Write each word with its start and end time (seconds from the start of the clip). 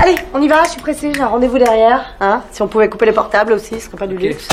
Allez, 0.00 0.16
on 0.32 0.40
y 0.40 0.48
va, 0.48 0.64
je 0.64 0.70
suis 0.70 0.80
pressée, 0.80 1.12
j'ai 1.14 1.20
un 1.20 1.26
rendez-vous 1.26 1.58
derrière. 1.58 2.14
Hein 2.20 2.42
si 2.52 2.62
on 2.62 2.68
pouvait 2.68 2.88
couper 2.88 3.06
les 3.06 3.12
portables 3.12 3.52
aussi, 3.52 3.80
ce 3.80 3.86
serait 3.86 3.96
pas 3.96 4.06
du 4.06 4.16
luxe. 4.16 4.48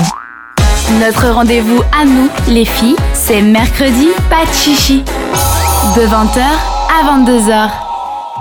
Notre 1.00 1.30
rendez-vous 1.32 1.82
à 1.98 2.06
nous, 2.06 2.30
les 2.48 2.66
filles, 2.66 2.96
c'est 3.14 3.42
mercredi, 3.42 4.10
pas 4.30 4.46
de 4.46 4.54
chichi. 4.54 5.04
De 5.96 6.02
20h 6.02 6.42
à 6.42 7.20
22h. 7.20 7.70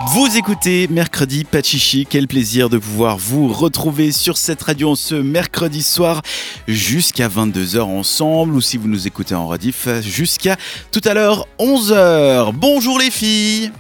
Vous 0.08 0.36
écoutez 0.36 0.86
mercredi 0.88 1.44
Pachichi, 1.44 2.06
quel 2.08 2.28
plaisir 2.28 2.68
de 2.68 2.78
pouvoir 2.78 3.16
vous 3.16 3.48
retrouver 3.48 4.12
sur 4.12 4.36
cette 4.36 4.62
radio 4.62 4.94
ce 4.94 5.14
mercredi 5.14 5.82
soir 5.82 6.22
jusqu'à 6.68 7.28
22h 7.28 7.80
ensemble 7.80 8.54
ou 8.54 8.60
si 8.60 8.76
vous 8.76 8.88
nous 8.88 9.06
écoutez 9.06 9.34
en 9.34 9.46
rediff 9.48 9.88
jusqu'à 10.02 10.56
tout 10.92 11.00
à 11.04 11.14
l'heure 11.14 11.46
11h. 11.58 12.52
Bonjour 12.52 12.98
les 12.98 13.10
filles 13.10 13.72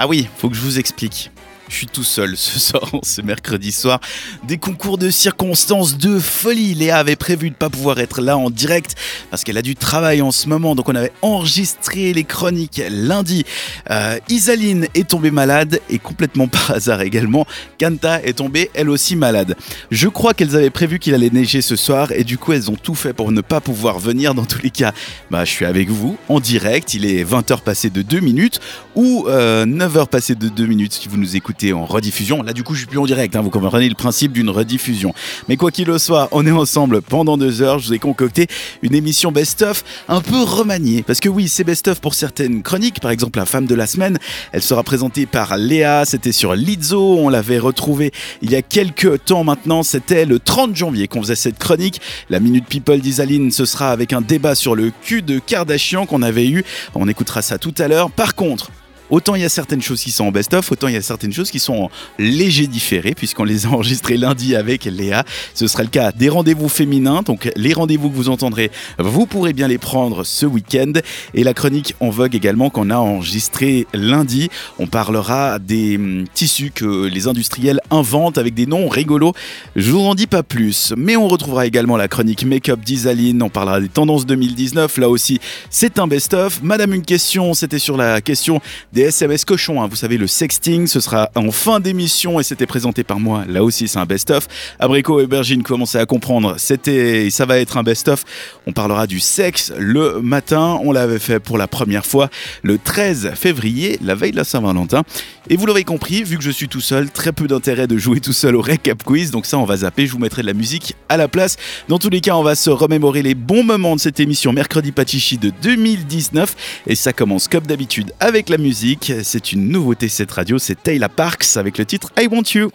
Ah 0.00 0.06
oui, 0.06 0.28
faut 0.36 0.48
que 0.48 0.54
je 0.54 0.60
vous 0.60 0.78
explique. 0.78 1.32
Je 1.68 1.74
suis 1.74 1.86
tout 1.86 2.04
seul 2.04 2.36
ce 2.36 2.58
soir, 2.70 2.90
ce 3.02 3.20
mercredi 3.20 3.72
soir. 3.72 4.00
Des 4.44 4.56
concours 4.58 4.98
de 4.98 5.10
circonstances 5.10 5.98
de 5.98 6.18
folie. 6.18 6.74
Léa 6.74 6.98
avait 6.98 7.16
prévu 7.16 7.50
de 7.50 7.54
pas 7.54 7.68
pouvoir 7.68 7.98
être 7.98 8.20
là 8.20 8.38
en 8.38 8.50
direct 8.50 8.94
parce 9.30 9.44
qu'elle 9.44 9.58
a 9.58 9.62
du 9.62 9.76
travail 9.76 10.22
en 10.22 10.32
ce 10.32 10.48
moment. 10.48 10.74
Donc 10.74 10.88
on 10.88 10.94
avait 10.94 11.12
enregistré 11.22 12.12
les 12.12 12.24
chroniques 12.24 12.82
lundi. 12.90 13.44
Euh, 13.90 14.18
Isaline 14.28 14.86
est 14.94 15.08
tombée 15.08 15.30
malade 15.30 15.80
et 15.90 15.98
complètement 15.98 16.48
par 16.48 16.70
hasard 16.72 17.02
également. 17.02 17.46
Kanta 17.78 18.22
est 18.22 18.38
tombée 18.38 18.70
elle 18.74 18.88
aussi 18.88 19.14
malade. 19.14 19.54
Je 19.90 20.08
crois 20.08 20.32
qu'elles 20.32 20.56
avaient 20.56 20.70
prévu 20.70 20.98
qu'il 20.98 21.14
allait 21.14 21.30
neiger 21.30 21.60
ce 21.60 21.76
soir 21.76 22.12
et 22.12 22.24
du 22.24 22.38
coup 22.38 22.52
elles 22.54 22.70
ont 22.70 22.76
tout 22.76 22.94
fait 22.94 23.12
pour 23.12 23.30
ne 23.30 23.42
pas 23.42 23.60
pouvoir 23.60 23.98
venir. 23.98 24.34
Dans 24.34 24.46
tous 24.46 24.62
les 24.62 24.70
cas, 24.70 24.92
bah, 25.30 25.44
je 25.44 25.50
suis 25.50 25.66
avec 25.66 25.90
vous 25.90 26.16
en 26.28 26.40
direct. 26.40 26.94
Il 26.94 27.04
est 27.04 27.24
20h 27.24 27.60
passé 27.60 27.90
de 27.90 28.00
2 28.00 28.20
minutes 28.20 28.60
ou 28.94 29.26
9h 29.28 30.06
passé 30.06 30.34
de 30.34 30.48
2 30.48 30.66
minutes 30.66 30.94
si 30.94 31.08
vous 31.08 31.16
nous 31.16 31.36
écoutez 31.36 31.57
en 31.72 31.84
rediffusion. 31.84 32.42
Là, 32.42 32.52
du 32.52 32.62
coup, 32.62 32.74
je 32.74 32.80
suis 32.80 32.86
plus 32.86 32.98
en 32.98 33.06
direct. 33.06 33.36
Hein, 33.36 33.40
vous 33.40 33.50
comprenez 33.50 33.88
le 33.88 33.94
principe 33.94 34.32
d'une 34.32 34.50
rediffusion. 34.50 35.12
Mais 35.48 35.56
quoi 35.56 35.70
qu'il 35.70 35.90
en 35.90 35.98
soit, 35.98 36.28
on 36.32 36.46
est 36.46 36.50
ensemble 36.50 37.02
pendant 37.02 37.36
deux 37.36 37.62
heures. 37.62 37.78
Je 37.78 37.88
vous 37.88 37.94
ai 37.94 37.98
concocté 37.98 38.46
une 38.82 38.94
émission 38.94 39.32
best-of 39.32 39.84
un 40.08 40.20
peu 40.20 40.42
remaniée. 40.42 41.02
Parce 41.02 41.20
que 41.20 41.28
oui, 41.28 41.48
c'est 41.48 41.64
best-of 41.64 42.00
pour 42.00 42.14
certaines 42.14 42.62
chroniques. 42.62 43.00
Par 43.00 43.10
exemple, 43.10 43.38
la 43.38 43.46
femme 43.46 43.66
de 43.66 43.74
la 43.74 43.86
semaine, 43.86 44.18
elle 44.52 44.62
sera 44.62 44.82
présentée 44.82 45.26
par 45.26 45.56
Léa. 45.56 46.04
C'était 46.04 46.32
sur 46.32 46.54
Lizzo. 46.54 47.18
On 47.18 47.28
l'avait 47.28 47.58
retrouvée 47.58 48.12
il 48.42 48.50
y 48.50 48.56
a 48.56 48.62
quelques 48.62 49.24
temps 49.24 49.44
maintenant. 49.44 49.82
C'était 49.82 50.24
le 50.24 50.38
30 50.38 50.76
janvier 50.76 51.08
qu'on 51.08 51.22
faisait 51.22 51.36
cette 51.36 51.58
chronique. 51.58 52.00
La 52.30 52.40
Minute 52.40 52.66
People 52.66 53.00
d'Isaline, 53.00 53.50
ce 53.50 53.64
sera 53.64 53.90
avec 53.90 54.12
un 54.12 54.20
débat 54.20 54.54
sur 54.54 54.74
le 54.74 54.92
cul 55.02 55.22
de 55.22 55.38
Kardashian 55.38 56.06
qu'on 56.06 56.22
avait 56.22 56.48
eu. 56.48 56.64
On 56.94 57.08
écoutera 57.08 57.42
ça 57.42 57.58
tout 57.58 57.74
à 57.78 57.88
l'heure. 57.88 58.10
Par 58.10 58.34
contre, 58.34 58.70
Autant 59.10 59.34
il 59.34 59.42
y 59.42 59.44
a 59.44 59.48
certaines 59.48 59.80
choses 59.80 60.02
qui 60.02 60.10
sont 60.10 60.26
en 60.26 60.32
best-of, 60.32 60.70
autant 60.70 60.88
il 60.88 60.94
y 60.94 60.96
a 60.96 61.02
certaines 61.02 61.32
choses 61.32 61.50
qui 61.50 61.58
sont 61.58 61.74
en 61.74 61.90
léger 62.18 62.66
différé, 62.66 63.14
puisqu'on 63.14 63.44
les 63.44 63.66
a 63.66 63.68
enregistrées 63.72 64.16
lundi 64.16 64.54
avec 64.54 64.84
Léa. 64.84 65.24
Ce 65.54 65.66
sera 65.66 65.82
le 65.82 65.88
cas 65.88 66.12
des 66.12 66.28
rendez-vous 66.28 66.68
féminins, 66.68 67.22
donc 67.22 67.50
les 67.56 67.72
rendez-vous 67.72 68.10
que 68.10 68.14
vous 68.14 68.28
entendrez, 68.28 68.70
vous 68.98 69.26
pourrez 69.26 69.52
bien 69.52 69.68
les 69.68 69.78
prendre 69.78 70.24
ce 70.24 70.44
week-end. 70.44 70.92
Et 71.34 71.44
la 71.44 71.54
chronique 71.54 71.94
en 72.00 72.10
vogue 72.10 72.34
également 72.34 72.70
qu'on 72.70 72.90
a 72.90 72.96
enregistrée 72.96 73.86
lundi. 73.94 74.50
On 74.78 74.86
parlera 74.86 75.58
des 75.58 75.96
hum, 75.96 76.24
tissus 76.34 76.70
que 76.74 77.06
les 77.06 77.28
industriels 77.28 77.80
inventent 77.90 78.38
avec 78.38 78.54
des 78.54 78.66
noms 78.66 78.88
rigolos. 78.88 79.32
Je 79.76 79.90
vous 79.90 80.00
en 80.00 80.14
dis 80.14 80.26
pas 80.26 80.42
plus, 80.42 80.92
mais 80.96 81.16
on 81.16 81.28
retrouvera 81.28 81.66
également 81.66 81.96
la 81.96 82.08
chronique 82.08 82.44
Make-up 82.44 82.80
d'Isaline. 82.80 83.42
On 83.42 83.48
parlera 83.48 83.80
des 83.80 83.88
tendances 83.88 84.26
2019. 84.26 84.98
Là 84.98 85.08
aussi, 85.08 85.40
c'est 85.70 85.98
un 85.98 86.06
best-of. 86.06 86.60
Madame, 86.62 86.92
une 86.92 87.04
question, 87.04 87.54
c'était 87.54 87.78
sur 87.78 87.96
la 87.96 88.20
question 88.20 88.60
des 88.92 88.97
SMS 89.02 89.44
cochons. 89.44 89.82
Hein. 89.82 89.88
Vous 89.88 89.96
savez, 89.96 90.16
le 90.16 90.26
sexting, 90.26 90.86
ce 90.86 91.00
sera 91.00 91.30
en 91.34 91.50
fin 91.50 91.80
d'émission 91.80 92.40
et 92.40 92.42
c'était 92.42 92.66
présenté 92.66 93.04
par 93.04 93.20
moi. 93.20 93.44
Là 93.48 93.62
aussi, 93.62 93.88
c'est 93.88 93.98
un 93.98 94.06
best-of. 94.06 94.48
Abricot 94.78 95.20
et 95.20 95.26
Bergine 95.26 95.62
commençaient 95.62 95.98
à 95.98 96.06
comprendre? 96.06 96.54
C'était, 96.58 97.30
ça 97.30 97.46
va 97.46 97.58
être 97.58 97.76
un 97.76 97.82
best-of. 97.82 98.24
On 98.66 98.72
parlera 98.72 99.06
du 99.06 99.20
sexe 99.20 99.72
le 99.78 100.20
matin. 100.20 100.78
On 100.82 100.92
l'avait 100.92 101.18
fait 101.18 101.40
pour 101.40 101.58
la 101.58 101.66
première 101.66 102.06
fois 102.06 102.30
le 102.62 102.78
13 102.78 103.32
février, 103.34 103.98
la 104.02 104.14
veille 104.14 104.32
de 104.32 104.36
la 104.36 104.44
Saint-Valentin. 104.44 105.02
Et 105.50 105.56
vous 105.56 105.66
l'aurez 105.66 105.84
compris, 105.84 106.24
vu 106.24 106.36
que 106.36 106.44
je 106.44 106.50
suis 106.50 106.68
tout 106.68 106.80
seul, 106.80 107.10
très 107.10 107.32
peu 107.32 107.46
d'intérêt 107.46 107.86
de 107.86 107.96
jouer 107.96 108.20
tout 108.20 108.32
seul 108.32 108.56
au 108.56 108.60
récap 108.60 109.02
quiz. 109.02 109.30
Donc 109.30 109.46
ça, 109.46 109.58
on 109.58 109.64
va 109.64 109.78
zapper. 109.78 110.06
Je 110.06 110.12
vous 110.12 110.18
mettrai 110.18 110.42
de 110.42 110.46
la 110.46 110.54
musique 110.54 110.94
à 111.08 111.16
la 111.16 111.28
place. 111.28 111.56
Dans 111.88 111.98
tous 111.98 112.10
les 112.10 112.20
cas, 112.20 112.34
on 112.36 112.42
va 112.42 112.54
se 112.54 112.70
remémorer 112.70 113.22
les 113.22 113.34
bons 113.34 113.62
moments 113.62 113.96
de 113.96 114.00
cette 114.00 114.20
émission 114.20 114.52
Mercredi 114.52 114.92
Pachichi 114.92 115.38
de 115.38 115.50
2019. 115.62 116.54
Et 116.86 116.94
ça 116.94 117.12
commence 117.12 117.48
comme 117.48 117.66
d'habitude 117.66 118.12
avec 118.20 118.48
la 118.48 118.58
musique. 118.58 118.87
C'est 119.22 119.52
une 119.52 119.68
nouveauté 119.68 120.08
cette 120.08 120.30
radio, 120.30 120.58
c'est 120.58 120.82
Taylor 120.82 121.10
Parks 121.10 121.56
avec 121.56 121.76
le 121.76 121.84
titre 121.84 122.10
I 122.18 122.26
Want 122.26 122.42
You. 122.54 122.70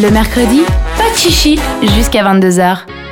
Le 0.00 0.08
mercredi, 0.10 0.60
pas 0.96 1.10
de 1.10 1.16
chichi 1.16 1.58
jusqu'à 1.96 2.22
22h. 2.22 3.03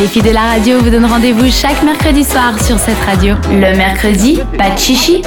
Les 0.00 0.06
filles 0.06 0.22
de 0.22 0.30
la 0.30 0.42
radio 0.42 0.78
vous 0.80 0.90
donnent 0.90 1.04
rendez-vous 1.06 1.50
chaque 1.50 1.82
mercredi 1.82 2.22
soir 2.24 2.54
sur 2.62 2.78
cette 2.78 2.98
radio. 3.04 3.34
Le 3.50 3.76
mercredi, 3.76 4.38
pas 4.56 4.70
de 4.70 4.78
chichi. 4.78 5.22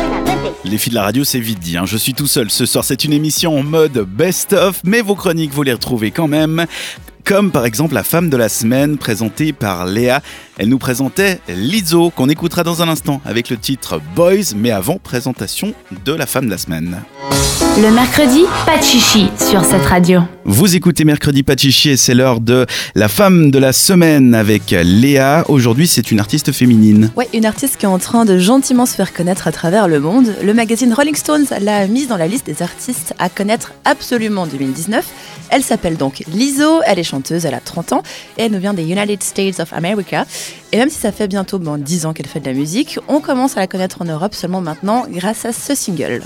Les 0.63 0.77
filles 0.77 0.91
de 0.91 0.95
la 0.95 1.03
radio, 1.03 1.23
c'est 1.23 1.39
vite 1.39 1.59
dit. 1.59 1.77
hein. 1.77 1.83
Je 1.85 1.97
suis 1.97 2.13
tout 2.13 2.27
seul 2.27 2.49
ce 2.49 2.65
soir. 2.65 2.83
C'est 2.85 3.03
une 3.03 3.13
émission 3.13 3.57
en 3.57 3.63
mode 3.63 4.05
best-of, 4.07 4.81
mais 4.85 5.01
vos 5.01 5.15
chroniques, 5.15 5.51
vous 5.53 5.63
les 5.63 5.73
retrouvez 5.73 6.11
quand 6.11 6.27
même. 6.27 6.65
Comme 7.23 7.51
par 7.51 7.65
exemple 7.65 7.93
la 7.93 8.03
femme 8.03 8.29
de 8.29 8.37
la 8.37 8.49
semaine 8.49 8.97
présentée 8.97 9.53
par 9.53 9.85
Léa. 9.85 10.21
Elle 10.61 10.69
nous 10.69 10.77
présentait 10.77 11.39
Lizzo, 11.47 12.11
qu'on 12.11 12.29
écoutera 12.29 12.61
dans 12.61 12.83
un 12.83 12.87
instant 12.87 13.19
avec 13.25 13.49
le 13.49 13.57
titre 13.57 13.99
Boys, 14.15 14.53
mais 14.55 14.69
avant 14.69 14.99
présentation 14.99 15.73
de 16.05 16.13
la 16.13 16.27
femme 16.27 16.45
de 16.45 16.51
la 16.51 16.59
semaine. 16.59 17.01
Le 17.77 17.89
mercredi, 17.89 18.43
pas 18.65 18.77
de 18.77 18.83
chichi 18.83 19.27
sur 19.39 19.63
cette 19.63 19.85
radio. 19.85 20.21
Vous 20.43 20.75
écoutez 20.75 21.05
Mercredi 21.05 21.41
Pachichi 21.43 21.91
et 21.91 21.97
c'est 21.97 22.13
l'heure 22.13 22.41
de 22.41 22.65
la 22.95 23.07
femme 23.07 23.49
de 23.49 23.59
la 23.59 23.73
semaine 23.73 24.35
avec 24.35 24.71
Léa. 24.71 25.45
Aujourd'hui, 25.47 25.87
c'est 25.87 26.11
une 26.11 26.19
artiste 26.19 26.51
féminine. 26.51 27.11
Ouais, 27.15 27.29
une 27.33 27.45
artiste 27.45 27.77
qui 27.77 27.85
est 27.85 27.89
en 27.89 27.99
train 27.99 28.25
de 28.25 28.37
gentiment 28.37 28.85
se 28.85 28.95
faire 28.95 29.13
connaître 29.13 29.47
à 29.47 29.51
travers 29.51 29.87
le 29.87 29.99
monde. 29.99 30.35
Le 30.43 30.53
magazine 30.53 30.93
Rolling 30.93 31.15
Stones 31.15 31.45
l'a 31.61 31.87
mise 31.87 32.07
dans 32.07 32.17
la 32.17 32.27
liste 32.27 32.45
des 32.45 32.61
artistes 32.61 33.13
à 33.19 33.29
connaître 33.29 33.73
absolument 33.85 34.41
en 34.41 34.47
2019. 34.47 35.05
Elle 35.49 35.63
s'appelle 35.63 35.95
donc 35.95 36.23
Lizzo, 36.33 36.81
elle 36.85 36.99
est 36.99 37.03
chanteuse, 37.03 37.45
elle 37.45 37.53
a 37.53 37.59
30 37.59 37.93
ans 37.93 38.03
et 38.37 38.43
elle 38.43 38.51
nous 38.51 38.59
vient 38.59 38.73
des 38.73 38.83
United 38.83 39.21
States 39.23 39.59
of 39.59 39.71
America. 39.73 40.25
Et 40.71 40.77
même 40.77 40.89
si 40.89 40.97
ça 40.97 41.11
fait 41.11 41.27
bientôt 41.27 41.59
bon, 41.59 41.77
10 41.77 42.05
ans 42.05 42.13
qu'elle 42.13 42.27
fait 42.27 42.39
de 42.39 42.45
la 42.45 42.53
musique, 42.53 42.99
on 43.07 43.19
commence 43.19 43.57
à 43.57 43.59
la 43.59 43.67
connaître 43.67 44.01
en 44.01 44.05
Europe 44.05 44.33
seulement 44.33 44.61
maintenant 44.61 45.05
grâce 45.09 45.45
à 45.45 45.51
ce 45.51 45.75
single. 45.75 46.23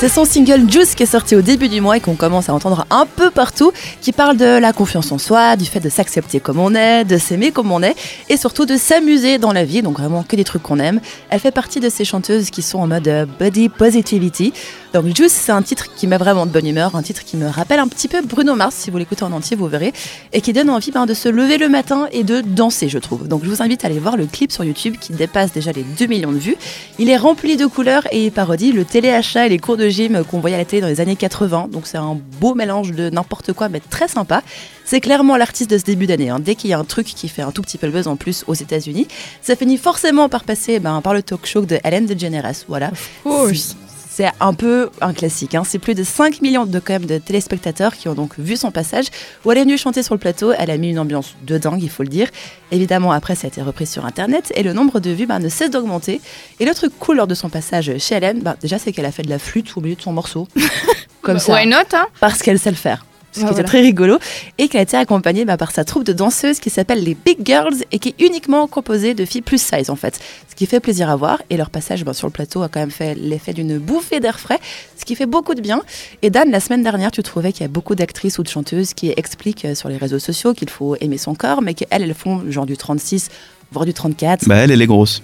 C'est 0.00 0.08
son 0.08 0.24
single 0.24 0.70
Juice 0.70 0.94
qui 0.94 1.02
est 1.02 1.06
sorti 1.06 1.34
au 1.34 1.42
début 1.42 1.68
du 1.68 1.80
mois 1.80 1.96
et 1.96 2.00
qu'on 2.00 2.14
commence 2.14 2.48
à 2.48 2.54
entendre 2.54 2.86
un 2.88 3.04
peu 3.04 3.32
partout, 3.32 3.72
qui 4.00 4.12
parle 4.12 4.36
de 4.36 4.44
la 4.56 4.72
confiance 4.72 5.10
en 5.10 5.18
soi, 5.18 5.56
du 5.56 5.64
fait 5.64 5.80
de 5.80 5.88
s'accepter 5.88 6.38
comme 6.38 6.60
on 6.60 6.72
est, 6.76 7.04
de 7.04 7.18
s'aimer 7.18 7.50
comme 7.50 7.72
on 7.72 7.82
est, 7.82 7.96
et 8.28 8.36
surtout 8.36 8.64
de 8.64 8.76
s'amuser 8.76 9.38
dans 9.38 9.52
la 9.52 9.64
vie, 9.64 9.82
donc 9.82 9.98
vraiment 9.98 10.22
que 10.22 10.36
des 10.36 10.44
trucs 10.44 10.62
qu'on 10.62 10.78
aime. 10.78 11.00
Elle 11.30 11.40
fait 11.40 11.50
partie 11.50 11.80
de 11.80 11.88
ces 11.88 12.04
chanteuses 12.04 12.50
qui 12.50 12.62
sont 12.62 12.78
en 12.78 12.86
mode 12.86 13.08
euh, 13.08 13.26
body 13.40 13.70
positivity. 13.70 14.52
Donc 14.94 15.04
Juice, 15.14 15.32
c'est 15.32 15.52
un 15.52 15.60
titre 15.60 15.94
qui 15.94 16.06
met 16.06 16.16
vraiment 16.16 16.46
de 16.46 16.50
bonne 16.50 16.66
humeur, 16.66 16.96
un 16.96 17.02
titre 17.02 17.22
qui 17.22 17.36
me 17.36 17.46
rappelle 17.46 17.78
un 17.78 17.88
petit 17.88 18.08
peu 18.08 18.22
Bruno 18.22 18.54
Mars, 18.54 18.74
si 18.74 18.90
vous 18.90 18.96
l'écoutez 18.96 19.22
en 19.22 19.32
entier, 19.32 19.54
vous 19.54 19.66
verrez, 19.66 19.92
et 20.32 20.40
qui 20.40 20.54
donne 20.54 20.70
envie 20.70 20.90
ben, 20.90 21.04
de 21.04 21.12
se 21.12 21.28
lever 21.28 21.58
le 21.58 21.68
matin 21.68 22.08
et 22.10 22.24
de 22.24 22.40
danser, 22.40 22.88
je 22.88 22.98
trouve. 22.98 23.28
Donc 23.28 23.44
je 23.44 23.50
vous 23.50 23.62
invite 23.62 23.84
à 23.84 23.88
aller 23.88 23.98
voir 23.98 24.16
le 24.16 24.24
clip 24.24 24.50
sur 24.50 24.64
YouTube 24.64 24.96
qui 24.98 25.12
dépasse 25.12 25.52
déjà 25.52 25.72
les 25.72 25.82
2 25.82 26.06
millions 26.06 26.32
de 26.32 26.38
vues. 26.38 26.56
Il 26.98 27.10
est 27.10 27.18
rempli 27.18 27.58
de 27.58 27.66
couleurs 27.66 28.06
et 28.12 28.26
il 28.26 28.32
parodie 28.32 28.72
le 28.72 28.86
téléachat 28.86 29.44
et 29.46 29.50
les 29.50 29.58
cours 29.58 29.76
de 29.76 29.88
gym 29.88 30.24
qu'on 30.24 30.40
voyait 30.40 30.56
à 30.56 30.60
la 30.60 30.64
télé 30.64 30.80
dans 30.80 30.88
les 30.88 31.02
années 31.02 31.16
80. 31.16 31.68
Donc 31.70 31.86
c'est 31.86 31.98
un 31.98 32.18
beau 32.40 32.54
mélange 32.54 32.92
de 32.92 33.10
n'importe 33.10 33.52
quoi, 33.52 33.68
mais 33.68 33.80
très 33.80 34.08
sympa. 34.08 34.42
C'est 34.86 35.00
clairement 35.00 35.36
l'artiste 35.36 35.70
de 35.70 35.76
ce 35.76 35.84
début 35.84 36.06
d'année. 36.06 36.30
hein. 36.30 36.40
Dès 36.40 36.54
qu'il 36.54 36.70
y 36.70 36.72
a 36.72 36.78
un 36.78 36.84
truc 36.84 37.06
qui 37.06 37.28
fait 37.28 37.42
un 37.42 37.52
tout 37.52 37.60
petit 37.60 37.76
peu 37.76 37.86
le 37.86 37.92
buzz 37.92 38.08
en 38.08 38.16
plus 38.16 38.42
aux 38.46 38.54
États-Unis, 38.54 39.06
ça 39.42 39.54
finit 39.54 39.76
forcément 39.76 40.30
par 40.30 40.44
passer 40.44 40.80
ben, 40.80 41.02
par 41.02 41.12
le 41.12 41.22
talk 41.22 41.44
show 41.44 41.60
de 41.60 41.78
Ellen 41.84 42.06
DeGeneres. 42.06 42.64
Voilà. 42.68 42.90
course. 43.22 43.76
C'est 44.18 44.32
un 44.40 44.52
peu 44.52 44.90
un 45.00 45.12
classique. 45.12 45.54
hein. 45.54 45.62
C'est 45.64 45.78
plus 45.78 45.94
de 45.94 46.02
5 46.02 46.42
millions 46.42 46.66
de, 46.66 46.80
quand 46.80 46.94
même, 46.94 47.06
de 47.06 47.18
téléspectateurs 47.18 47.94
qui 47.94 48.08
ont 48.08 48.14
donc 48.14 48.36
vu 48.36 48.56
son 48.56 48.72
passage. 48.72 49.06
Où 49.44 49.52
elle 49.52 49.58
est 49.58 49.62
venue 49.62 49.78
chanter 49.78 50.02
sur 50.02 50.12
le 50.12 50.18
plateau. 50.18 50.50
Elle 50.58 50.72
a 50.72 50.76
mis 50.76 50.90
une 50.90 50.98
ambiance 50.98 51.36
de 51.46 51.56
dingue, 51.56 51.80
il 51.80 51.88
faut 51.88 52.02
le 52.02 52.08
dire. 52.08 52.26
Évidemment, 52.72 53.12
après, 53.12 53.36
ça 53.36 53.46
a 53.46 53.48
été 53.48 53.62
repris 53.62 53.86
sur 53.86 54.04
Internet. 54.04 54.52
Et 54.56 54.64
le 54.64 54.72
nombre 54.72 54.98
de 54.98 55.10
vues 55.10 55.26
ben, 55.26 55.38
ne 55.38 55.48
cesse 55.48 55.70
d'augmenter. 55.70 56.20
Et 56.58 56.64
le 56.64 56.74
truc 56.74 56.98
cool 56.98 57.18
lors 57.18 57.28
de 57.28 57.34
son 57.36 57.48
passage 57.48 57.96
chez 57.98 58.16
Hélène, 58.16 58.40
ben, 58.40 58.56
déjà, 58.60 58.80
c'est 58.80 58.90
qu'elle 58.90 59.06
a 59.06 59.12
fait 59.12 59.22
de 59.22 59.30
la 59.30 59.38
flûte 59.38 59.76
au 59.76 59.80
milieu 59.80 59.94
de 59.94 60.02
son 60.02 60.12
morceau. 60.12 60.48
Comme 61.22 61.38
ça. 61.38 61.54
Why 61.54 61.68
not 61.68 61.76
hein? 61.92 62.08
Parce 62.18 62.42
qu'elle 62.42 62.58
sait 62.58 62.70
le 62.70 62.76
faire. 62.76 63.04
Ce 63.32 63.40
qui 63.40 63.44
Ah, 63.44 63.48
était 63.48 63.54
voilà. 63.54 63.68
très 63.68 63.80
rigolo, 63.80 64.18
et 64.58 64.68
qu'elle 64.68 64.80
a 64.80 64.82
été 64.82 64.96
accompagnée 64.96 65.44
bah, 65.44 65.56
par 65.56 65.70
sa 65.70 65.84
troupe 65.84 66.04
de 66.04 66.12
danseuses 66.12 66.58
qui 66.60 66.70
s'appelle 66.70 67.02
les 67.04 67.14
Big 67.14 67.38
Girls 67.44 67.76
et 67.92 67.98
qui 67.98 68.10
est 68.10 68.20
uniquement 68.24 68.66
composée 68.66 69.14
de 69.14 69.24
filles 69.24 69.42
plus 69.42 69.62
size 69.62 69.90
en 69.90 69.96
fait. 69.96 70.18
Ce 70.48 70.54
qui 70.54 70.66
fait 70.66 70.80
plaisir 70.80 71.08
à 71.10 71.16
voir, 71.16 71.42
et 71.50 71.56
leur 71.56 71.70
passage 71.70 72.04
bah, 72.04 72.14
sur 72.14 72.26
le 72.26 72.32
plateau 72.32 72.62
a 72.62 72.68
quand 72.68 72.80
même 72.80 72.90
fait 72.90 73.14
l'effet 73.14 73.52
d'une 73.52 73.78
bouffée 73.78 74.20
d'air 74.20 74.40
frais, 74.40 74.58
ce 74.98 75.04
qui 75.04 75.14
fait 75.14 75.26
beaucoup 75.26 75.54
de 75.54 75.60
bien. 75.60 75.82
Et 76.22 76.30
Dan, 76.30 76.50
la 76.50 76.60
semaine 76.60 76.82
dernière, 76.82 77.10
tu 77.10 77.22
trouvais 77.22 77.52
qu'il 77.52 77.62
y 77.62 77.64
a 77.64 77.68
beaucoup 77.68 77.94
d'actrices 77.94 78.38
ou 78.38 78.42
de 78.42 78.48
chanteuses 78.48 78.94
qui 78.94 79.12
expliquent 79.16 79.64
euh, 79.66 79.74
sur 79.74 79.88
les 79.88 79.96
réseaux 79.96 80.18
sociaux 80.18 80.54
qu'il 80.54 80.70
faut 80.70 80.96
aimer 81.00 81.18
son 81.18 81.34
corps, 81.34 81.62
mais 81.62 81.74
qu'elles, 81.74 82.02
elles 82.02 82.14
font 82.14 82.42
genre 82.50 82.66
du 82.66 82.76
36, 82.76 83.28
voire 83.72 83.84
du 83.84 83.94
34. 83.94 84.48
Bah, 84.48 84.56
elle, 84.56 84.70
elle 84.70 84.82
est 84.82 84.86
grosse. 84.86 85.22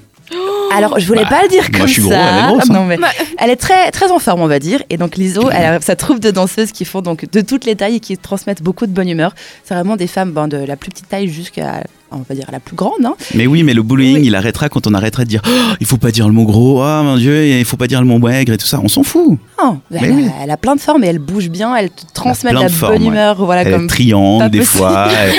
Alors, 0.76 0.98
je 0.98 1.06
voulais 1.06 1.22
Bah, 1.24 1.30
pas 1.30 1.42
le 1.42 1.48
dire 1.48 1.62
moi, 1.70 1.78
comme 1.80 1.88
je 1.88 1.92
suis 1.92 2.02
gros, 2.02 2.10
ça. 2.12 2.18
elle 2.18 2.44
est 2.44 2.48
grosse, 2.48 2.70
hein. 2.70 2.72
Non, 2.74 2.84
mais 2.84 2.98
elle 3.38 3.50
est 3.50 3.56
très, 3.56 3.90
très 3.90 4.10
en 4.10 4.18
forme, 4.18 4.40
on 4.42 4.46
va 4.46 4.58
dire. 4.58 4.82
Et 4.90 4.96
donc, 4.96 5.16
Liso, 5.16 5.48
elle 5.50 5.64
a 5.74 5.80
sa 5.80 5.96
troupe 5.96 6.20
de 6.20 6.30
danseuses 6.30 6.72
qui 6.72 6.84
font 6.84 7.00
donc 7.02 7.30
de 7.30 7.40
toutes 7.40 7.64
les 7.64 7.76
tailles 7.76 7.96
et 7.96 8.00
qui 8.00 8.16
transmettent 8.18 8.62
beaucoup 8.62 8.86
de 8.86 8.92
bonne 8.92 9.08
humeur. 9.08 9.34
C'est 9.64 9.74
vraiment 9.74 9.96
des 9.96 10.06
femmes 10.06 10.32
ben, 10.32 10.48
de 10.48 10.56
la 10.56 10.76
plus 10.76 10.90
petite 10.90 11.08
taille 11.08 11.28
jusqu'à, 11.28 11.84
on 12.10 12.18
va 12.28 12.34
dire, 12.34 12.46
la 12.52 12.60
plus 12.60 12.76
grande. 12.76 13.04
hein. 13.04 13.14
Mais 13.34 13.46
oui, 13.46 13.62
mais 13.62 13.74
le 13.74 13.82
bullying, 13.82 14.16
Oui. 14.16 14.22
il 14.26 14.34
arrêtera 14.36 14.68
quand 14.68 14.86
on 14.86 14.94
arrêtera 14.94 15.24
de 15.24 15.28
dire 15.28 15.42
Oh, 15.46 15.50
il 15.80 15.86
faut 15.86 15.96
pas 15.96 16.10
dire 16.10 16.26
le 16.28 16.32
mot 16.32 16.44
gros, 16.44 16.80
ah 16.82 17.02
mon 17.02 17.16
dieu, 17.16 17.46
il 17.46 17.64
faut 17.64 17.76
pas 17.76 17.86
dire 17.86 18.00
le 18.00 18.06
mot 18.06 18.18
maigre 18.18 18.52
et 18.52 18.58
tout 18.58 18.66
ça. 18.66 18.80
On 18.82 18.88
s'en 18.88 19.02
fout. 19.02 19.38
Non, 19.62 19.80
elle, 19.92 20.04
a, 20.04 20.08
oui. 20.14 20.26
elle 20.42 20.50
a 20.50 20.56
plein 20.56 20.76
de 20.76 20.80
formes 20.80 21.02
et 21.04 21.08
elle 21.08 21.18
bouge 21.18 21.48
bien. 21.48 21.74
Elle 21.76 21.90
te 21.90 22.02
transmet 22.12 22.50
de 22.50 22.56
la 22.58 22.68
formes, 22.68 22.94
bonne 22.94 23.02
ouais. 23.02 23.08
humeur. 23.08 23.44
Voilà, 23.44 23.62
elle 23.62 23.72
comme 23.72 23.84
est 23.84 23.88
triangle 23.88 24.50
des 24.50 24.64
fois. 24.64 25.08
Elle, 25.10 25.32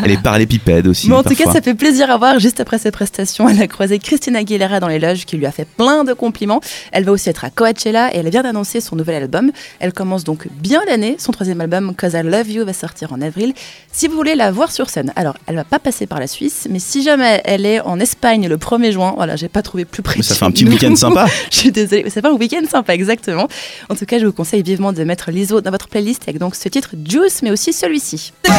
elle 0.04 0.10
est 0.10 0.22
parallépipède 0.22 0.86
aussi. 0.86 1.08
Mais 1.08 1.14
en 1.16 1.22
tout 1.22 1.34
cas, 1.34 1.50
ça 1.52 1.60
fait 1.62 1.74
plaisir 1.74 2.10
à 2.10 2.16
voir. 2.18 2.38
Juste 2.38 2.60
après 2.60 2.78
ses 2.78 2.90
prestations, 2.90 3.48
elle 3.48 3.60
a 3.62 3.66
croisé 3.66 3.98
Christina 3.98 4.40
Aguilera 4.40 4.80
dans 4.80 4.88
les 4.88 4.98
loges 4.98 5.24
qui 5.24 5.36
lui 5.36 5.46
a 5.46 5.52
fait 5.52 5.66
plein 5.66 6.04
de 6.04 6.12
compliments. 6.12 6.60
Elle 6.92 7.04
va 7.04 7.12
aussi 7.12 7.28
être 7.30 7.44
à 7.44 7.50
Coachella 7.50 8.14
et 8.14 8.18
elle 8.18 8.28
vient 8.30 8.42
d'annoncer 8.42 8.80
son 8.80 8.96
nouvel 8.96 9.22
album. 9.22 9.50
Elle 9.80 9.92
commence 9.92 10.24
donc 10.24 10.48
bien 10.50 10.80
l'année. 10.86 11.16
Son 11.18 11.32
troisième 11.32 11.60
album, 11.60 11.94
Cause 11.96 12.14
I 12.14 12.22
Love 12.22 12.50
You, 12.50 12.64
va 12.64 12.72
sortir 12.72 13.12
en 13.12 13.20
avril. 13.20 13.52
Si 13.92 14.08
vous 14.08 14.14
voulez 14.16 14.34
la 14.34 14.50
voir 14.50 14.70
sur 14.72 14.90
scène, 14.90 15.12
alors 15.16 15.36
elle 15.46 15.56
va 15.56 15.64
pas 15.64 15.75
passer 15.78 16.06
par 16.06 16.20
la 16.20 16.26
Suisse, 16.26 16.66
mais 16.70 16.78
si 16.78 17.02
jamais 17.02 17.40
elle 17.44 17.66
est 17.66 17.80
en 17.80 17.98
Espagne 18.00 18.48
le 18.48 18.56
1er 18.56 18.92
juin, 18.92 19.14
voilà, 19.16 19.36
j'ai 19.36 19.48
pas 19.48 19.62
trouvé 19.62 19.84
plus 19.84 20.02
près. 20.02 20.16
Mais 20.16 20.22
ça 20.22 20.34
fait 20.34 20.44
un 20.44 20.50
petit 20.50 20.64
week-end 20.68 20.94
sympa. 20.96 21.26
Je 21.50 21.56
suis 21.56 21.72
désolée, 21.72 22.04
c'est 22.08 22.22
pas 22.22 22.30
un 22.30 22.34
week-end 22.36 22.62
sympa, 22.70 22.94
exactement. 22.94 23.48
En 23.88 23.94
tout 23.94 24.06
cas, 24.06 24.18
je 24.18 24.26
vous 24.26 24.32
conseille 24.32 24.62
vivement 24.62 24.92
de 24.92 25.04
mettre 25.04 25.30
l'ISO 25.30 25.60
dans 25.60 25.70
votre 25.70 25.88
playlist 25.88 26.22
avec 26.24 26.38
donc 26.38 26.54
ce 26.54 26.68
titre 26.68 26.90
Juice, 27.04 27.40
mais 27.42 27.50
aussi 27.50 27.72
celui-ci. 27.72 28.32
I 28.46 28.52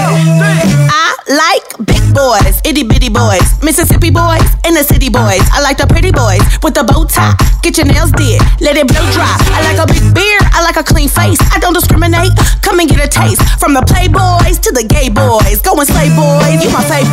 like 1.27 1.85
big 1.85 2.03
boys, 2.13 2.61
itty 2.65 2.83
bitty 2.83 3.09
boys, 3.09 3.43
Mississippi 3.63 4.11
boys, 4.11 4.45
and 4.65 4.73
the 4.73 4.83
city 4.85 5.09
boys. 5.09 5.41
I 5.53 5.61
like 5.61 5.77
the 5.77 5.87
pretty 5.87 6.11
boys 6.11 6.41
with 6.63 6.73
the 6.73 6.83
bow 6.83 7.05
tie. 7.05 7.33
Get 7.63 7.77
your 7.77 7.87
nails 7.87 8.11
did, 8.11 8.41
let 8.61 8.77
it 8.77 8.87
blow 8.87 9.03
dry. 9.11 9.27
I 9.53 9.61
like 9.63 9.79
a 9.79 9.87
big 9.87 10.13
beard, 10.13 10.43
I 10.53 10.61
like 10.63 10.77
a 10.77 10.83
clean 10.83 11.09
face. 11.09 11.39
I 11.53 11.59
don't 11.59 11.73
discriminate. 11.73 12.31
Come 12.61 12.79
and 12.79 12.89
get 12.89 13.03
a 13.03 13.07
taste 13.07 13.41
from 13.59 13.73
the 13.73 13.81
playboys 13.81 14.59
to 14.61 14.71
the 14.71 14.83
gay 14.83 15.09
boys. 15.09 15.61
Go 15.61 15.73
and 15.79 15.87
slay 15.87 16.09
boys, 16.15 16.63
you 16.63 16.69
my 16.71 16.83
boys. 16.87 17.06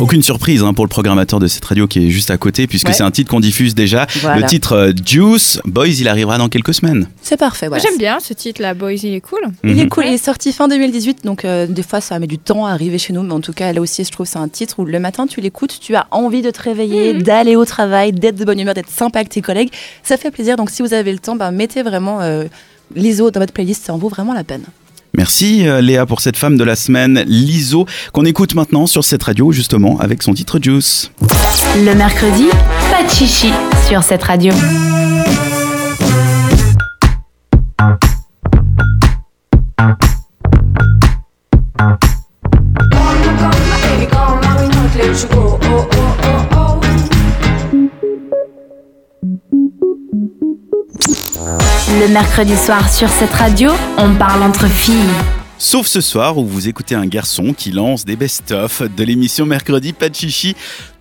Aucune 0.00 0.22
surprise 0.22 0.62
hein, 0.62 0.74
pour 0.74 0.84
le 0.84 0.88
programmateur 0.88 1.40
de 1.40 1.46
cette 1.46 1.64
radio 1.64 1.86
qui 1.86 2.06
est 2.06 2.10
juste 2.10 2.30
à 2.30 2.36
côté, 2.36 2.66
puisque 2.66 2.88
Ouais. 2.88 2.92
c'est 2.94 3.02
un 3.02 3.10
titre 3.10 3.30
qu'on 3.30 3.40
diffuse 3.40 3.74
déjà. 3.74 4.06
Voilà. 4.20 4.40
Le 4.40 4.46
titre 4.46 4.72
euh, 4.72 4.92
Juice, 5.04 5.60
Boys, 5.64 5.88
il 5.88 6.08
arrivera 6.08 6.36
dans 6.36 6.48
quelques 6.48 6.74
semaines. 6.74 7.08
C'est 7.22 7.36
parfait, 7.38 7.68
voilà. 7.68 7.82
J'aime 7.82 7.96
bien 7.96 8.18
ce 8.20 8.34
titre, 8.34 8.60
là, 8.60 8.74
Boys, 8.74 8.92
il 9.02 9.14
est 9.14 9.20
cool. 9.20 9.40
Il 9.62 9.78
est 9.78 9.84
Mhm. 9.84 9.88
cool, 9.88 10.04
il 10.06 10.12
est 10.14 10.22
sorti 10.24 10.52
fin 10.52 10.68
2018, 10.68 11.24
donc 11.24 11.44
euh, 11.44 11.66
des 11.66 11.82
fois 11.82 12.00
ça 12.00 12.18
met 12.18 12.26
du 12.26 12.38
temps 12.38 12.66
à 12.66 12.72
arriver 12.72 12.98
chez 12.98 13.12
nous, 13.12 13.22
mais 13.22 13.32
en 13.32 13.40
tout 13.40 13.52
cas, 13.52 13.72
là 13.72 13.80
aussi, 13.80 14.04
je 14.04 14.10
trouve 14.10 14.26
c'est 14.26 14.38
un 14.38 14.48
titre 14.48 14.74
où 14.78 14.84
le 14.84 14.98
matin 15.00 15.26
tu 15.26 15.40
l'écoutes, 15.40 15.78
tu 15.80 15.94
as 15.94 16.06
envie 16.10 16.42
de 16.42 16.50
te 16.50 16.60
réveiller, 16.62 17.14
d'aller 17.14 17.56
au 17.56 17.64
travail, 17.64 18.12
d'être 18.12 18.36
de 18.36 18.44
bonne 18.44 18.60
humeur, 18.60 18.74
d'être 18.74 18.90
sympa 18.90 19.20
avec 19.20 19.30
tes 19.30 19.40
collègues. 19.42 19.70
Ça 20.02 20.16
fait 20.16 20.30
plaisir, 20.30 20.56
donc 20.56 20.70
si 20.70 20.82
vous 20.82 20.92
avez 20.92 21.12
le 21.12 21.18
temps, 21.18 21.36
bah, 21.36 21.50
mettez 21.50 21.82
vraiment 21.82 22.20
euh, 22.20 22.44
l'ISO 22.94 23.30
dans 23.30 23.40
votre 23.40 23.52
playlist, 23.52 23.84
ça 23.86 23.94
en 23.94 23.98
vaut 23.98 24.08
vraiment 24.08 24.34
la 24.34 24.44
peine. 24.44 24.64
Merci 25.16 25.66
euh, 25.68 25.80
Léa 25.80 26.06
pour 26.06 26.20
cette 26.20 26.36
femme 26.36 26.56
de 26.56 26.64
la 26.64 26.76
semaine, 26.76 27.24
Liso, 27.26 27.86
qu'on 28.12 28.24
écoute 28.24 28.54
maintenant 28.54 28.86
sur 28.86 29.04
cette 29.04 29.22
radio 29.22 29.52
justement 29.52 29.98
avec 30.00 30.22
son 30.22 30.34
titre 30.34 30.58
Juice. 30.60 31.10
Le 31.76 31.94
mercredi, 31.94 32.46
pas 32.90 33.08
chichi 33.08 33.52
sur 33.88 34.02
cette 34.02 34.22
radio. 34.22 34.52
Le 52.06 52.10
mercredi 52.10 52.54
soir 52.54 52.92
sur 52.92 53.08
cette 53.08 53.32
radio, 53.32 53.70
on 53.96 54.14
parle 54.16 54.42
entre 54.42 54.66
filles. 54.68 55.08
Sauf 55.56 55.86
ce 55.86 56.02
soir 56.02 56.36
où 56.36 56.44
vous 56.44 56.68
écoutez 56.68 56.94
un 56.94 57.06
garçon 57.06 57.54
qui 57.54 57.70
lance 57.70 58.04
des 58.04 58.14
best-of 58.14 58.82
de 58.94 59.04
l'émission 59.04 59.46
Mercredi 59.46 59.94
Pas 59.94 60.12
Chichi. 60.12 60.54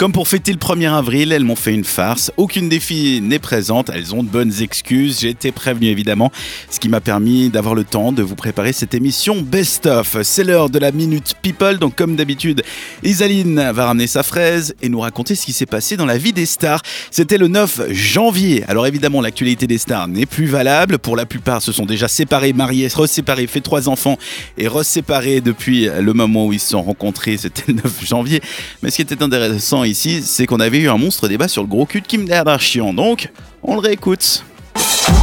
Comme 0.04 0.12
pour 0.12 0.28
fêter 0.28 0.52
le 0.52 0.58
1er 0.58 0.92
avril, 0.92 1.32
elles 1.32 1.46
m'ont 1.46 1.56
fait 1.56 1.74
une 1.74 1.86
farce. 1.86 2.30
Aucune 2.36 2.68
des 2.68 2.82
filles 2.82 3.22
n'est 3.22 3.40
présente. 3.40 3.90
Elles 3.90 4.14
ont 4.14 4.22
de 4.22 4.28
bonnes 4.28 4.52
excuses. 4.62 5.22
J'ai 5.22 5.30
été 5.30 5.54
prévenu 5.54 5.88
évidemment. 5.88 6.30
Ce 6.70 6.82
qui 6.82 6.90
m'a 6.90 7.00
permis 7.00 7.50
d'avoir 7.50 7.74
le 7.74 7.86
temps 7.86 8.12
de 8.12 8.22
vous 8.22 8.36
préparer 8.36 8.74
cette 8.74 8.94
émission 8.94 9.42
best-of. 9.42 10.18
C'est 10.24 10.44
l'heure 10.44 10.70
de 10.70 10.78
la 10.78 10.92
Minute 10.92 11.36
People. 11.42 11.78
Donc 11.78 11.96
comme 11.96 12.18
d'habitude, 12.18 12.64
Isaline 13.02 13.72
va 13.72 13.86
ramener 13.86 14.08
sa 14.08 14.24
fraise 14.24 14.76
et 14.82 14.90
nous 14.90 15.00
raconter 15.00 15.36
ce 15.36 15.46
qui 15.46 15.54
s'est 15.54 15.66
passé 15.66 15.96
dans 15.96 16.06
la 16.06 16.18
vie 16.18 16.34
des 16.34 16.48
stars. 16.48 16.82
C'était 17.10 17.38
le 17.38 17.48
9 17.48 17.94
janvier. 17.94 18.66
Alors 18.68 18.86
évidemment, 18.86 19.22
l'actualité 19.22 19.68
des 19.68 19.78
stars 19.78 20.10
n'est 20.10 20.26
plus 20.26 20.48
valable. 20.48 20.98
Pour 21.00 21.16
la 21.16 21.26
plupart, 21.26 21.62
se 21.62 21.72
sont 21.72 21.86
déjà 21.86 22.10
séparés, 22.10 22.52
mariés, 22.52 22.90
reséparés, 22.94 23.48
fait 23.48 23.62
trois 23.62 23.88
enfants 23.88 24.18
et 24.58 24.68
reséparés 24.68 25.40
depuis 25.40 25.88
le 25.98 26.12
moment 26.12 26.48
où 26.48 26.52
ils 26.52 26.60
se 26.60 26.72
sont 26.72 26.84
rencontrés, 26.84 27.38
c'était 27.38 27.72
le 27.72 27.76
9 27.76 28.06
janvier. 28.06 28.42
Mais 28.82 28.90
ce 28.92 28.98
qui 28.98 29.02
était 29.04 29.24
intéressant 29.24 29.86
ici, 29.94 30.24
c'est 30.24 30.46
qu'on 30.48 30.60
avait 30.60 30.80
eu 30.80 30.90
un 30.90 30.98
monstre 30.98 31.28
débat 31.28 31.48
sur 31.48 31.62
le 31.62 31.68
gros 31.68 31.86
cul 31.86 32.02
de 32.02 32.08
Kim 32.08 32.28
Kardashian. 32.28 32.94
Donc, 32.94 33.30
on 33.62 33.76
le 33.76 33.80
réécoute. 33.80 34.44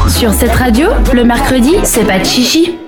Sur 0.08 0.32
cette 0.32 0.52
radio, 0.52 0.88
le 1.12 1.24
mercredi, 1.24 1.72
c'est 1.82 2.06
pas 2.06 2.18
de 2.18 2.24
chichi. 2.24 2.78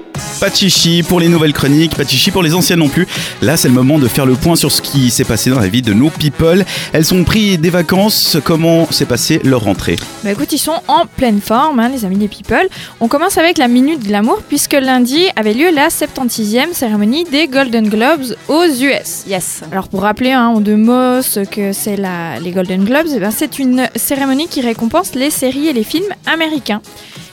Pas 0.40 0.50
de 0.50 0.56
chichi 0.56 1.04
pour 1.04 1.20
les 1.20 1.28
nouvelles 1.28 1.52
chroniques, 1.52 1.94
pas 1.96 2.02
de 2.02 2.08
chichi 2.08 2.32
pour 2.32 2.42
les 2.42 2.52
anciennes 2.52 2.80
non 2.80 2.88
plus. 2.88 3.06
Là, 3.42 3.56
c'est 3.56 3.68
le 3.68 3.74
moment 3.74 4.00
de 4.00 4.08
faire 4.08 4.26
le 4.26 4.34
point 4.34 4.56
sur 4.56 4.72
ce 4.72 4.82
qui 4.82 5.10
s'est 5.10 5.22
passé 5.24 5.50
dans 5.50 5.60
la 5.60 5.68
vie 5.68 5.82
de 5.82 5.92
nos 5.92 6.10
people. 6.10 6.64
Elles 6.92 7.14
ont 7.14 7.22
pris 7.22 7.58
des 7.58 7.70
vacances. 7.70 8.36
Comment 8.44 8.90
s'est 8.90 9.04
passée 9.04 9.40
leur 9.44 9.62
rentrée? 9.62 9.96
Bah 10.24 10.32
écoute, 10.32 10.50
ils 10.52 10.58
sont 10.58 10.80
en 10.88 11.06
pleine 11.06 11.40
forme, 11.40 11.78
hein, 11.78 11.88
les 11.88 12.04
amis 12.04 12.16
des 12.16 12.26
people. 12.26 12.66
On 13.00 13.06
commence 13.06 13.38
avec 13.38 13.56
la 13.56 13.68
Minute 13.68 14.02
Glamour, 14.04 14.42
puisque 14.48 14.72
lundi 14.72 15.26
avait 15.36 15.54
lieu 15.54 15.70
la 15.72 15.88
76e 15.90 16.72
cérémonie 16.72 17.22
des 17.30 17.46
Golden 17.46 17.88
Globes 17.88 18.34
aux 18.48 18.64
US. 18.64 19.22
Yes. 19.28 19.60
Alors 19.70 19.86
pour 19.86 20.02
rappeler 20.02 20.32
hein, 20.32 20.48
en 20.48 20.60
deux 20.60 20.76
mots 20.76 21.22
ce 21.22 21.40
que 21.44 21.72
c'est 21.72 21.96
la- 21.96 22.40
les 22.40 22.50
Golden 22.50 22.84
Globes, 22.84 23.06
eh 23.14 23.20
ben, 23.20 23.30
c'est 23.30 23.60
une 23.60 23.88
cérémonie 23.94 24.48
qui 24.48 24.60
récompense 24.60 25.14
les 25.14 25.30
séries 25.30 25.68
et 25.68 25.72
les 25.72 25.84
films 25.84 26.02
américains. 26.26 26.80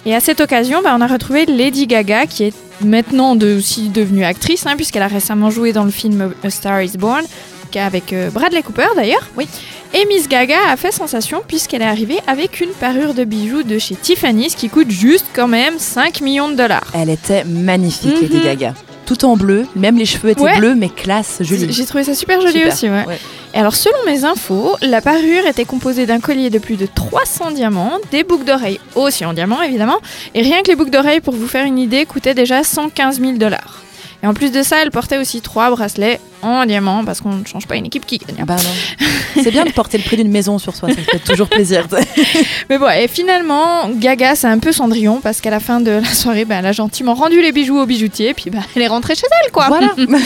Et 0.06 0.15
à 0.15 0.20
cette 0.20 0.39
occasion, 0.41 0.82
bah, 0.84 0.96
on 0.98 1.01
a 1.01 1.08
retrouvé 1.08 1.46
Lady 1.46 1.86
Gaga, 1.88 2.25
qui 2.25 2.44
est 2.46 2.53
maintenant 2.84 3.36
de- 3.36 3.58
aussi 3.58 3.89
devenue 3.89 4.24
actrice, 4.24 4.65
hein, 4.65 4.75
puisqu'elle 4.75 5.03
a 5.03 5.08
récemment 5.08 5.50
joué 5.50 5.74
dans 5.74 5.84
le 5.84 5.91
film 5.91 6.34
A 6.44 6.50
Star 6.50 6.82
is 6.82 6.98
Born, 6.98 7.24
avec 7.75 8.13
euh, 8.13 8.29
Bradley 8.32 8.63
Cooper 8.63 8.88
d'ailleurs. 8.96 9.27
Oui. 9.38 9.48
Et 9.94 10.06
Miss 10.06 10.27
Gaga 10.27 10.58
a 10.72 10.77
fait 10.77 10.91
sensation 10.91 11.41
puisqu'elle 11.48 11.82
est 11.82 11.86
arrivée 11.86 12.18
avec 12.27 12.62
une 12.62 12.70
parure 12.70 13.13
de 13.13 13.24
bijoux 13.25 13.63
de 13.63 13.77
chez 13.77 13.96
Tiffany's 13.96 14.56
qui 14.56 14.70
coûte 14.70 14.89
juste 14.89 15.25
quand 15.34 15.48
même 15.48 15.77
5 15.77 16.22
millions 16.22 16.50
de 16.50 16.56
dollars. 16.56 16.88
Elle 16.94 17.10
était 17.10 17.44
magnifique, 17.44 18.15
Mhm. 18.15 18.22
Lady 18.22 18.39
Gaga. 18.44 18.74
Tout 19.06 19.25
en 19.25 19.36
bleu, 19.36 19.65
même 19.75 19.98
les 19.98 20.06
cheveux 20.06 20.29
étaient 20.32 20.41
Ouais. 20.41 20.58
bleus, 20.58 20.75
mais 20.75 20.89
classe, 20.89 21.38
jolie. 21.41 21.72
J'ai 21.72 21.86
trouvé 21.86 22.03
ça 22.03 22.13
super 22.15 22.39
joli 22.41 22.53
Super. 22.53 22.74
aussi, 22.74 22.89
ouais. 22.89 23.06
Ouais. 23.08 23.20
Et 23.53 23.58
alors, 23.58 23.75
selon 23.75 23.98
mes 24.06 24.25
infos, 24.25 24.75
la 24.82 25.01
parure 25.01 25.48
était 25.48 25.65
composée 25.65 26.06
d'un 26.06 26.20
collier 26.20 26.50
de 26.50 26.60
plus 26.60 26.75
de 26.75 26.86
300 26.86 27.51
diamants, 27.51 27.98
des 28.12 28.24
boucles 28.24 28.46
d'oreilles 28.46 28.79
aussi 28.96 29.25
en 29.25 29.34
diamant 29.34 29.62
évidemment, 29.62 29.98
et 30.36 30.41
rien 30.41 30.62
que 30.62 30.68
les 30.68 30.75
boucles 30.75 30.91
d'oreilles, 30.91 31.20
pour 31.20 31.34
vous 31.34 31.48
faire 31.48 31.65
une 31.65 31.79
idée, 31.79 32.06
coûtaient 32.06 32.36
déjà 32.36 32.63
115 32.63 33.20
000 33.20 33.34
dollars. 33.34 33.84
Et 34.21 34.27
en 34.27 34.33
plus 34.33 34.51
de 34.51 34.63
ça, 34.63 34.77
elle 34.81 34.91
portait 34.91 35.17
aussi 35.17 35.39
trois 35.41 35.69
bracelets 35.71 36.19
en 36.41 36.65
diamant, 36.65 37.03
parce 37.05 37.21
qu'on 37.21 37.33
ne 37.33 37.45
change 37.45 37.67
pas 37.67 37.75
une 37.75 37.85
équipe 37.85 38.05
qui 38.05 38.17
gagne. 38.17 38.35
Ah 38.41 38.45
bah. 38.45 38.55
C'est 39.35 39.51
bien 39.51 39.65
de 39.65 39.71
porter 39.71 39.97
le 39.97 40.03
prix 40.03 40.17
d'une 40.17 40.31
maison 40.31 40.57
sur 40.57 40.75
soi, 40.75 40.89
ça 40.89 40.95
fait 41.01 41.19
toujours 41.19 41.47
plaisir. 41.47 41.88
Mais 42.69 42.77
bon, 42.77 42.89
et 42.89 43.07
finalement, 43.07 43.89
Gaga, 43.89 44.35
c'est 44.35 44.47
un 44.47 44.59
peu 44.59 44.71
Cendrillon, 44.71 45.19
parce 45.21 45.39
qu'à 45.41 45.49
la 45.49 45.59
fin 45.59 45.79
de 45.81 45.91
la 45.91 46.03
soirée, 46.05 46.45
bah, 46.45 46.55
elle 46.59 46.65
a 46.65 46.71
gentiment 46.71 47.13
rendu 47.13 47.41
les 47.41 47.51
bijoux 47.51 47.77
au 47.79 47.85
bijoutier, 47.85 48.33
puis 48.33 48.49
bah, 48.49 48.59
elle 48.75 48.81
est 48.81 48.88
rentrée 48.88 49.15
chez 49.15 49.27
elle, 49.45 49.51
quoi. 49.51 49.67
Voilà. 49.67 49.93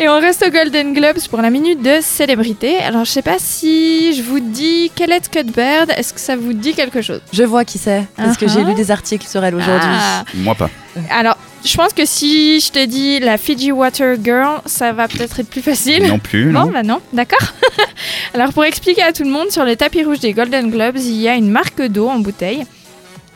Et 0.00 0.08
on 0.08 0.20
reste 0.20 0.44
aux 0.46 0.50
Golden 0.50 0.92
Globes 0.92 1.18
pour 1.30 1.40
la 1.40 1.50
minute 1.50 1.82
de 1.82 1.98
célébrité. 2.00 2.78
Alors, 2.78 3.04
je 3.04 3.10
sais 3.10 3.22
pas 3.22 3.36
si 3.38 4.14
je 4.14 4.22
vous 4.22 4.40
dis 4.40 4.90
Kellett 4.94 5.28
Cuthbert, 5.30 5.86
est-ce 5.96 6.12
que 6.12 6.20
ça 6.20 6.36
vous 6.36 6.52
dit 6.52 6.74
quelque 6.74 7.00
chose? 7.02 7.20
Je 7.32 7.42
vois 7.44 7.64
qui 7.64 7.78
c'est, 7.78 8.04
parce 8.16 8.36
que 8.36 8.44
Uh-huh. 8.44 8.52
j'ai 8.52 8.64
lu 8.64 8.74
des 8.74 8.90
articles 8.90 9.26
sur 9.26 9.42
elle 9.42 9.54
aujourd'hui. 9.54 9.88
Ah. 9.90 10.24
Moi 10.34 10.54
pas. 10.54 10.68
Alors, 11.10 11.36
je 11.64 11.76
pense 11.76 11.92
que 11.92 12.04
si 12.04 12.60
je 12.60 12.70
te 12.70 12.84
dis 12.84 13.20
la 13.20 13.38
Fiji 13.38 13.72
Water 13.72 14.16
Girl, 14.22 14.60
ça 14.66 14.92
va 14.92 15.08
peut-être 15.08 15.40
être 15.40 15.48
plus 15.48 15.62
facile. 15.62 16.06
Non 16.06 16.18
plus, 16.18 16.46
Non, 16.52 16.66
non. 16.66 16.72
bah 16.72 16.82
non, 16.82 17.00
d'accord. 17.12 17.48
Alors 18.34 18.52
pour 18.52 18.64
expliquer 18.64 19.02
à 19.02 19.12
tout 19.12 19.24
le 19.24 19.30
monde, 19.30 19.50
sur 19.50 19.64
le 19.64 19.74
tapis 19.76 20.02
rouge 20.04 20.20
des 20.20 20.32
Golden 20.32 20.70
Globes, 20.70 20.96
il 20.96 21.20
y 21.20 21.28
a 21.28 21.34
une 21.34 21.50
marque 21.50 21.80
d'eau 21.82 22.08
en 22.08 22.18
bouteille 22.18 22.64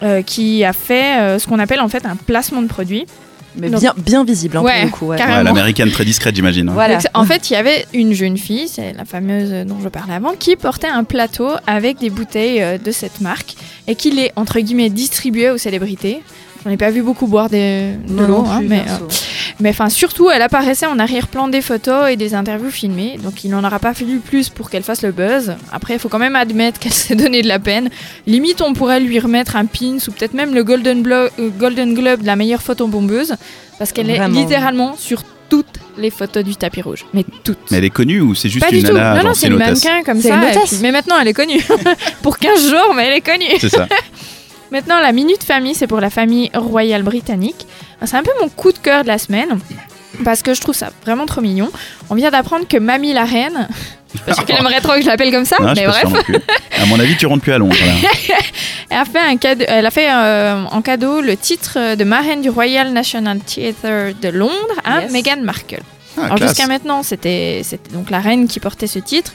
euh, 0.02 0.23
qui 0.23 0.64
a 0.64 0.73
fait 0.73 1.18
euh, 1.20 1.38
ce 1.38 1.47
qu'on 1.47 1.58
appelle 1.58 1.80
en 1.80 1.88
fait 1.88 2.04
un 2.06 2.16
placement 2.16 2.62
de 2.62 2.68
produit. 2.68 3.06
Mais 3.56 3.70
Donc- 3.70 3.80
bien, 3.80 3.94
bien 3.97 4.25
visible, 4.25 4.58
hein, 4.58 4.62
Ouais, 4.62 4.75
pour 4.82 4.85
le 4.85 4.90
coup. 4.90 5.06
ouais. 5.06 5.16
Ouais, 5.20 5.42
l'américaine 5.42 5.90
très 5.90 6.04
discrète, 6.04 6.37
j'imagine. 6.37 6.68
hein. 6.68 6.73
Voilà. 6.75 6.97
Donc, 6.99 7.06
en 7.14 7.25
fait, 7.25 7.50
il 7.50 7.54
y 7.54 7.56
avait 7.56 7.87
une 7.92 8.12
jeune 8.12 8.37
fille, 8.37 8.68
c'est 8.68 8.92
la 8.92 9.04
fameuse 9.04 9.66
dont 9.66 9.78
je 9.82 9.88
parlais 9.88 10.14
avant, 10.14 10.35
qui 10.38 10.54
portait 10.54 10.87
un 10.87 11.02
plateau 11.02 11.49
avec 11.66 11.99
des 11.99 12.11
bouteilles 12.11 12.62
euh, 12.62 12.78
de 12.78 12.92
cette 12.92 13.20
marque 13.20 13.54
et 13.88 13.97
qui 13.97 14.11
les, 14.12 14.30
entre 14.37 14.61
guillemets, 14.61 14.90
distribuait 14.90 15.50
aux 15.50 15.58
célébrités. 15.58 16.20
J'en 16.64 16.70
ai 16.70 16.76
pas 16.76 16.90
vu 16.90 17.02
beaucoup 17.02 17.26
boire 17.26 17.48
des, 17.48 17.92
de 18.08 18.24
l'eau, 18.24 18.44
hein, 18.48 18.60
mais, 18.64 18.80
euh, 18.80 19.04
mais 19.60 19.70
enfin, 19.70 19.88
surtout, 19.88 20.28
elle 20.30 20.42
apparaissait 20.42 20.86
en 20.86 20.98
arrière-plan 20.98 21.46
des 21.48 21.60
photos 21.62 22.10
et 22.10 22.16
des 22.16 22.34
interviews 22.34 22.70
filmées. 22.70 23.16
Donc, 23.22 23.44
il 23.44 23.50
n'en 23.50 23.62
aura 23.62 23.78
pas 23.78 23.94
fallu 23.94 24.18
plus 24.18 24.48
pour 24.48 24.68
qu'elle 24.68 24.82
fasse 24.82 25.02
le 25.02 25.12
buzz. 25.12 25.54
Après, 25.72 25.94
il 25.94 26.00
faut 26.00 26.08
quand 26.08 26.18
même 26.18 26.34
admettre 26.36 26.80
qu'elle 26.80 26.92
s'est 27.04 27.14
donné 27.14 27.42
de 27.42 27.48
la 27.48 27.58
peine. 27.60 27.90
Limite, 28.26 28.60
on 28.60 28.72
pourrait 28.72 28.98
lui 29.00 29.18
remettre 29.20 29.54
un 29.56 29.66
pins 29.66 29.98
ou 30.06 30.10
peut-être 30.10 30.34
même 30.34 30.52
le 30.54 30.64
Golden, 30.64 31.02
Blo- 31.02 31.30
euh, 31.38 31.48
Golden 31.58 31.94
Globe 31.94 32.22
de 32.22 32.26
la 32.26 32.34
meilleure 32.36 32.62
photo 32.62 32.86
bombeuse. 32.88 33.36
Parce 33.78 33.92
qu'elle 33.92 34.10
est 34.10 34.18
littéralement 34.28 34.96
sur 34.96 35.22
toutes 35.48 35.66
les 35.96 36.10
photos 36.10 36.42
du 36.44 36.56
tapis 36.56 36.82
rouge. 36.82 37.06
Mais 37.14 37.24
toutes. 37.44 37.70
Mais 37.70 37.78
elle 37.78 37.84
est 37.84 37.90
connue 37.90 38.20
ou 38.20 38.34
c'est 38.34 38.48
juste 38.48 38.66
Pas 38.66 38.72
une 38.74 38.80
du 38.82 38.84
tout. 38.88 38.92
nana 38.92 39.22
Non, 39.22 39.28
non, 39.28 39.34
c'est 39.34 39.46
une 39.46 39.56
mannequin 39.56 40.02
comme 40.04 40.20
C'est 40.20 40.28
ça. 40.28 40.40
puis- 40.66 40.76
mais 40.82 40.90
maintenant, 40.90 41.14
elle 41.20 41.28
est 41.28 41.32
connue. 41.34 41.64
pour 42.22 42.36
15 42.38 42.68
jours, 42.68 42.92
mais 42.96 43.06
elle 43.06 43.14
est 43.14 43.20
connue. 43.20 43.46
C'est 43.60 43.68
ça. 43.68 43.86
Maintenant, 44.70 45.00
la 45.00 45.12
Minute 45.12 45.42
Famille, 45.44 45.75
c'est 45.75 45.87
pour 45.87 46.00
la 46.00 46.10
famille 46.10 46.50
royale 46.54 47.02
britannique. 47.02 47.66
C'est 48.04 48.16
un 48.16 48.22
peu 48.22 48.30
mon 48.40 48.48
coup 48.48 48.72
de 48.72 48.78
cœur 48.78 49.02
de 49.02 49.08
la 49.08 49.18
semaine. 49.18 49.58
Parce 50.25 50.42
que 50.42 50.52
je 50.54 50.60
trouve 50.60 50.75
ça 50.75 50.90
vraiment 51.04 51.26
trop 51.26 51.40
mignon. 51.40 51.70
On 52.10 52.14
vient 52.14 52.30
d'apprendre 52.30 52.66
que 52.66 52.76
Mamie 52.76 53.12
la 53.12 53.25
reine, 53.25 53.68
je 54.12 54.16
suis 54.18 54.26
pas 54.26 54.34
sûre 54.34 54.44
qu'elle 54.44 54.58
aimerait 54.58 54.80
trop 54.80 54.94
que 54.94 55.02
je 55.02 55.06
l'appelle 55.06 55.30
comme 55.30 55.44
ça, 55.44 55.56
Non, 55.60 55.72
mais 55.76 55.87
bref. 55.87 56.04
À 56.76 56.87
mon 56.87 56.98
avis, 56.98 57.16
tu 57.16 57.26
rentres 57.26 57.42
plus 57.42 57.52
à 57.52 57.58
Londres. 57.58 57.76
elle 58.90 58.98
a 58.98 59.04
fait, 59.04 59.18
un 59.20 59.37
cadeau, 59.37 59.64
elle 59.68 59.87
a 59.87 59.90
fait 59.90 60.08
euh, 60.10 60.64
en 60.70 60.82
cadeau 60.82 61.20
le 61.20 61.37
titre 61.37 61.94
de 61.94 62.04
marraine 62.04 62.42
du 62.42 62.50
Royal 62.50 62.92
National 62.92 63.38
Theatre 63.38 64.14
de 64.20 64.28
Londres 64.28 64.52
à 64.84 65.02
Yes. 65.02 65.12
Meghan 65.12 65.42
Markle. 65.42 65.82
Ah, 66.16 66.25
Alors 66.25 66.38
jusqu'à 66.38 66.66
maintenant, 66.66 67.02
c'était 67.04 67.60
c'était 67.62 67.92
donc 67.92 68.10
la 68.10 68.18
reine 68.18 68.48
qui 68.48 68.58
portait 68.60 68.88
ce 68.88 68.98
titre. 68.98 69.32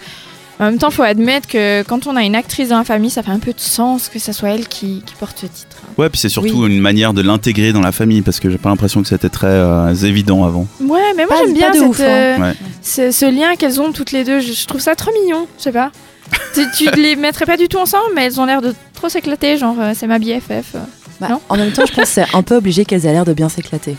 En 0.64 0.68
même 0.72 0.78
temps, 0.80 0.92
faut 0.92 1.04
admettre 1.04 1.48
que 1.48 1.84
quand 1.84 2.08
on 2.08 2.16
a 2.16 2.24
une 2.24 2.36
actrice 2.36 2.70
dans 2.70 2.78
la 2.78 2.86
famille, 2.86 3.10
ça 3.10 3.22
fait 3.22 3.32
un 3.32 3.40
peu 3.40 3.52
de 3.52 3.60
sens 3.60 4.08
que 4.08 4.18
ce 4.18 4.32
soit 4.32 4.50
elle 4.52 4.68
qui, 4.68 5.04
qui 5.06 5.14
porte 5.20 5.38
ce 5.40 5.46
titre. 5.46 5.76
Ouais, 5.98 6.10
puis 6.10 6.20
c'est 6.20 6.30
surtout 6.30 6.66
une 6.66 6.80
manière 6.80 7.14
de 7.14 7.22
l'intégrer 7.22 7.74
dans 7.74 7.82
la 7.82 7.92
famille 7.92 8.22
parce 8.22 8.40
que 8.40 8.50
j'ai 8.50 8.58
pas 8.58 8.70
l'impression 8.70 9.02
que 9.02 9.08
c'était 9.10 9.28
très 9.30 9.48
euh, 9.48 9.94
évident 9.94 10.46
avant. 10.46 10.66
Ouais, 10.80 11.02
mais 11.18 11.26
moi 11.26 11.36
j'aime 11.44 11.54
bien 11.54 11.74
cette, 11.74 11.82
ouf, 11.84 12.00
hein. 12.00 12.04
euh, 12.04 12.38
Ouais. 12.40 12.54
ce, 12.82 13.12
ce 13.12 13.26
lien 13.26 13.56
qu'elles 13.58 13.82
ont 13.82 13.92
toutes 13.92 14.12
les 14.14 14.24
deux. 14.24 14.40
Je, 14.40 14.54
je 14.54 14.66
trouve 14.66 14.80
ça 14.80 14.96
trop 14.96 15.12
mignon. 15.24 15.48
Je 15.58 15.64
sais 15.64 15.72
pas. 15.74 15.92
tu, 16.54 16.62
tu 16.78 16.90
les 17.00 17.16
mettrais 17.18 17.46
pas 17.46 17.58
du 17.58 17.68
tout 17.68 17.78
ensemble, 17.80 18.12
mais 18.16 18.24
elles 18.26 18.40
ont 18.40 18.46
l'air 18.46 18.62
de 18.62 18.74
trop 18.94 19.10
s'éclater. 19.10 19.58
Genre, 19.58 19.76
euh, 19.80 19.92
c'est 19.94 20.08
ma 20.08 20.18
BFF. 20.18 20.76
euh. 20.76 20.80
Bah, 21.20 21.28
Non 21.30 21.42
en 21.50 21.58
même 21.58 21.72
temps, 21.72 21.84
je 21.86 21.94
pense 21.94 22.06
que 22.06 22.10
c'est 22.10 22.34
un 22.36 22.42
peu 22.42 22.56
obligé 22.56 22.86
qu'elles 22.86 23.06
aient 23.06 23.12
l'air 23.12 23.26
de 23.26 23.34
bien 23.34 23.50
s'éclater. 23.50 23.96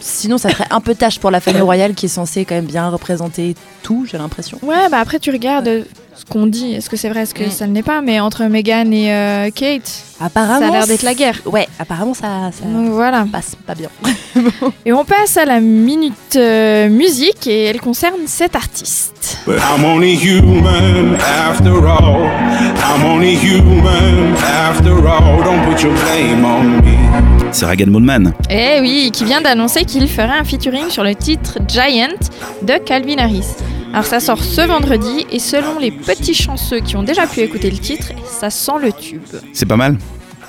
Sinon, 0.00 0.38
ça 0.38 0.48
ferait 0.50 0.66
un 0.70 0.80
peu 0.80 0.94
tâche 0.94 1.18
pour 1.18 1.30
la 1.30 1.40
famille 1.40 1.60
royale 1.62 1.94
qui 1.94 2.06
est 2.06 2.08
censée 2.08 2.44
quand 2.44 2.54
même 2.54 2.64
bien 2.66 2.88
représenter 2.88 3.54
tout, 3.82 4.06
j'ai 4.10 4.16
l'impression. 4.18 4.58
Ouais, 4.62 4.88
bah 4.90 4.98
après 4.98 5.18
tu 5.18 5.30
regardes 5.30 5.84
ce 6.14 6.24
qu'on 6.24 6.46
dit. 6.46 6.72
Est-ce 6.74 6.88
que 6.88 6.96
c'est 6.96 7.08
vrai, 7.10 7.22
est-ce 7.22 7.34
que 7.34 7.44
Mm. 7.44 7.50
ça 7.50 7.66
ne 7.66 7.74
l'est 7.74 7.82
pas? 7.82 8.00
Mais 8.00 8.20
entre 8.20 8.44
Meghan 8.44 8.90
et 8.92 9.12
euh, 9.12 9.50
Kate, 9.50 9.90
Apparemment, 10.20 10.60
ça 10.60 10.68
a 10.68 10.70
l'air 10.70 10.86
d'être 10.86 11.02
la 11.02 11.14
guerre. 11.14 11.40
Ouais, 11.44 11.68
apparemment, 11.78 12.14
ça, 12.14 12.50
ça 12.52 12.64
Donc 12.64 12.90
voilà. 12.92 13.26
passe 13.30 13.56
pas 13.66 13.74
bien. 13.74 13.88
Et 14.86 14.92
on 14.92 15.04
passe 15.04 15.36
à 15.36 15.44
la 15.44 15.60
minute 15.60 16.14
euh, 16.36 16.88
musique 16.88 17.46
et 17.46 17.64
elle 17.64 17.80
concerne 17.80 18.20
cet 18.26 18.54
artiste. 18.56 19.38
But 19.46 19.56
I'm 19.58 19.84
only 19.84 20.14
human 20.16 21.16
after 21.20 21.72
all. 21.86 22.22
I'm 22.78 23.04
only 23.04 23.34
human 23.36 24.34
after 24.36 24.92
all. 25.06 25.42
Don't 25.42 25.62
put 25.68 25.82
your 25.82 25.92
blame 25.94 26.44
on 26.44 26.80
me. 26.82 27.33
C'est 27.54 27.66
Ragan 27.66 27.86
Moldman. 27.86 28.34
Eh 28.50 28.80
oui, 28.80 29.12
qui 29.12 29.24
vient 29.24 29.40
d'annoncer 29.40 29.84
qu'il 29.84 30.08
ferait 30.08 30.38
un 30.40 30.42
featuring 30.42 30.90
sur 30.90 31.04
le 31.04 31.14
titre 31.14 31.60
Giant 31.68 32.08
de 32.62 32.78
Calvin 32.84 33.18
Harris. 33.18 33.46
Alors 33.92 34.04
ça 34.04 34.18
sort 34.18 34.42
ce 34.42 34.60
vendredi 34.62 35.24
et 35.30 35.38
selon 35.38 35.78
les 35.78 35.92
petits 35.92 36.34
chanceux 36.34 36.80
qui 36.80 36.96
ont 36.96 37.04
déjà 37.04 37.28
pu 37.28 37.40
écouter 37.42 37.70
le 37.70 37.78
titre, 37.78 38.08
ça 38.26 38.50
sent 38.50 38.72
le 38.82 38.90
tube. 38.90 39.22
C'est 39.52 39.66
pas 39.66 39.76
mal. 39.76 39.98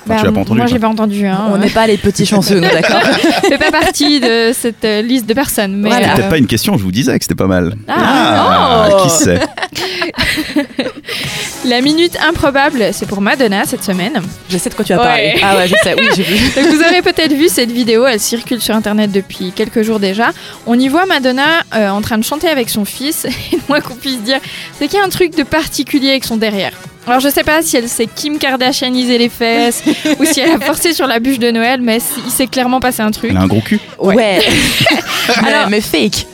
Enfin, 0.08 0.20
tu 0.20 0.26
l'as 0.26 0.32
pas 0.32 0.40
entendu. 0.40 0.58
Bah, 0.58 0.64
moi 0.64 0.72
j'ai 0.72 0.78
pas 0.78 0.88
entendu. 0.88 1.26
Hein. 1.26 1.40
On 1.52 1.58
n'est 1.58 1.70
pas 1.70 1.86
les 1.86 1.96
petits 1.96 2.26
chanceux, 2.26 2.56
nous, 2.60 2.68
d'accord 2.68 3.00
Je 3.42 3.48
fais 3.48 3.58
pas 3.58 3.70
partie 3.70 4.20
de 4.20 4.52
cette 4.54 4.84
euh, 4.84 5.02
liste 5.02 5.26
de 5.26 5.34
personnes. 5.34 5.76
Mais, 5.76 5.88
Voilà. 5.88 6.12
euh, 6.12 6.16
Peut-être 6.16 6.28
pas 6.28 6.38
une 6.38 6.46
question, 6.46 6.76
je 6.78 6.82
vous 6.82 6.92
disais 6.92 7.16
que 7.18 7.24
c'était 7.24 7.34
pas 7.34 7.46
mal. 7.46 7.74
Ah, 7.88 8.88
oh. 8.92 9.02
qui 9.02 9.10
sait 9.10 9.40
La 11.68 11.80
minute 11.80 12.16
improbable, 12.26 12.90
c'est 12.92 13.06
pour 13.06 13.20
Madonna 13.20 13.64
cette 13.64 13.82
semaine. 13.82 14.20
Je 14.48 14.56
sais 14.58 14.70
de 14.70 14.74
quoi 14.74 14.84
tu 14.84 14.92
vas 14.94 15.00
Ouais. 15.00 15.06
parler. 15.06 15.34
Ah 15.42 15.56
ouais, 15.56 15.66
je 15.68 15.74
sais, 15.82 15.94
oui, 15.98 16.06
j'ai 16.16 16.22
vu. 16.22 16.36
Donc 16.62 16.66
vous 16.72 16.80
aurez 16.80 17.02
peut-être 17.02 17.32
vu 17.32 17.48
cette 17.48 17.72
vidéo, 17.72 18.06
elle 18.06 18.20
circule 18.20 18.60
sur 18.60 18.74
internet 18.76 19.10
depuis 19.10 19.50
quelques 19.52 19.82
jours 19.82 19.98
déjà. 19.98 20.30
On 20.66 20.78
y 20.78 20.86
voit 20.88 21.06
Madonna 21.06 21.62
euh, 21.74 21.88
en 21.88 22.00
train 22.02 22.18
de 22.18 22.24
chanter 22.24 22.48
avec 22.48 22.70
son 22.70 22.84
fils. 22.84 23.26
Et 23.52 23.58
moins 23.68 23.80
qu'on 23.80 23.94
puisse 23.94 24.22
dire, 24.22 24.38
c'est 24.78 24.86
qu'il 24.86 24.98
y 24.98 25.02
a 25.02 25.04
un 25.04 25.08
truc 25.08 25.34
de 25.36 25.42
particulier 25.42 26.10
avec 26.10 26.24
son 26.24 26.36
derrière. 26.36 26.72
Alors 27.06 27.20
je 27.20 27.28
sais 27.28 27.44
pas 27.44 27.62
si 27.62 27.76
elle 27.76 27.88
s'est 27.88 28.08
Kim 28.12 28.38
Kardashianisé 28.38 29.16
les 29.18 29.28
fesses 29.28 29.82
ou 30.18 30.24
si 30.24 30.40
elle 30.40 30.50
a 30.50 30.58
forcé 30.60 30.92
sur 30.92 31.06
la 31.06 31.20
bûche 31.20 31.38
de 31.38 31.50
Noël, 31.50 31.80
mais 31.80 31.98
il 32.24 32.30
s'est 32.30 32.46
clairement 32.48 32.80
passé 32.80 33.02
un 33.02 33.10
truc. 33.10 33.30
Elle 33.30 33.36
a 33.36 33.42
un 33.42 33.46
gros 33.46 33.60
cul. 33.60 33.78
Ouais. 33.98 34.14
mais, 35.42 35.48
Alors- 35.48 35.70
mais 35.70 35.80
fake. 35.80 36.26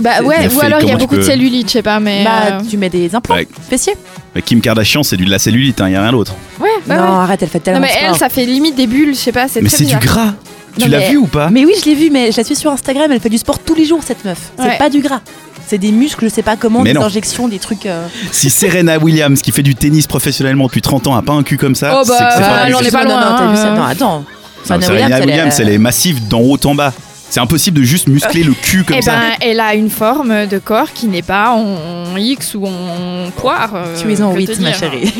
Bah 0.00 0.10
Elle 0.18 0.24
ouais, 0.26 0.54
ou 0.54 0.60
alors 0.60 0.80
il 0.82 0.88
y 0.88 0.90
a 0.92 0.96
beaucoup 0.96 1.16
de 1.16 1.22
cellulite, 1.22 1.68
je 1.68 1.72
sais 1.72 1.82
pas, 1.82 1.98
mais. 1.98 2.22
Bah, 2.22 2.30
euh, 2.52 2.60
tu 2.68 2.76
mets 2.76 2.90
des 2.90 3.14
implants 3.14 3.36
Ouais. 3.36 3.48
fessiers. 3.70 3.94
Mais 4.34 4.42
Kim 4.42 4.60
Kardashian, 4.60 5.02
c'est 5.02 5.16
du 5.16 5.24
de 5.24 5.30
la 5.30 5.38
cellulite, 5.38 5.80
il 5.84 5.92
y 5.92 5.96
a 5.96 6.02
rien 6.02 6.12
d'autre. 6.12 6.34
Ouais, 6.60 6.68
bah 6.86 6.96
non, 6.96 7.02
ouais. 7.04 7.08
arrête, 7.22 7.42
elle 7.42 7.48
fait 7.48 7.58
Non 7.58 7.64
tellement 7.64 7.80
mais 7.80 7.86
de 7.88 8.06
elle, 8.10 8.14
ça 8.14 8.28
fait 8.28 8.44
limite 8.44 8.74
des 8.74 8.86
bulles, 8.86 9.14
je 9.14 9.18
sais 9.18 9.32
pas, 9.32 9.48
c'est 9.48 9.62
Mais 9.62 9.70
c'est 9.70 9.86
du 9.86 9.96
gras. 9.96 10.34
Tu 10.78 10.84
Non, 10.84 10.90
l'as 10.92 10.98
mais- 11.00 11.10
vu 11.10 11.16
ou 11.18 11.26
pas? 11.26 11.50
Mais 11.50 11.64
oui, 11.64 11.74
je 11.80 11.84
l'ai 11.88 11.94
vu, 11.94 12.10
mais 12.10 12.30
je 12.32 12.36
la 12.36 12.44
suis 12.44 12.56
sur 12.56 12.70
Instagram, 12.70 13.10
elle 13.12 13.20
fait 13.20 13.28
du 13.28 13.38
sport 13.38 13.58
tous 13.58 13.74
les 13.74 13.84
jours, 13.84 14.00
cette 14.06 14.24
meuf. 14.24 14.38
Ouais. 14.58 14.64
C'est 14.72 14.78
pas 14.78 14.90
du 14.90 15.00
gras. 15.00 15.20
C'est 15.66 15.78
des 15.78 15.92
muscles, 15.92 16.24
je 16.24 16.34
sais 16.34 16.42
pas 16.42 16.56
comment, 16.56 16.80
Mais 16.82 16.92
des 16.94 16.98
non. 16.98 17.04
injections, 17.04 17.46
des 17.48 17.58
trucs. 17.58 17.84
euh, 17.86 18.06
Si 18.32 18.48
Serena 18.48 18.98
Williams, 18.98 19.42
qui 19.42 19.52
fait 19.52 19.62
du 19.62 19.74
tennis 19.74 20.06
professionnellement 20.06 20.66
depuis 20.66 20.80
30 20.80 21.06
ans, 21.08 21.14
a 21.14 21.20
pas 21.22 21.34
un 21.34 21.42
cul 21.42 21.58
comme 21.58 21.74
ça, 21.74 21.98
Oh, 21.98 22.02
c'est 22.04 22.10
bah, 22.12 22.16
que 22.28 22.32
c'est 22.34 22.40
bah, 22.40 22.48
pas 22.48 22.70
gras. 22.70 22.82
est 22.82 22.90
pas 22.90 23.04
non, 23.04 23.10
loin, 23.10 23.30
Non, 23.30 23.36
t'as 23.36 23.46
vu 23.46 23.52
hein. 23.52 23.56
ça 23.56 23.70
Non, 23.72 23.82
attends. 23.82 24.18
Non, 24.20 24.24
Serena 24.64 24.86
Serena 24.86 25.04
Williams, 25.04 25.12
elle 25.22 25.28
est- 25.28 25.32
Williams, 25.32 25.60
elle 25.60 25.68
est 25.70 25.78
massive 25.78 26.28
d'en 26.28 26.40
haut 26.40 26.58
en 26.64 26.74
bas. 26.74 26.92
C'est 27.30 27.40
impossible 27.40 27.78
de 27.80 27.84
juste 27.84 28.08
muscler 28.08 28.42
le 28.42 28.54
cul 28.54 28.84
comme 28.84 28.96
Eh 28.98 29.02
ça. 29.02 29.12
ben, 29.12 29.20
elle 29.42 29.60
a 29.60 29.74
une 29.74 29.90
forme 29.90 30.46
de 30.46 30.56
corps 30.58 30.94
qui 30.94 31.06
n'est 31.08 31.20
pas 31.20 31.50
en 31.50 32.16
X 32.16 32.54
ou 32.54 32.64
en 32.66 33.30
poire. 33.36 33.72
euh, 33.74 33.84
Tu 34.00 34.10
es 34.10 34.22
en 34.22 34.32
que 34.32 34.38
8, 34.38 34.46
te 34.46 34.62
ma 34.62 34.72
chérie. 34.72 35.12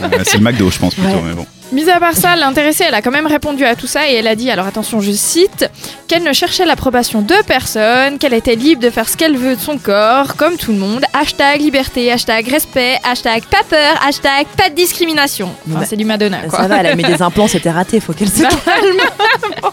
Ouais, 0.00 0.18
c'est 0.24 0.38
le 0.38 0.42
McDo, 0.42 0.70
je 0.70 0.78
pense 0.78 0.94
plutôt. 0.94 1.10
Ouais. 1.10 1.22
Mais 1.26 1.34
bon. 1.34 1.46
Mis 1.72 1.88
à 1.90 1.98
part 1.98 2.14
ça, 2.14 2.36
l'intéressée, 2.36 2.84
elle 2.86 2.94
a 2.94 3.02
quand 3.02 3.10
même 3.10 3.26
répondu 3.26 3.64
à 3.64 3.74
tout 3.74 3.86
ça 3.86 4.08
et 4.08 4.14
elle 4.14 4.28
a 4.28 4.36
dit, 4.36 4.50
alors 4.50 4.66
attention, 4.66 5.00
je 5.00 5.10
cite, 5.10 5.68
qu'elle 6.06 6.22
ne 6.22 6.32
cherchait 6.32 6.64
l'approbation 6.66 7.20
de 7.22 7.34
personne, 7.46 8.18
qu'elle 8.18 8.34
était 8.34 8.54
libre 8.54 8.82
de 8.82 8.90
faire 8.90 9.08
ce 9.08 9.16
qu'elle 9.16 9.36
veut 9.36 9.56
de 9.56 9.60
son 9.60 9.78
corps, 9.78 10.36
comme 10.36 10.56
tout 10.56 10.72
le 10.72 10.78
monde. 10.78 11.04
Hashtag 11.12 11.60
liberté, 11.62 12.12
hashtag 12.12 12.46
respect, 12.48 12.98
hashtag 13.02 13.44
pas 13.44 13.62
peur, 13.68 13.98
hashtag 14.06 14.46
pas 14.56 14.68
de 14.68 14.74
discrimination. 14.74 15.50
Enfin, 15.68 15.80
Bah, 15.80 15.86
c'est 15.88 15.96
du 15.96 16.04
Madonna, 16.04 16.42
quoi. 16.48 16.58
Ça 16.60 16.68
va, 16.68 16.76
elle 16.78 16.86
a 16.86 16.94
mis 16.94 17.02
des 17.02 17.22
implants, 17.22 17.48
c'était 17.48 17.70
raté, 17.70 17.98
faut 17.98 18.12
qu'elle 18.12 18.28
se 18.28 18.42
Bah, 18.42 18.50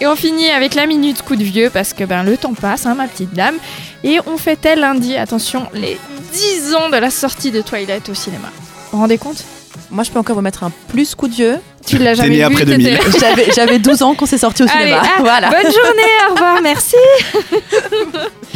Et 0.00 0.06
on 0.06 0.14
finit 0.14 0.48
avec 0.50 0.74
la 0.74 0.86
minute 0.86 1.22
coup 1.22 1.34
de 1.34 1.42
vieux 1.42 1.70
parce 1.70 1.92
que 1.92 2.04
ben, 2.04 2.22
le 2.22 2.36
temps 2.36 2.54
passe, 2.54 2.86
hein, 2.86 2.94
ma 2.94 3.06
petite 3.08 3.34
dame. 3.34 3.56
Et 4.04 4.18
on 4.26 4.38
fêtait 4.38 4.76
lundi, 4.76 5.16
attention, 5.16 5.66
les 5.74 5.98
10 6.32 6.74
ans 6.74 6.88
de 6.88 6.96
la 6.96 7.10
sortie 7.10 7.50
de 7.50 7.60
Twilight 7.62 8.08
au 8.08 8.14
cinéma. 8.14 8.48
Vous 8.56 8.96
vous 8.96 8.98
rendez 8.98 9.18
compte? 9.18 9.42
Moi, 9.90 10.04
je 10.04 10.10
peux 10.10 10.18
encore 10.18 10.36
vous 10.36 10.42
mettre 10.42 10.64
un 10.64 10.72
plus 10.88 11.14
coup 11.14 11.28
de 11.28 11.34
vieux. 11.34 11.56
Tu 11.86 11.98
l'as 11.98 12.14
jamais 12.14 12.30
né 12.30 12.36
vu 12.36 12.42
après 12.42 12.64
t'étais- 12.64 12.76
2000. 12.76 12.98
J'avais 13.20 13.46
j'avais 13.54 13.78
12 13.78 14.02
ans 14.02 14.14
quand 14.14 14.26
c'est 14.26 14.38
sorti 14.38 14.62
au 14.62 14.66
Allez, 14.66 14.90
cinéma. 14.90 15.02
ah, 15.04 15.20
voilà. 15.20 15.48
Bonne 15.50 15.62
journée, 15.72 16.12
au 16.28 16.32
revoir, 16.34 16.60
merci. 16.62 16.96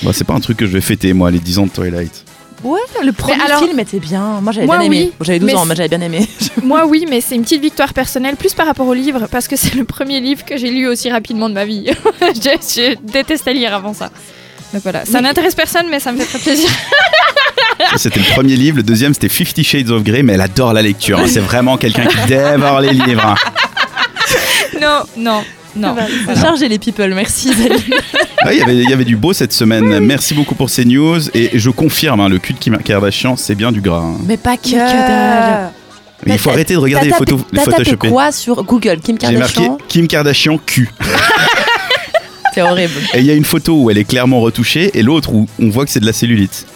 Bah, 0.03 0.11
c'est 0.13 0.25
pas 0.25 0.35
un 0.35 0.41
truc 0.41 0.59
que 0.59 0.67
je 0.67 0.73
vais 0.73 0.81
fêter, 0.81 1.13
moi, 1.13 1.31
les 1.31 1.39
10 1.39 1.59
ans 1.59 1.67
de 1.67 1.71
Twilight. 1.71 2.25
Ouais, 2.65 2.79
le 3.03 3.13
premier 3.13 3.43
alors- 3.43 3.65
film 3.65 3.79
était 3.81 3.99
bien. 3.99 4.41
Moi, 4.41 4.53
j'avais 4.53 4.67
bien 4.67 4.81
aimé. 4.81 4.97
oui, 5.07 5.13
Bon, 5.19 5.25
J'avais 5.25 5.39
12 5.41 5.47
mais 5.47 5.55
ans, 5.55 5.63
c'est- 5.63 5.69
mais 5.69 5.75
j'avais 5.75 5.89
bien 5.89 6.01
aimé. 6.01 6.29
Moi, 6.63 6.87
oui, 6.87 7.07
mais 7.11 7.21
c'est 7.21 7.35
une 7.35 7.43
petite 7.43 7.61
victoire 7.63 7.93
personnelle, 7.93 8.37
plus 8.37 8.55
par 8.55 8.67
rapport 8.67 8.87
au 8.87 8.95
livre, 8.95 9.27
parce 9.31 9.49
que 9.49 9.57
c'est 9.57 9.75
le 9.75 9.85
premier 9.85 10.21
livre 10.21 10.45
que 10.45 10.57
j'ai 10.57 10.71
lu 10.71 10.87
aussi 10.87 11.11
rapidement 11.11 11.49
de 11.49 11.55
ma 11.55 11.65
vie. 11.65 11.87
je, 12.21 12.31
je 12.35 12.95
détestais 13.13 13.53
lire 13.55 13.75
avant 13.75 13.95
ça. 13.95 14.11
Donc 14.73 14.83
voilà, 14.83 15.05
ça 15.05 15.21
n'intéresse 15.21 15.55
personne, 15.55 15.87
mais 15.91 16.01
ça 16.01 16.13
me 16.13 16.19
fait 16.19 16.27
très 16.27 16.39
plaisir. 16.39 16.69
C'était 17.97 18.21
le 18.21 18.27
premier 18.35 18.57
livre. 18.57 18.79
Le 18.79 18.83
deuxième, 18.83 19.13
c'était 19.13 19.29
Fifty 19.29 19.65
Shades 19.65 19.91
of 19.91 20.03
Grey, 20.03 20.23
mais 20.23 20.35
elle 20.35 20.41
adore 20.41 20.73
la 20.73 20.83
lecture. 20.83 21.19
hein. 21.19 21.25
C'est 21.27 21.41
vraiment 21.41 21.77
quelqu'un 21.77 22.07
qui 22.07 22.17
dévore 22.27 22.81
les 22.81 22.93
livres. 22.93 23.27
hein. 23.27 23.35
non, 24.81 25.03
non, 25.17 25.43
non. 25.77 25.97
Chargez 26.41 26.69
les 26.69 26.79
people, 26.79 27.13
merci. 27.15 27.51
Ouais, 28.45 28.57
Il 28.57 28.59
y 28.59 28.63
avait- 28.63 28.75
il 28.77 28.91
y 28.91 28.93
avait 28.93 29.05
du 29.05 29.17
beau 29.17 29.33
cette 29.33 29.53
semaine. 29.53 29.99
Merci 30.01 30.35
beaucoup 30.35 30.55
pour 30.55 30.71
ces 30.71 30.85
news. 30.85 31.21
Et 31.35 31.51
je 31.59 31.71
confirme, 31.71 32.21
hein, 32.21 32.29
le 32.29 32.39
cul 32.39 32.55
de 32.55 32.59
Kim 32.59 32.77
Kardashian, 32.79 33.37
c'est 33.37 33.55
bien 33.55 33.73
du 33.73 33.81
gras. 33.81 33.99
hein. 34.01 34.17
Mais 34.27 34.37
pas 34.37 34.57
que. 34.57 34.63
Mais 34.71 34.71
que 34.71 34.77
dalle. 34.77 35.71
Mais 36.25 36.35
il 36.35 36.39
faut 36.39 36.51
arrêter 36.51 36.75
de 36.75 36.79
regarder 36.79 37.09
les 37.09 37.15
photos, 37.15 37.41
les 37.53 37.59
T'as 37.63 37.73
tapé 37.73 37.97
quoi 37.97 38.31
sur 38.31 38.63
Google? 38.63 39.01
Kim 39.03 39.17
J'ai 39.21 39.37
marqué 39.37 39.55
Kardashian? 39.55 39.79
Kim 39.89 40.07
Kardashian 40.07 40.59
cul. 40.65 40.89
C'est 42.55 42.63
horrible. 42.63 42.93
Et 43.15 43.19
il 43.21 43.25
y 43.27 43.31
a 43.31 43.35
une 43.35 43.45
photo 43.45 43.75
où 43.83 43.91
elle 43.91 43.99
est 43.99 44.05
clairement 44.05 44.41
retouchée 44.41 44.91
et 44.99 45.03
l'autre 45.03 45.33
où 45.33 45.47
on 45.61 45.69
voit 45.71 45.85
que 45.85 45.91
c'est 45.91 46.01
de 46.01 46.07
la 46.07 46.13
cellulite. 46.13 46.67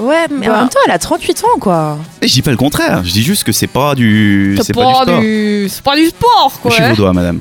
Ouais, 0.00 0.26
mais 0.30 0.46
Bah. 0.46 0.54
en 0.54 0.58
même 0.60 0.68
temps, 0.68 0.78
elle 0.86 0.92
a 0.92 0.98
38 0.98 1.42
ans, 1.42 1.58
quoi. 1.60 1.98
Et 2.22 2.28
je 2.28 2.32
dis 2.32 2.42
pas 2.42 2.52
le 2.52 2.56
contraire, 2.56 3.02
je 3.04 3.10
dis 3.10 3.22
juste 3.24 3.42
que 3.42 3.50
c'est 3.50 3.66
pas 3.66 3.96
du. 3.96 4.56
C'est 4.62 4.72
pas, 4.72 4.84
pas, 4.84 4.88
du 4.90 4.94
sport. 5.10 5.20
du... 5.20 5.66
c'est 5.68 5.82
pas 5.82 5.96
du 5.96 6.06
sport, 6.06 6.52
quoi. 6.62 6.70
Je 6.70 6.76
suis 6.76 6.84
vaudois, 6.84 7.12
madame. 7.12 7.40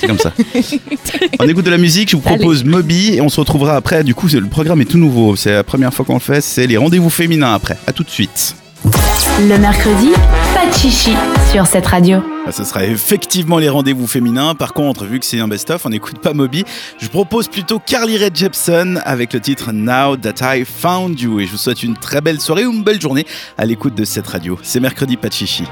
C'est 0.00 0.06
comme 0.06 0.18
ça. 0.18 0.32
On 1.40 1.46
écoute 1.46 1.66
de 1.66 1.70
la 1.70 1.76
musique, 1.76 2.10
je 2.10 2.16
vous 2.16 2.22
propose 2.22 2.64
Moby 2.64 3.14
et 3.16 3.20
on 3.20 3.28
se 3.28 3.38
retrouvera 3.38 3.76
après. 3.76 4.02
Du 4.02 4.14
coup, 4.14 4.30
c'est- 4.30 4.40
le 4.40 4.46
programme 4.46 4.80
est 4.80 4.86
tout 4.86 4.96
nouveau. 4.96 5.36
C'est 5.36 5.52
la 5.52 5.62
première 5.62 5.92
fois 5.92 6.06
qu'on 6.06 6.14
le 6.14 6.20
fait. 6.20 6.40
C'est 6.40 6.66
les 6.66 6.78
rendez-vous 6.78 7.10
féminins 7.10 7.52
après. 7.52 7.76
À 7.86 7.92
tout 7.92 8.02
de 8.02 8.10
suite. 8.10 8.54
Le 8.84 9.58
mercredi, 9.58 10.10
pas 10.54 10.66
de 10.66 10.74
chichi 10.74 11.12
sur 11.50 11.66
cette 11.66 11.86
radio. 11.86 12.18
Ah, 12.46 12.52
Ce 12.52 12.64
sera 12.64 12.84
effectivement 12.84 13.58
les 13.58 13.68
rendez-vous 13.68 14.06
féminins. 14.06 14.54
Par 14.54 14.72
contre, 14.72 15.04
vu 15.04 15.18
que 15.20 15.26
c'est 15.26 15.40
un 15.40 15.48
best-of, 15.48 15.84
on 15.86 15.90
n'écoute 15.90 16.18
pas 16.18 16.32
Moby. 16.32 16.64
Je 16.98 17.08
propose 17.08 17.48
plutôt 17.48 17.78
Carly 17.78 18.16
Rae 18.18 18.30
Jepsen 18.32 19.00
avec 19.04 19.32
le 19.32 19.40
titre 19.40 19.72
Now 19.72 20.16
That 20.16 20.56
I 20.56 20.64
Found 20.64 21.20
You. 21.20 21.40
Et 21.40 21.46
je 21.46 21.52
vous 21.52 21.58
souhaite 21.58 21.82
une 21.82 21.96
très 21.96 22.20
belle 22.20 22.40
soirée 22.40 22.66
ou 22.66 22.72
une 22.72 22.82
belle 22.82 23.00
journée 23.00 23.26
à 23.58 23.64
l'écoute 23.66 23.94
de 23.94 24.04
cette 24.04 24.26
radio. 24.26 24.58
C'est 24.62 24.80
mercredi, 24.80 25.16
pas 25.16 25.28
de 25.28 25.34
chichi. 25.34 25.64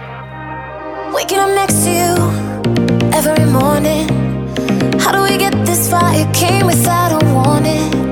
Waking 1.14 1.38
up 1.38 1.48
next 1.54 1.84
to 1.84 1.90
you 1.90 3.12
every 3.16 3.44
morning. 3.46 4.06
How 5.00 5.12
do 5.12 5.22
we 5.22 5.38
get 5.38 5.52
this 5.64 5.88
far? 5.88 6.12
It 6.14 6.30
came 6.34 6.66
without 6.66 7.12
a 7.12 7.24
warning. 7.32 8.07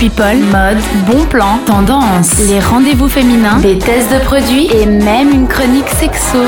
People, 0.00 0.38
mode, 0.50 0.78
bon 1.06 1.26
plan, 1.26 1.58
tendance, 1.66 2.38
les 2.48 2.58
rendez-vous 2.58 3.06
féminins, 3.06 3.58
des 3.58 3.76
tests 3.78 4.10
de 4.10 4.18
produits 4.20 4.66
et 4.74 4.86
même 4.86 5.30
une 5.30 5.46
chronique 5.46 5.90
sexo. 5.90 6.38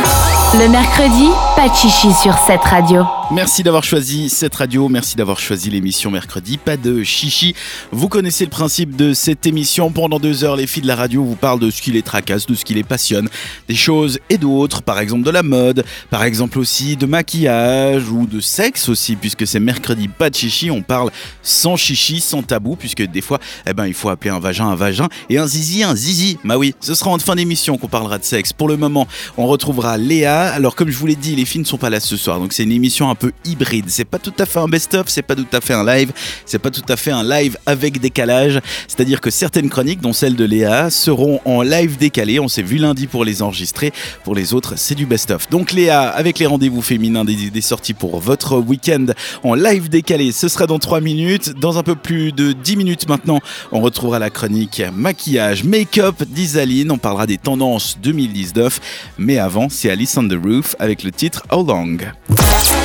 Le 0.55 0.69
mercredi, 0.69 1.31
pas 1.57 1.67
de 1.67 1.75
chichi 1.75 2.13
sur 2.13 2.37
cette 2.47 2.61
radio. 2.61 3.07
Merci 3.31 3.63
d'avoir 3.63 3.83
choisi 3.83 4.29
cette 4.29 4.55
radio, 4.55 4.91
merci 4.91 5.17
d'avoir 5.17 5.41
choisi 5.41 5.71
l'émission 5.71 6.11
mercredi, 6.11 6.59
pas 6.59 6.77
de 6.77 7.03
chichi. 7.03 7.55
Vous 7.91 8.09
connaissez 8.09 8.45
le 8.45 8.51
principe 8.51 8.95
de 8.95 9.15
cette 9.15 9.47
émission. 9.47 9.91
Pendant 9.91 10.19
deux 10.19 10.45
heures, 10.45 10.57
les 10.57 10.67
filles 10.67 10.83
de 10.83 10.89
la 10.89 10.97
radio 10.97 11.25
vous 11.25 11.37
parlent 11.37 11.59
de 11.59 11.71
ce 11.71 11.81
qui 11.81 11.91
les 11.91 12.03
tracasse, 12.03 12.45
de 12.45 12.55
ce 12.55 12.67
qui 12.67 12.75
les 12.75 12.83
passionne, 12.83 13.31
des 13.67 13.75
choses 13.75 14.19
et 14.29 14.37
d'autres, 14.37 14.83
par 14.83 14.99
exemple 14.99 15.23
de 15.23 15.31
la 15.31 15.43
mode, 15.43 15.87
par 16.11 16.23
exemple 16.23 16.59
aussi 16.59 16.97
de 16.97 17.07
maquillage 17.07 18.11
ou 18.11 18.27
de 18.27 18.41
sexe 18.41 18.91
aussi, 18.91 19.17
puisque 19.17 19.47
c'est 19.47 19.61
mercredi, 19.61 20.09
pas 20.09 20.29
de 20.29 20.35
chichi. 20.35 20.71
On 20.71 20.83
parle 20.83 21.11
sans 21.43 21.77
chichi, 21.77 22.21
sans 22.21 22.43
tabou, 22.43 22.77
puisque 22.77 23.03
des 23.03 23.23
fois, 23.23 23.39
eh 23.67 23.73
ben, 23.73 23.87
il 23.87 23.95
faut 23.95 24.11
appeler 24.11 24.31
un 24.31 24.41
vagin 24.41 24.67
un 24.67 24.77
vagin 24.77 25.09
et 25.31 25.39
un 25.39 25.47
zizi 25.47 25.83
un 25.83 25.97
zizi. 25.97 26.37
Bah 26.45 26.59
oui, 26.59 26.75
ce 26.81 26.95
sera 26.95 27.11
en 27.11 27.19
fin 27.19 27.37
d'émission 27.37 27.79
qu'on 27.79 27.89
parlera 27.89 28.19
de 28.19 28.25
sexe. 28.25 28.53
Pour 28.53 28.69
le 28.69 28.77
moment, 28.77 29.09
on 29.39 29.47
retrouvera 29.47 29.97
Léa. 29.97 30.42
Alors, 30.51 30.75
comme 30.75 30.91
je 30.91 30.97
vous 30.97 31.07
l'ai 31.07 31.15
dit, 31.15 31.37
les 31.37 31.45
filles 31.45 31.61
ne 31.61 31.67
sont 31.67 31.79
pas 31.79 31.91
là 31.91 32.01
ce 32.01 32.17
soir, 32.17 32.39
donc 32.41 32.53
c'est 32.53 32.65
une 32.65 32.73
émission 32.73 33.11
un 33.11 33.15
peu 33.15 33.33
hybride. 33.45 33.85
C'est 33.89 34.05
pas 34.05 34.19
tout 34.19 34.33
à 34.39 34.47
fait 34.47 34.59
un 34.59 34.69
best-of, 34.69 35.09
c'est 35.09 35.23
pas 35.23 35.35
tout 35.35 35.47
à 35.53 35.61
fait 35.61 35.75
un 35.75 35.85
live, 35.85 36.13
c'est 36.47 36.59
pas 36.59 36.71
tout 36.71 36.83
à 36.89 36.97
fait 36.97 37.11
un 37.11 37.23
live 37.23 37.57
avec 37.67 38.01
décalage. 38.01 38.61
C'est-à-dire 38.89 39.21
que 39.21 39.31
certaines 39.31 39.71
chroniques, 39.71 40.01
dont 40.01 40.13
celle 40.13 40.35
de 40.35 40.45
Léa, 40.45 40.91
seront 40.91 41.41
en 41.45 41.63
live 41.63 41.97
décalé. 41.97 42.41
On 42.41 42.49
s'est 42.49 42.63
vu 42.63 42.79
lundi 42.79 43.07
pour 43.07 43.25
les 43.25 43.43
enregistrer. 43.43 43.93
Pour 44.25 44.35
les 44.35 44.55
autres, 44.55 44.75
c'est 44.77 44.95
du 44.95 45.07
best-of. 45.07 45.49
Donc 45.51 45.73
Léa, 45.73 46.09
avec 46.09 46.39
les 46.39 46.47
rendez-vous 46.47 46.83
féminins 46.83 47.25
des 47.25 47.45
idées 47.45 47.61
sorties 47.61 47.95
pour 47.95 48.19
votre 48.19 48.59
week-end 48.59 49.07
en 49.45 49.55
live 49.55 49.89
décalé, 49.89 50.33
ce 50.33 50.49
sera 50.49 50.67
dans 50.67 50.79
3 50.79 51.01
minutes. 51.01 51.53
Dans 51.61 51.79
un 51.79 51.83
peu 51.83 51.95
plus 51.95 52.33
de 52.33 52.53
10 52.53 52.77
minutes 52.77 53.09
maintenant, 53.09 53.41
on 53.71 53.81
retrouvera 53.81 54.19
la 54.19 54.31
chronique 54.31 54.83
maquillage, 54.95 55.65
make-up 55.65 56.23
d'Isaline. 56.25 56.91
On 56.91 56.99
parlera 56.99 57.27
des 57.27 57.39
tendances 57.39 57.99
2019. 58.03 58.81
Mais 59.19 59.39
avant, 59.39 59.69
c'est 59.69 59.91
Alice 59.91 60.17
on 60.17 60.32
the 60.33 60.45
Roof 60.45 60.75
avec 60.79 61.03
le 61.03 61.11
titre 61.11 61.43
How 61.51 61.65
Long? 61.65 61.99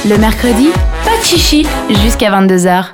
Le 0.05 0.17
mercredi, 0.17 0.69
pas 1.05 1.17
de 1.17 1.23
chichi 1.23 1.65
jusqu'à 2.03 2.29
22h. 2.29 2.91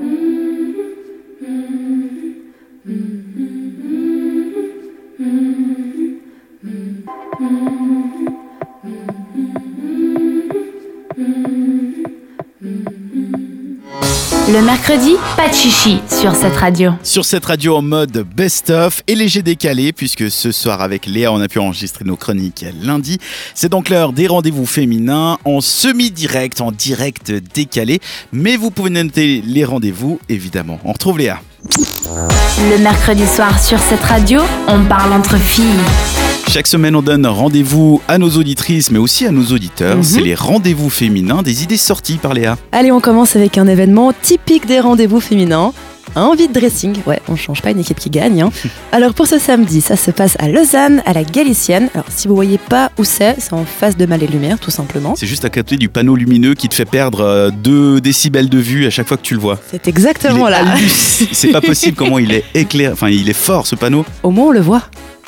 Le 14.51 14.61
mercredi, 14.61 15.15
pas 15.37 15.48
de 15.48 15.53
chichi 15.53 16.00
sur 16.09 16.35
cette 16.35 16.57
radio. 16.57 16.91
Sur 17.01 17.24
cette 17.24 17.46
radio 17.46 17.77
en 17.77 17.81
mode 17.81 18.25
best-of 18.35 19.01
et 19.07 19.15
léger 19.15 19.41
décalé, 19.41 19.94
puisque 19.94 20.29
ce 20.29 20.51
soir 20.51 20.81
avec 20.81 21.05
Léa, 21.05 21.31
on 21.31 21.39
a 21.39 21.48
pu 21.48 21.59
enregistrer 21.59 22.03
nos 22.03 22.18
chroniques 22.18 22.65
lundi. 22.81 23.20
C'est 23.55 23.70
donc 23.70 23.87
l'heure 23.87 24.11
des 24.11 24.27
rendez-vous 24.27 24.65
féminins 24.65 25.37
en 25.46 25.61
semi-direct, 25.61 26.59
en 26.59 26.74
direct 26.74 27.31
décalé. 27.31 28.01
Mais 28.33 28.57
vous 28.57 28.70
pouvez 28.70 28.89
noter 28.89 29.41
les 29.46 29.63
rendez-vous, 29.63 30.20
évidemment. 30.27 30.77
On 30.83 30.91
retrouve 30.91 31.20
Léa. 31.20 31.39
Le 31.70 32.77
mercredi 32.79 33.25
soir 33.25 33.63
sur 33.63 33.79
cette 33.79 34.03
radio, 34.03 34.41
on 34.68 34.83
parle 34.83 35.13
entre 35.13 35.37
filles. 35.37 36.32
Chaque 36.53 36.68
semaine, 36.68 36.96
on 36.96 37.01
donne 37.01 37.25
rendez-vous 37.25 38.00
à 38.07 38.20
nos 38.20 38.29
auditrices, 38.29 38.92
mais 38.92 39.00
aussi 39.00 39.25
à 39.25 39.31
nos 39.31 39.46
auditeurs. 39.46 39.98
Mhm. 39.98 40.03
C'est 40.03 40.22
les 40.22 40.35
rendez-vous 40.35 40.92
féminins 40.92 41.42
des 41.42 41.63
idées 41.63 41.77
sorties 41.77 42.18
par 42.18 42.35
Léa. 42.35 42.57
Allez, 42.72 42.92
on 42.92 43.00
commence 43.01 43.35
avec 43.35 43.57
un 43.57 43.68
événement 43.68 44.13
typique 44.22 44.68
des 44.68 44.79
rendez-vous 44.79 45.20
féminins. 45.20 45.74
Un 46.16 46.35
vide 46.35 46.51
dressing, 46.51 46.96
ouais, 47.07 47.20
on 47.27 47.35
change 47.35 47.63
pas 47.63 47.72
une 47.72 47.79
équipe 47.79 47.98
qui 47.98 48.11
gagne. 48.11 48.44
hein. 48.44 48.51
Alors 48.92 49.16
pour 49.16 49.25
ce 49.25 49.39
samedi, 49.39 49.81
ça 49.81 49.96
se 49.96 50.11
passe 50.11 50.35
à 50.37 50.48
Lausanne, 50.48 51.01
à 51.07 51.13
la 51.13 51.24
Galicienne. 51.24 51.89
Alors 51.96 52.05
si 52.16 52.27
vous 52.27 52.35
voyez 52.35 52.59
pas 52.59 52.92
où 53.00 53.03
c'est, 53.03 53.35
c'est 53.39 53.53
en 53.53 53.66
face 53.66 53.98
de 53.98 54.05
Mal 54.05 54.22
et 54.22 54.27
Lumière, 54.27 54.59
tout 54.59 54.70
simplement. 54.70 55.16
C'est 55.18 55.25
juste 55.25 55.46
à 55.46 55.50
côté 55.50 55.75
du 55.77 55.89
panneau 55.89 56.16
lumineux 56.16 56.53
qui 56.53 56.70
te 56.70 56.75
fait 56.75 56.85
perdre 56.85 57.50
2 57.63 58.00
décibels 58.00 58.48
de 58.50 58.59
vue 58.59 58.85
à 58.85 58.92
chaque 58.92 59.07
fois 59.07 59.18
que 59.18 59.24
tu 59.24 59.33
le 59.33 59.39
vois. 59.39 59.57
C'est 59.72 59.87
exactement 59.87 60.48
là. 60.50 60.63
halluc- 60.63 61.29
C'est 61.31 61.48
pas 61.51 61.61
possible 61.61 61.96
comment 61.98 62.20
il 62.20 62.31
est 62.31 62.44
éclairé. 62.53 62.94
Enfin, 62.94 63.09
il 63.09 63.27
est 63.27 63.33
fort 63.33 63.66
ce 63.66 63.75
panneau. 63.75 64.05
Au 64.22 64.29
moins 64.29 64.50
on 64.50 64.51
le 64.51 64.61
voit. 64.61 64.83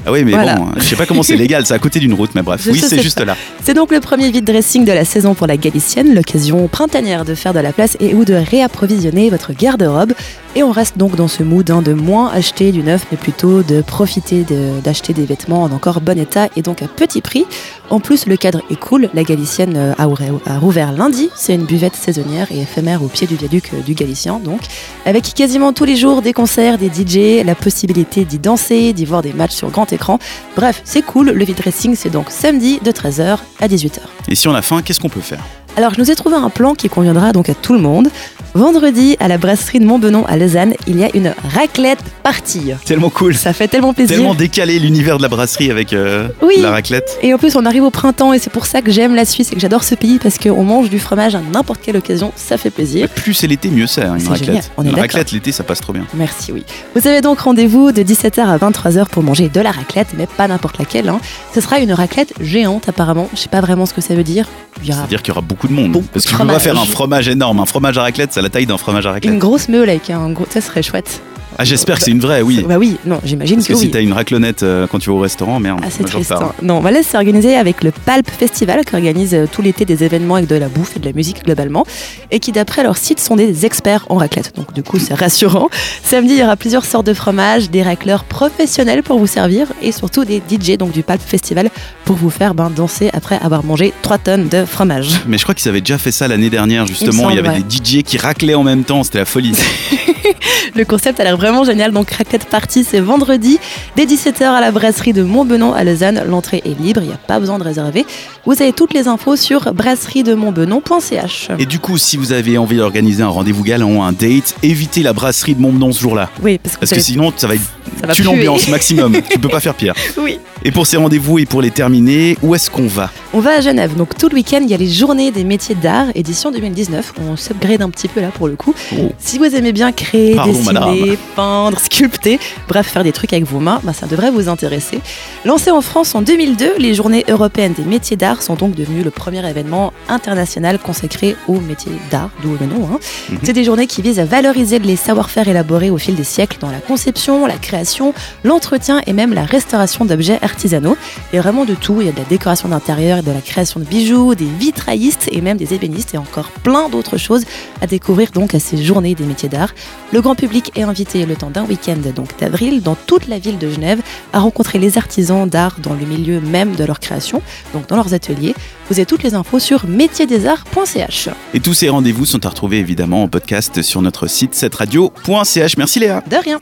Ah 0.05 0.12
oui, 0.12 0.23
mais 0.23 0.31
Voilà. 0.31 0.55
bon, 0.55 0.67
je 0.77 0.84
sais 0.84 0.95
pas 0.95 1.05
comment 1.05 1.23
c'est 1.23 1.36
légal, 1.36 1.65
c'est 1.65 1.73
à 1.73 1.79
côté 1.79 1.99
d'une 1.99 2.13
route, 2.13 2.31
mais 2.36 2.41
bref. 2.41 2.62
Je 2.63 2.71
oui, 2.71 2.79
c'est 2.79 2.95
pas. 2.97 3.01
juste 3.01 3.19
là. 3.21 3.36
C'est 3.63 3.73
donc 3.73 3.91
le 3.91 3.99
premier 3.99 4.29
vide 4.29 4.45
dressing 4.45 4.86
de 4.86 4.91
la 4.91 5.05
saison 5.05 5.34
pour 5.34 5.47
la 5.47 5.58
Galicienne, 5.58 6.13
l'occasion 6.13 6.67
printanière 6.67 7.25
de 7.25 7.34
faire 7.34 7.53
de 7.53 7.60
la 7.60 7.73
place 7.73 7.97
et 7.99 8.13
ou 8.13 8.25
de 8.25 8.34
réapprovisionner 8.34 9.29
votre 9.29 9.53
garde-robe. 9.53 10.13
Et 10.58 10.63
on 10.63 10.71
reste 10.71 10.97
donc 10.97 11.15
dans 11.17 11.27
ce 11.27 11.43
mood 11.43 11.69
hein, 11.69 11.81
de 11.81 11.91
moins 11.93 12.29
acheter 12.31 12.71
du 12.71 12.81
neuf, 12.81 13.05
mais 13.12 13.17
plutôt 13.17 13.62
de 13.62 13.81
profiter 13.81 14.43
de- 14.43 14.79
d'acheter 14.81 15.12
des 15.13 15.25
vêtements 15.25 15.63
en 15.63 15.71
encore 15.71 15.99
bon 16.01 16.17
état 16.17 16.47
et 16.55 16.62
donc 16.62 16.81
à 16.81 16.88
petit 16.88 17.19
prix. 17.21 17.45
En 17.89 17.99
plus, 17.99 18.25
le 18.25 18.38
cadre 18.38 18.62
est 18.71 18.79
cool. 18.79 19.10
La 19.13 19.23
Galicienne 19.23 19.73
euh, 19.75 19.93
a 19.97 20.58
rouvert 20.60 20.91
lundi. 20.93 21.29
C'est 21.36 21.53
une 21.55 21.65
buvette 21.65 21.95
saisonnière 21.95 22.47
et 22.51 22.62
éphémère 22.62 23.03
au 23.03 23.08
pied 23.08 23.27
du 23.27 23.36
viaduc 23.36 23.71
euh, 23.73 23.81
du 23.81 23.93
Galicien, 23.95 24.39
donc 24.39 24.62
avec 25.05 25.34
quasiment 25.34 25.73
tous 25.73 25.84
les 25.86 25.95
jours 25.97 26.21
des 26.21 26.31
concerts, 26.34 26.77
des 26.77 26.88
DJ, 26.89 27.43
la 27.45 27.53
possibilité 27.55 28.23
d'y 28.23 28.39
danser, 28.39 28.93
d'y 28.93 29.05
voir 29.05 29.21
des 29.21 29.34
matchs 29.34 29.53
sur 29.55 29.69
grand 29.71 29.84
écran. 29.93 30.19
Bref, 30.55 30.81
c'est 30.83 31.01
cool. 31.01 31.31
Le 31.31 31.45
vide 31.45 31.57
dressing, 31.57 31.95
c'est 31.95 32.09
donc 32.09 32.27
samedi 32.29 32.79
de 32.83 32.91
13h 32.91 33.37
à 33.59 33.67
18h. 33.67 33.99
Et 34.27 34.35
si 34.35 34.47
on 34.47 34.55
a 34.55 34.61
faim, 34.61 34.81
qu'est-ce 34.81 34.99
qu'on 34.99 35.09
peut 35.09 35.21
faire? 35.21 35.43
Alors, 35.77 35.93
je 35.93 35.99
nous 35.99 36.09
ai 36.09 36.15
trouvé 36.15 36.35
un 36.35 36.49
plan 36.49 36.73
qui 36.73 36.87
conviendra 36.87 37.33
donc 37.33 37.49
à 37.49 37.53
tout 37.53 37.73
le 37.73 37.79
monde. 37.79 38.09
Vendredi, 38.55 39.17
à 39.19 39.27
la 39.27 39.37
brasserie 39.37 39.79
de 39.81 39.85
Montbenon 39.85 40.25
à 40.27 40.37
Lausanne, 40.37 40.75
il 40.87 40.97
y 40.97 41.03
a 41.03 41.09
une 41.13 41.33
raclette 41.53 41.99
partie. 42.23 42.71
Tellement 42.85 43.09
cool. 43.09 43.35
Ça 43.35 43.51
fait 43.51 43.67
tellement 43.67 43.93
plaisir. 43.93 44.15
Tellement 44.15 44.33
décalé 44.33 44.79
l'univers 44.79 45.17
de 45.17 45.23
la 45.23 45.27
brasserie 45.27 45.69
avec 45.69 45.91
euh, 45.91 46.29
Oui. 46.41 46.55
la 46.59 46.71
raclette. 46.71 47.19
Et 47.21 47.33
en 47.33 47.37
plus, 47.37 47.57
on 47.57 47.65
arrive 47.65 47.83
au 47.83 47.89
printemps 47.89 48.31
et 48.31 48.39
c'est 48.39 48.49
pour 48.49 48.65
ça 48.65 48.81
que 48.81 48.91
j'aime 48.93 49.13
la 49.13 49.25
Suisse 49.25 49.51
et 49.51 49.55
que 49.55 49.59
j'adore 49.59 49.83
ce 49.83 49.93
pays 49.93 50.19
parce 50.19 50.37
qu'on 50.37 50.63
mange 50.63 50.89
du 50.89 50.99
fromage 50.99 51.35
à 51.35 51.41
n'importe 51.41 51.81
quelle 51.83 51.97
occasion, 51.97 52.31
ça 52.37 52.55
fait 52.57 52.69
plaisir. 52.69 53.09
Plus 53.09 53.33
c'est 53.33 53.47
l'été, 53.47 53.67
mieux 53.69 53.87
c'est, 53.87 54.03
hein, 54.05 54.15
une 54.17 54.25
raclette. 54.25 54.45
génial, 54.45 54.63
on 54.77 54.85
est 54.85 54.89
une 54.89 54.95
raclette 54.95 55.33
l'été, 55.33 55.51
ça 55.51 55.65
passe 55.65 55.81
trop 55.81 55.91
bien. 55.91 56.05
Merci, 56.13 56.53
oui. 56.53 56.63
Vous 56.95 57.05
avez 57.09 57.19
donc 57.19 57.41
rendez-vous 57.41 57.91
de 57.91 58.03
17h 58.03 58.39
à 58.39 58.57
23h 58.57 59.07
pour 59.09 59.21
manger 59.21 59.49
de 59.49 59.59
la 59.59 59.71
raclette, 59.71 60.07
mais 60.17 60.27
pas 60.27 60.47
n'importe 60.47 60.77
laquelle. 60.79 61.09
hein. 61.09 61.19
Ce 61.53 61.59
sera 61.59 61.79
une 61.79 61.91
raclette 61.91 62.33
géante 62.39 62.87
apparemment. 62.87 63.27
Je 63.35 63.39
sais 63.41 63.49
pas 63.49 63.59
vraiment 63.59 63.85
ce 63.85 63.93
que 63.93 63.99
ça 63.99 64.15
veut 64.15 64.23
dire. 64.23 64.47
Aura 64.77 64.93
C'est-à-dire 64.99 65.21
qu'il 65.23 65.29
y 65.29 65.31
aura 65.31 65.41
beaucoup 65.41 65.67
de 65.67 65.73
monde. 65.73 65.91
Beaucoup 65.91 66.05
Parce 66.13 66.23
que 66.25 66.29
tu 66.31 66.35
peux 66.35 66.39
pas 66.39 66.59
fromage. 66.59 66.61
faire 66.63 66.79
un 66.79 66.85
fromage 66.85 67.27
énorme. 67.29 67.59
Un 67.59 67.65
fromage 67.65 67.97
à 67.97 68.01
raclette, 68.01 68.31
c'est 68.33 68.41
la 68.45 68.49
taille 68.51 68.67
d'un 68.67 68.77
fromage 68.77 69.08
à 69.08 69.12
raclette. 69.12 69.34
une 69.34 69.39
grosse 69.39 69.69
meule 69.69 69.89
avec 69.89 70.12
un 70.12 70.29
gros. 70.29 70.45
Ça 70.49 70.62
serait 70.62 70.84
chouette. 70.84 71.21
Ah, 71.57 71.63
j'espère 71.63 71.97
que 71.97 72.03
c'est 72.03 72.11
une 72.11 72.19
vraie, 72.19 72.41
oui. 72.41 72.65
Bah 72.67 72.77
oui, 72.77 72.97
non, 73.05 73.19
j'imagine 73.23 73.57
Parce 73.57 73.67
que, 73.67 73.73
que 73.73 73.79
si 73.79 73.85
oui. 73.85 73.91
t'as 73.91 74.01
une 74.01 74.13
raclonnette 74.13 74.63
euh, 74.63 74.87
quand 74.87 74.99
tu 74.99 75.09
vas 75.09 75.15
au 75.15 75.19
restaurant, 75.19 75.59
merde. 75.59 75.79
Ah, 75.83 75.87
c'est 75.89 76.03
triste. 76.03 76.31
hein. 76.31 76.51
Non, 76.61 76.79
voilà, 76.81 77.01
c'est 77.03 77.15
organisé 77.17 77.55
avec 77.55 77.83
le 77.83 77.91
Palp 77.91 78.29
Festival 78.29 78.83
qui 78.83 78.93
organise 78.95 79.33
euh, 79.33 79.45
tout 79.49 79.61
l'été 79.61 79.85
des 79.85 80.03
événements 80.03 80.35
avec 80.35 80.47
de 80.49 80.55
la 80.55 80.67
bouffe 80.67 80.97
et 80.97 80.99
de 80.99 81.05
la 81.05 81.13
musique 81.13 81.43
globalement 81.45 81.85
et 82.31 82.39
qui, 82.39 82.51
d'après 82.51 82.83
leur 82.83 82.97
site, 82.97 83.19
sont 83.19 83.35
des 83.35 83.65
experts 83.65 84.05
en 84.09 84.15
raclette. 84.15 84.53
Donc, 84.55 84.73
du 84.73 84.83
coup, 84.83 84.99
c'est 84.99 85.13
rassurant. 85.13 85.69
Samedi, 86.03 86.33
il 86.33 86.39
y 86.39 86.43
aura 86.43 86.57
plusieurs 86.57 86.85
sortes 86.85 87.05
de 87.05 87.13
fromages, 87.13 87.69
des 87.69 87.83
racleurs 87.83 88.25
professionnels 88.25 89.03
pour 89.03 89.17
vous 89.19 89.27
servir 89.27 89.67
et 89.81 89.91
surtout 89.91 90.25
des 90.25 90.37
DJ 90.49 90.77
donc 90.77 90.91
du 90.91 91.03
Palp 91.03 91.21
Festival 91.21 91.69
pour 92.03 92.15
vous 92.17 92.29
faire 92.29 92.53
ben, 92.53 92.69
danser 92.69 93.09
après 93.13 93.39
avoir 93.41 93.63
mangé 93.63 93.93
3 94.01 94.17
tonnes 94.17 94.47
de 94.49 94.65
fromage. 94.65 95.21
Mais 95.27 95.37
je 95.37 95.43
crois 95.43 95.55
qu'ils 95.55 95.69
avaient 95.69 95.81
déjà 95.81 95.97
fait 95.97 96.11
ça 96.11 96.27
l'année 96.27 96.49
dernière, 96.49 96.85
justement. 96.85 97.29
Il, 97.29 97.37
y 97.37 97.39
avait 97.39 97.59
des 97.61 97.75
DJ 97.75 98.03
qui 98.03 98.17
raclaient 98.17 98.55
en 98.55 98.63
même 98.63 98.83
temps, 98.83 99.03
c'était 99.03 99.19
la 99.19 99.25
folie. 99.25 99.55
Le 100.75 100.83
concept 100.83 101.19
a 101.19 101.23
l'air 101.23 101.37
vraiment 101.45 101.63
génial. 101.63 101.91
Donc, 101.91 102.10
Raclette 102.10 102.45
Party, 102.45 102.84
c'est 102.84 102.99
vendredi 102.99 103.60
dès 103.95 104.05
17h 104.05 104.43
à 104.43 104.62
la 104.62 104.71
brasserie 104.71 105.13
de 105.13 105.21
Montbenon 105.21 105.73
à 105.73 105.84
Lausanne. 105.84 106.23
L'entrée 106.27 106.63
est 106.65 106.79
libre, 106.79 107.01
il 107.03 107.08
n'y 107.08 107.13
a 107.13 107.17
pas 107.17 107.39
besoin 107.39 107.60
de 107.60 107.63
réserver. 107.63 108.03
Vous 108.45 108.53
avez 108.53 108.73
toutes 108.73 108.95
les 108.95 109.08
infos 109.08 109.36
sur 109.36 109.71
brasseriedemontbenon.ch. 109.73 111.49
Et 111.60 111.67
du 111.67 111.77
coup, 111.77 111.99
si 111.99 112.17
vous 112.17 112.31
avez 112.31 112.58
envie 112.58 112.77
d'organiser 112.77 113.21
un 113.21 113.27
rendez-vous 113.27 113.63
galant, 113.63 114.03
un 114.03 114.12
date, 114.12 114.55
évitez 114.63 115.03
la 115.03 115.13
brasserie 115.13 115.53
de 115.53 115.62
Montbenon 115.62 115.91
ce 115.91 116.01
jour-là. 116.01 116.31
Oui, 116.41 116.58
parce 116.58 116.75
que, 116.75 116.79
Parce 116.79 116.91
que 116.93 116.99
sinon, 116.99 117.31
ça 117.36 117.47
va 117.47 117.55
être 117.55 117.62
ça 118.01 118.13
tue 118.13 118.23
l'ambiance 118.23 118.67
maximum. 118.67 119.17
tu 119.29 119.39
peux 119.39 119.49
pas 119.49 119.60
faire 119.60 119.75
pire. 119.75 119.93
Oui. 120.17 120.39
Et 120.63 120.71
pour 120.71 120.88
ces 120.88 120.97
rendez-vous 120.97 121.39
et 121.39 121.45
pour 121.45 121.62
les 121.62 121.71
terminer, 121.71 122.38
où 122.41 122.55
est-ce 122.55 122.69
qu'on 122.69 122.88
va? 122.88 123.12
On 123.34 123.39
va 123.39 123.58
à 123.58 123.62
Genève, 123.62 123.95
donc 123.95 124.17
tout 124.17 124.29
le 124.29 124.36
week-end, 124.36 124.60
il 124.62 124.69
y 124.69 124.73
a 124.73 124.77
les 124.77 124.89
journées 124.89 125.31
des 125.31 125.43
métiers 125.43 125.75
d'art, 125.75 126.08
édition 126.15 126.51
2019. 126.51 127.13
On 127.29 127.36
s'upgrade 127.36 127.81
un 127.81 127.89
petit 127.89 128.08
peu 128.08 128.21
là 128.21 128.29
pour 128.29 128.47
le 128.47 128.55
coup. 128.55 128.73
Oh. 128.93 129.12
Si 129.19 129.38
vous 129.38 129.55
aimez 129.55 129.73
bien 129.73 129.91
créer, 129.91 130.36
Pardon, 130.36 130.53
dessiner, 130.53 130.73
madame. 130.73 131.17
Peindre, 131.35 131.79
sculpter, 131.79 132.39
bref, 132.67 132.87
faire 132.87 133.03
des 133.03 133.11
trucs 133.11 133.33
avec 133.33 133.45
vos 133.45 133.59
mains, 133.59 133.79
bah, 133.83 133.93
ça 133.93 134.07
devrait 134.07 134.31
vous 134.31 134.49
intéresser. 134.49 134.99
Lancé 135.43 135.71
en 135.71 135.81
France 135.81 136.15
en 136.15 136.21
2002, 136.21 136.75
les 136.79 136.93
journées 136.93 137.25
européennes 137.29 137.73
des 137.73 137.83
métiers 137.83 138.17
d'art 138.17 138.41
sont 138.41 138.55
donc 138.55 138.75
devenues 138.75 139.03
le 139.03 139.11
premier 139.11 139.47
événement 139.47 139.93
international 140.09 140.79
consacré 140.79 141.35
aux 141.47 141.59
métiers 141.59 141.91
d'art, 142.11 142.29
d'où 142.41 142.55
le 142.59 142.65
nom. 142.65 142.87
hein. 142.91 142.99
Mhm. 143.29 143.39
C'est 143.43 143.53
des 143.53 143.63
journées 143.63 143.87
qui 143.87 144.01
visent 144.01 144.19
à 144.19 144.25
valoriser 144.25 144.79
les 144.79 144.95
savoir-faire 144.95 145.47
élaborés 145.47 145.89
au 145.89 145.97
fil 145.97 146.15
des 146.15 146.23
siècles 146.23 146.57
dans 146.59 146.71
la 146.71 146.79
conception, 146.79 147.45
la 147.45 147.57
création, 147.57 148.13
l'entretien 148.43 149.01
et 149.07 149.13
même 149.13 149.33
la 149.33 149.43
restauration 149.45 150.05
d'objets 150.05 150.39
artisanaux. 150.41 150.97
Il 151.31 151.35
y 151.35 151.39
a 151.39 151.41
vraiment 151.41 151.65
de 151.65 151.73
tout. 151.75 152.01
Il 152.01 152.07
y 152.07 152.09
a 152.09 152.13
de 152.13 152.17
la 152.19 152.25
décoration 152.25 152.69
d'intérieur 152.69 153.23
de 153.23 153.31
la 153.31 153.41
création 153.41 153.79
de 153.79 153.85
bijoux, 153.85 154.35
des 154.35 154.45
vitraillistes 154.45 155.27
et 155.31 155.41
même 155.41 155.57
des 155.57 155.73
ébénistes 155.73 156.13
et 156.13 156.17
encore 156.17 156.49
plein 156.63 156.89
d'autres 156.89 157.17
choses 157.17 157.43
à 157.81 157.87
découvrir 157.87 158.31
donc 158.31 158.53
à 158.55 158.59
ces 158.59 158.81
journées 158.81 159.15
des 159.15 159.25
métiers 159.25 159.49
d'art. 159.49 159.73
Le 160.13 160.21
grand 160.21 160.35
public 160.35 160.71
est 160.75 160.83
invité 160.83 161.24
le 161.25 161.35
temps 161.35 161.49
d'un 161.49 161.63
week-end 161.65 161.97
donc 162.15 162.29
d'avril 162.39 162.81
dans 162.81 162.95
toute 162.95 163.27
la 163.27 163.39
ville 163.39 163.57
de 163.57 163.69
Genève 163.69 164.01
à 164.33 164.39
rencontrer 164.39 164.79
les 164.79 164.97
artisans 164.97 165.47
d'art 165.47 165.77
dans 165.81 165.93
le 165.93 166.05
milieu 166.05 166.39
même 166.39 166.75
de 166.75 166.83
leur 166.83 166.99
création, 166.99 167.41
donc 167.73 167.88
dans 167.88 167.95
leurs 167.95 168.13
ateliers. 168.13 168.55
Vous 168.89 168.99
avez 168.99 169.05
toutes 169.05 169.23
les 169.23 169.33
infos 169.33 169.59
sur 169.59 169.85
métiersdesarts.ch. 169.88 171.29
Et 171.53 171.59
tous 171.59 171.73
ces 171.73 171.89
rendez-vous 171.89 172.25
sont 172.25 172.45
à 172.45 172.49
retrouver 172.49 172.77
évidemment 172.77 173.23
en 173.23 173.27
podcast 173.27 173.81
sur 173.81 174.01
notre 174.01 174.27
site 174.27 174.55
setradio.ch. 174.55 175.77
Merci 175.77 175.99
Léa. 175.99 176.23
De 176.29 176.38
rien. 176.38 176.59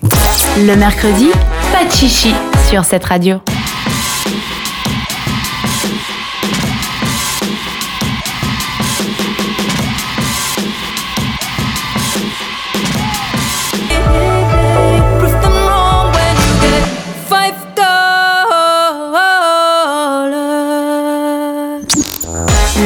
Le 0.57 0.75
mercredi, 0.75 1.27
pas 1.71 1.85
de 1.85 1.91
chichi 1.91 2.33
sur 2.69 2.85
cette 2.85 3.05
radio. 3.05 3.41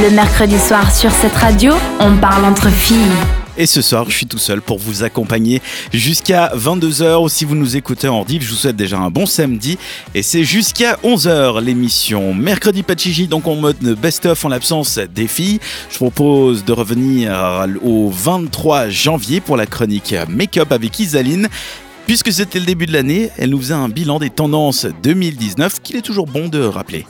Le 0.08 0.16
mercredi 0.16 0.58
soir 0.58 0.96
sur 0.96 1.12
cette 1.12 1.36
radio, 1.36 1.74
on 2.00 2.16
parle 2.16 2.46
entre 2.46 2.70
filles. 2.70 3.12
Et 3.58 3.66
ce 3.66 3.82
soir, 3.82 4.06
je 4.08 4.16
suis 4.16 4.26
tout 4.26 4.38
seul 4.38 4.62
pour 4.62 4.80
vous 4.80 5.04
accompagner 5.04 5.62
jusqu'à 5.92 6.50
22h. 6.56 7.22
Ou 7.22 7.28
si 7.28 7.44
vous 7.44 7.56
nous 7.56 7.76
écoutez 7.76 8.08
en 8.08 8.24
div, 8.24 8.42
je 8.42 8.52
vous 8.52 8.56
souhaite 8.56 8.78
déjà 8.78 9.00
un 9.00 9.10
bon 9.10 9.26
samedi. 9.26 9.78
Et 10.16 10.24
c'est 10.24 10.46
jusqu'à 10.46 10.94
11h 11.04 11.62
l'émission. 11.62 12.34
Mercredi 12.34 12.84
Pachiji, 12.84 13.28
donc 13.28 13.48
en 13.48 13.56
mode 13.56 13.84
best-of 14.00 14.46
en 14.46 14.48
l'absence 14.48 14.98
des 14.98 15.28
filles. 15.28 15.60
Je 15.90 15.98
propose 15.98 16.64
de 16.64 16.72
revenir 16.72 17.68
au 17.84 18.10
23 18.10 18.88
janvier 18.88 19.42
pour 19.42 19.58
la 19.58 19.66
chronique 19.66 20.16
Make-up 20.30 20.72
avec 20.72 20.98
Isaline. 21.02 21.50
Puisque 22.06 22.32
c'était 22.32 22.60
le 22.60 22.66
début 22.66 22.86
de 22.86 22.94
l'année, 22.94 23.30
elle 23.38 23.50
nous 23.50 23.60
faisait 23.60 23.74
un 23.74 23.90
bilan 23.90 24.20
des 24.20 24.30
tendances 24.30 24.88
2019 25.04 25.82
qu'il 25.82 25.98
est 25.98 26.02
toujours 26.02 26.28
bon 26.28 26.48
de 26.48 26.64
rappeler. 26.64 27.06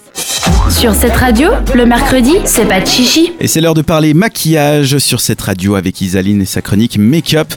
Sur 0.69 0.93
cette 0.93 1.15
radio, 1.15 1.49
le 1.75 1.86
mercredi, 1.86 2.34
c'est 2.43 2.67
pas 2.67 2.82
de 2.82 2.86
chichi. 2.86 3.32
Et 3.39 3.47
c'est 3.47 3.62
l'heure 3.62 3.73
de 3.73 3.82
parler 3.82 4.13
maquillage 4.13 4.97
sur 4.97 5.21
cette 5.21 5.41
radio 5.41 5.75
avec 5.75 6.01
Isaline 6.01 6.41
et 6.41 6.45
sa 6.45 6.62
chronique 6.62 6.97
Make-up. 6.97 7.53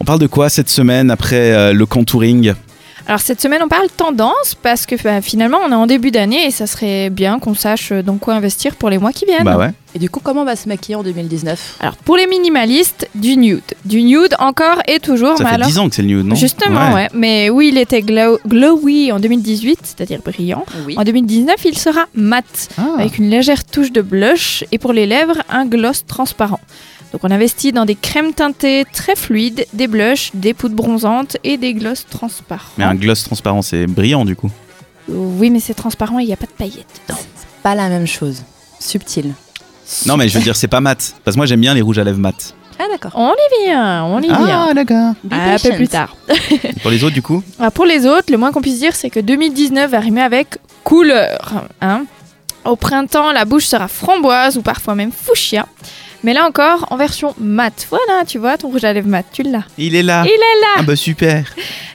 On 0.00 0.04
parle 0.04 0.20
de 0.20 0.26
quoi 0.26 0.48
cette 0.48 0.68
semaine 0.68 1.10
après 1.10 1.52
euh, 1.52 1.72
le 1.72 1.86
contouring? 1.86 2.54
Alors 3.06 3.20
cette 3.20 3.40
semaine, 3.40 3.60
on 3.64 3.68
parle 3.68 3.88
tendance 3.96 4.54
parce 4.62 4.86
que 4.86 4.94
bah, 5.02 5.20
finalement, 5.20 5.58
on 5.66 5.70
est 5.72 5.74
en 5.74 5.86
début 5.86 6.10
d'année 6.10 6.46
et 6.46 6.50
ça 6.50 6.66
serait 6.66 7.10
bien 7.10 7.38
qu'on 7.38 7.54
sache 7.54 7.92
dans 7.92 8.16
quoi 8.16 8.34
investir 8.34 8.76
pour 8.76 8.90
les 8.90 8.98
mois 8.98 9.12
qui 9.12 9.24
viennent. 9.26 9.44
Bah 9.44 9.56
ouais. 9.58 9.70
Et 9.94 9.98
du 9.98 10.08
coup, 10.08 10.20
comment 10.22 10.42
on 10.42 10.44
va 10.46 10.56
se 10.56 10.68
maquiller 10.68 10.94
en 10.94 11.02
2019 11.02 11.76
Alors 11.80 11.96
pour 11.96 12.16
les 12.16 12.26
minimalistes, 12.26 13.08
du 13.14 13.36
nude. 13.36 13.60
Du 13.84 14.02
nude 14.02 14.34
encore 14.38 14.78
et 14.88 15.00
toujours. 15.00 15.36
Ça 15.36 15.44
mais 15.44 15.48
fait 15.50 15.54
alors- 15.56 15.68
10 15.68 15.78
ans 15.78 15.88
que 15.88 15.94
c'est 15.96 16.02
le 16.02 16.08
nude, 16.08 16.26
non? 16.26 16.34
Justement, 16.34 16.94
ouais. 16.94 17.08
Mais 17.12 17.50
oui, 17.50 17.68
il 17.72 17.78
était 17.78 18.00
glow- 18.00 18.38
glowy 18.46 19.12
en 19.12 19.18
2018, 19.20 19.80
c'est-à-dire 19.82 20.20
brillant. 20.24 20.64
Oui. 20.86 20.94
En 20.96 21.02
2019, 21.04 21.56
il 21.66 21.76
sera 21.76 22.06
mat, 22.14 22.68
Ah. 22.78 22.82
avec 22.98 23.18
une 23.18 23.28
légère 23.28 23.64
touche 23.64 23.92
de 23.92 24.00
blush 24.00 24.64
et 24.72 24.78
pour 24.78 24.92
les 24.94 25.06
lèvres, 25.06 25.36
un 25.50 25.66
gloss 25.66 26.06
transparent. 26.06 26.60
Donc 27.12 27.20
on 27.24 27.30
investit 27.30 27.72
dans 27.72 27.84
des 27.84 27.94
crèmes 27.94 28.32
teintées 28.32 28.84
très 28.90 29.16
fluides, 29.16 29.66
des 29.74 29.86
blushs, 29.86 30.30
des 30.34 30.54
poudres 30.54 30.74
bronzantes 30.76 31.36
et 31.44 31.58
des 31.58 31.74
gloss 31.74 32.06
transparents. 32.08 32.70
Mais 32.78 32.84
un 32.84 32.94
gloss 32.94 33.24
transparent, 33.24 33.60
c'est 33.62 33.86
brillant 33.86 34.24
du 34.24 34.34
coup. 34.34 34.50
Oui, 35.08 35.50
mais 35.50 35.60
c'est 35.60 35.74
transparent 35.74 36.18
et 36.18 36.22
il 36.22 36.26
n'y 36.26 36.32
a 36.32 36.36
pas 36.36 36.46
de 36.46 36.52
paillettes. 36.52 37.02
Pas 37.62 37.74
la 37.74 37.88
même 37.88 38.06
chose. 38.06 38.42
Subtil. 38.80 39.34
Non, 40.06 40.16
mais 40.16 40.28
je 40.28 40.38
veux 40.38 40.44
dire, 40.44 40.56
c'est 40.56 40.68
pas 40.68 40.80
mat. 40.80 41.14
Parce 41.24 41.34
que 41.34 41.38
moi, 41.38 41.46
j'aime 41.46 41.60
bien 41.60 41.74
les 41.74 41.82
rouges 41.82 41.98
à 41.98 42.04
lèvres 42.04 42.18
mat. 42.18 42.54
Ah 42.78 42.84
d'accord. 42.90 43.12
On 43.14 43.32
y 43.32 43.66
vient, 43.66 44.04
on 44.04 44.20
y 44.20 44.26
vient. 44.26 44.74
d'accord. 44.74 45.14
Be 45.22 45.34
un 45.34 45.58
peu 45.58 45.72
plus 45.76 45.88
tard. 45.88 46.16
Pour 46.80 46.90
les 46.90 47.04
autres, 47.04 47.14
du 47.14 47.22
coup 47.22 47.42
Ah, 47.60 47.70
pour 47.70 47.84
les 47.84 48.06
autres, 48.06 48.32
le 48.32 48.38
moins 48.38 48.50
qu'on 48.50 48.62
puisse 48.62 48.78
dire, 48.78 48.96
c'est 48.96 49.10
que 49.10 49.20
2019 49.20 49.90
va 49.90 50.00
rimer 50.00 50.22
avec 50.22 50.56
couleur. 50.82 51.66
Hein 51.80 52.06
Au 52.64 52.74
printemps, 52.74 53.30
la 53.32 53.44
bouche 53.44 53.66
sera 53.66 53.86
framboise 53.86 54.56
ou 54.56 54.62
parfois 54.62 54.94
même 54.94 55.12
fuchsia. 55.12 55.66
Mais 56.24 56.34
là 56.34 56.46
encore, 56.46 56.86
en 56.90 56.96
version 56.96 57.34
mat. 57.38 57.86
Voilà, 57.90 58.24
tu 58.24 58.38
vois, 58.38 58.56
ton 58.56 58.68
rouge 58.68 58.84
à 58.84 58.92
lèvres 58.92 59.08
mat, 59.08 59.24
tu 59.32 59.42
l'as. 59.42 59.64
Il 59.76 59.96
est 59.96 60.02
là. 60.02 60.22
Il 60.24 60.30
est 60.30 60.60
là 60.60 60.74
Ah 60.78 60.82
bah 60.82 60.94
super. 60.94 61.44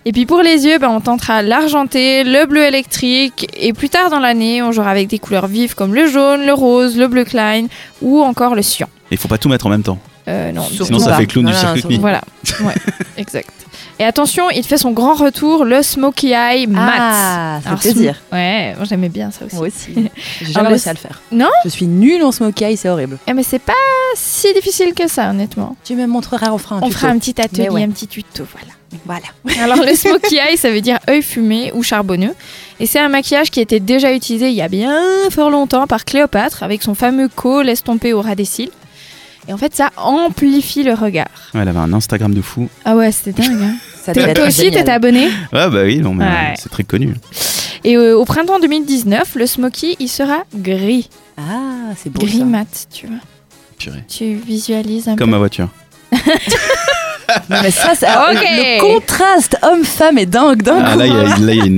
Et 0.05 0.11
puis 0.11 0.25
pour 0.25 0.41
les 0.41 0.65
yeux, 0.65 0.79
ben, 0.79 0.89
on 0.89 0.99
tentera 0.99 1.41
l'argenté, 1.41 2.23
le 2.23 2.45
bleu 2.45 2.63
électrique. 2.63 3.49
Et 3.57 3.73
plus 3.73 3.89
tard 3.89 4.09
dans 4.09 4.19
l'année, 4.19 4.61
on 4.61 4.71
jouera 4.71 4.91
avec 4.91 5.07
des 5.07 5.19
couleurs 5.19 5.47
vives 5.47 5.75
comme 5.75 5.93
le 5.93 6.07
jaune, 6.07 6.45
le 6.45 6.53
rose, 6.53 6.97
le 6.97 7.07
bleu 7.07 7.23
Klein 7.23 7.67
ou 8.01 8.21
encore 8.21 8.55
le 8.55 8.61
cyan. 8.61 8.87
Il 9.11 9.17
faut 9.17 9.27
pas 9.27 9.37
tout 9.37 9.49
mettre 9.49 9.67
en 9.67 9.69
même 9.69 9.83
temps. 9.83 9.99
Euh, 10.27 10.51
non, 10.51 10.63
Sinon, 10.63 10.99
ça 10.99 11.11
pas. 11.11 11.17
fait 11.17 11.25
clown 11.25 11.45
du 11.45 11.51
Voilà, 11.53 11.67
circuit 11.67 11.81
de 11.83 11.87
nuit. 11.87 11.97
Voilà, 11.99 12.21
ouais, 12.61 12.73
exact. 13.17 13.49
Et 13.99 14.03
attention, 14.03 14.49
il 14.51 14.63
fait 14.63 14.77
son 14.77 14.91
grand 14.91 15.15
retour, 15.15 15.65
le 15.65 15.81
Smoky 15.81 16.31
Eye 16.33 16.67
Matte. 16.67 16.93
Ah, 16.99 17.59
ça 17.63 17.77
fait 17.77 17.93
plaisir. 17.93 18.15
Ouais, 18.31 18.75
moi, 18.75 18.85
j'aimais 18.87 19.09
bien 19.09 19.31
ça 19.31 19.45
aussi. 19.45 19.55
Moi 19.55 19.67
aussi. 19.67 19.93
J'ai 20.41 20.51
jamais 20.53 20.67
le- 20.67 20.73
réussi 20.73 20.89
à 20.89 20.93
le 20.93 20.99
faire. 20.99 21.21
Non 21.31 21.49
Je 21.63 21.69
suis 21.69 21.87
nulle 21.87 22.21
en 22.23 22.31
smoky 22.31 22.63
eye, 22.65 22.77
c'est 22.77 22.89
horrible. 22.89 23.17
Eh, 23.27 23.33
mais 23.33 23.41
c'est 23.43 23.57
pas 23.59 23.73
si 24.15 24.53
difficile 24.53 24.93
que 24.93 25.07
ça, 25.07 25.29
honnêtement. 25.31 25.75
Tu 25.83 25.95
me 25.95 26.05
montreras, 26.05 26.51
on 26.51 26.57
fera 26.59 26.75
un 26.75 26.79
On 26.81 26.87
tuto. 26.87 26.99
fera 26.99 27.07
un 27.11 27.17
petit 27.17 27.41
atelier, 27.41 27.69
ouais. 27.69 27.83
un 27.83 27.89
petit 27.89 28.07
tuto, 28.07 28.43
voilà. 28.51 28.73
Voilà. 29.05 29.63
Alors 29.63 29.83
le 29.83 29.95
smoky 29.95 30.35
eye, 30.37 30.57
ça 30.57 30.69
veut 30.69 30.81
dire 30.81 30.99
œil 31.09 31.21
fumé 31.23 31.71
ou 31.73 31.81
charbonneux. 31.81 32.33
Et 32.79 32.85
c'est 32.85 32.99
un 32.99 33.09
maquillage 33.09 33.49
qui 33.49 33.61
était 33.61 33.79
déjà 33.79 34.13
utilisé 34.13 34.49
il 34.49 34.55
y 34.55 34.61
a 34.61 34.67
bien 34.69 35.01
fort 35.31 35.49
longtemps 35.49 35.87
par 35.87 36.05
Cléopâtre 36.05 36.61
avec 36.61 36.83
son 36.83 36.93
fameux 36.93 37.29
col 37.29 37.67
estompé 37.67 38.13
au 38.13 38.21
ras 38.21 38.35
des 38.35 38.45
cils. 38.45 38.69
Et 39.47 39.53
en 39.53 39.57
fait, 39.57 39.73
ça 39.75 39.89
amplifie 39.97 40.83
le 40.83 40.93
regard. 40.93 41.27
Ouais, 41.53 41.61
elle 41.61 41.69
avait 41.69 41.79
un 41.79 41.93
Instagram 41.93 42.33
de 42.33 42.41
fou. 42.41 42.67
Ah 42.85 42.95
ouais, 42.95 43.11
c'était 43.11 43.41
dingue. 43.41 43.61
Hein. 43.61 43.75
Ça 44.03 44.13
Toi 44.13 44.47
aussi, 44.47 44.71
t'es 44.71 44.89
abonné 44.89 45.27
Ah 45.51 45.69
bah 45.69 45.81
oui, 45.83 45.97
non, 45.99 46.13
mais 46.13 46.23
Ouais. 46.25 46.53
c'est 46.57 46.69
très 46.69 46.83
connu. 46.83 47.13
Et 47.83 47.97
euh, 47.97 48.17
au 48.17 48.23
printemps 48.23 48.57
2019, 48.59 49.35
le 49.35 49.45
smoky, 49.45 49.97
il 49.99 50.07
sera 50.07 50.43
gris. 50.55 51.09
Ah, 51.37 51.91
c'est 51.97 52.09
beau 52.09 52.21
Gris 52.21 52.39
ça. 52.39 52.45
mat, 52.45 52.87
tu 52.93 53.07
vois. 53.07 53.17
Purée. 53.77 54.03
Tu 54.07 54.35
visualises 54.35 55.09
un 55.09 55.15
Comme 55.17 55.27
peu. 55.27 55.31
ma 55.31 55.37
voiture. 55.39 55.67
Non, 57.49 57.57
mais 57.61 57.71
ça, 57.71 57.91
c'est 57.95 58.07
Ok. 58.31 58.41
le 58.41 58.79
contraste 58.79 59.57
homme-femme 59.61 60.17
est 60.17 60.25
dingue, 60.25 60.61
dingue. 60.63 60.83
Ah, 60.85 60.95
là, 60.95 61.05
y 61.05 61.09
y 61.09 61.13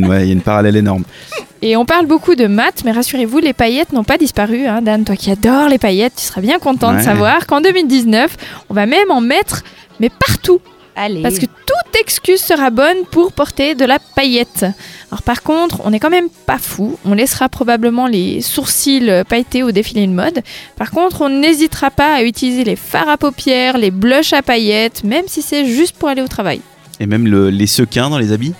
ouais, 0.06 0.24
il 0.24 0.28
y 0.28 0.30
a 0.30 0.34
une 0.34 0.42
parallèle 0.42 0.76
énorme. 0.76 1.04
Et 1.62 1.76
on 1.76 1.86
parle 1.86 2.06
beaucoup 2.06 2.36
de 2.36 2.48
mat, 2.48 2.84
mais 2.86 2.92
rassurez-vous, 2.92 3.40
les 3.40 3.54
paillettes 3.54 3.92
n'ont 3.92 4.06
pas 4.06 4.18
disparu. 4.18 4.66
Hein. 4.66 4.82
Dan, 4.82 5.04
toi 5.04 5.16
qui 5.18 5.30
adores 5.30 5.68
les 5.70 5.78
paillettes, 5.78 6.14
tu 6.18 6.24
seras 6.24 6.42
bien 6.42 6.58
content 6.60 6.94
de 6.94 7.02
savoir 7.02 7.46
qu'en 7.48 7.60
2019, 7.62 8.36
on 8.70 8.74
va 8.74 8.86
même 8.86 9.12
en 9.12 9.20
mettre, 9.22 9.64
mais 10.00 10.10
partout. 10.10 10.62
Allez. 10.96 11.22
Parce 11.22 11.36
que 11.40 11.46
toute 11.46 11.96
excuse 12.02 12.42
sera 12.42 12.70
bonne 12.72 13.06
pour 13.12 13.32
porter 13.32 13.74
de 13.76 13.86
la 13.86 14.00
paillette. 14.00 14.66
Alors 15.12 15.22
par 15.22 15.44
contre, 15.44 15.80
on 15.86 15.92
n'est 15.92 16.00
quand 16.00 16.10
même 16.10 16.28
pas 16.46 16.58
fou. 16.58 16.98
On 17.06 17.14
laissera 17.14 17.48
probablement 17.48 18.08
les 18.08 18.42
sourcils 18.42 19.10
pailletés 19.30 19.64
au 19.64 19.72
défilé 19.72 20.08
de 20.08 20.12
mode. 20.12 20.42
Par 20.78 20.92
contre, 20.92 21.22
on 21.22 21.30
n'hésitera 21.30 21.90
pas 21.92 22.16
à 22.16 22.24
utiliser 22.24 22.64
les 22.66 22.76
fards 22.76 23.08
à 23.10 23.18
paupières, 23.18 23.78
les 23.78 23.92
blushs 23.92 24.34
à 24.34 24.42
paillettes, 24.42 25.04
même 25.06 25.26
si 25.28 25.42
c'est 25.42 25.66
juste 25.66 25.96
pour 25.98 26.10
aller 26.10 26.22
au 26.22 26.28
travail. 26.28 26.60
Et 27.00 27.06
même 27.06 27.28
le- 27.28 27.50
les 27.50 27.68
sequins 27.68 28.10
dans 28.10 28.18
les 28.18 28.34
habits? 28.34 28.54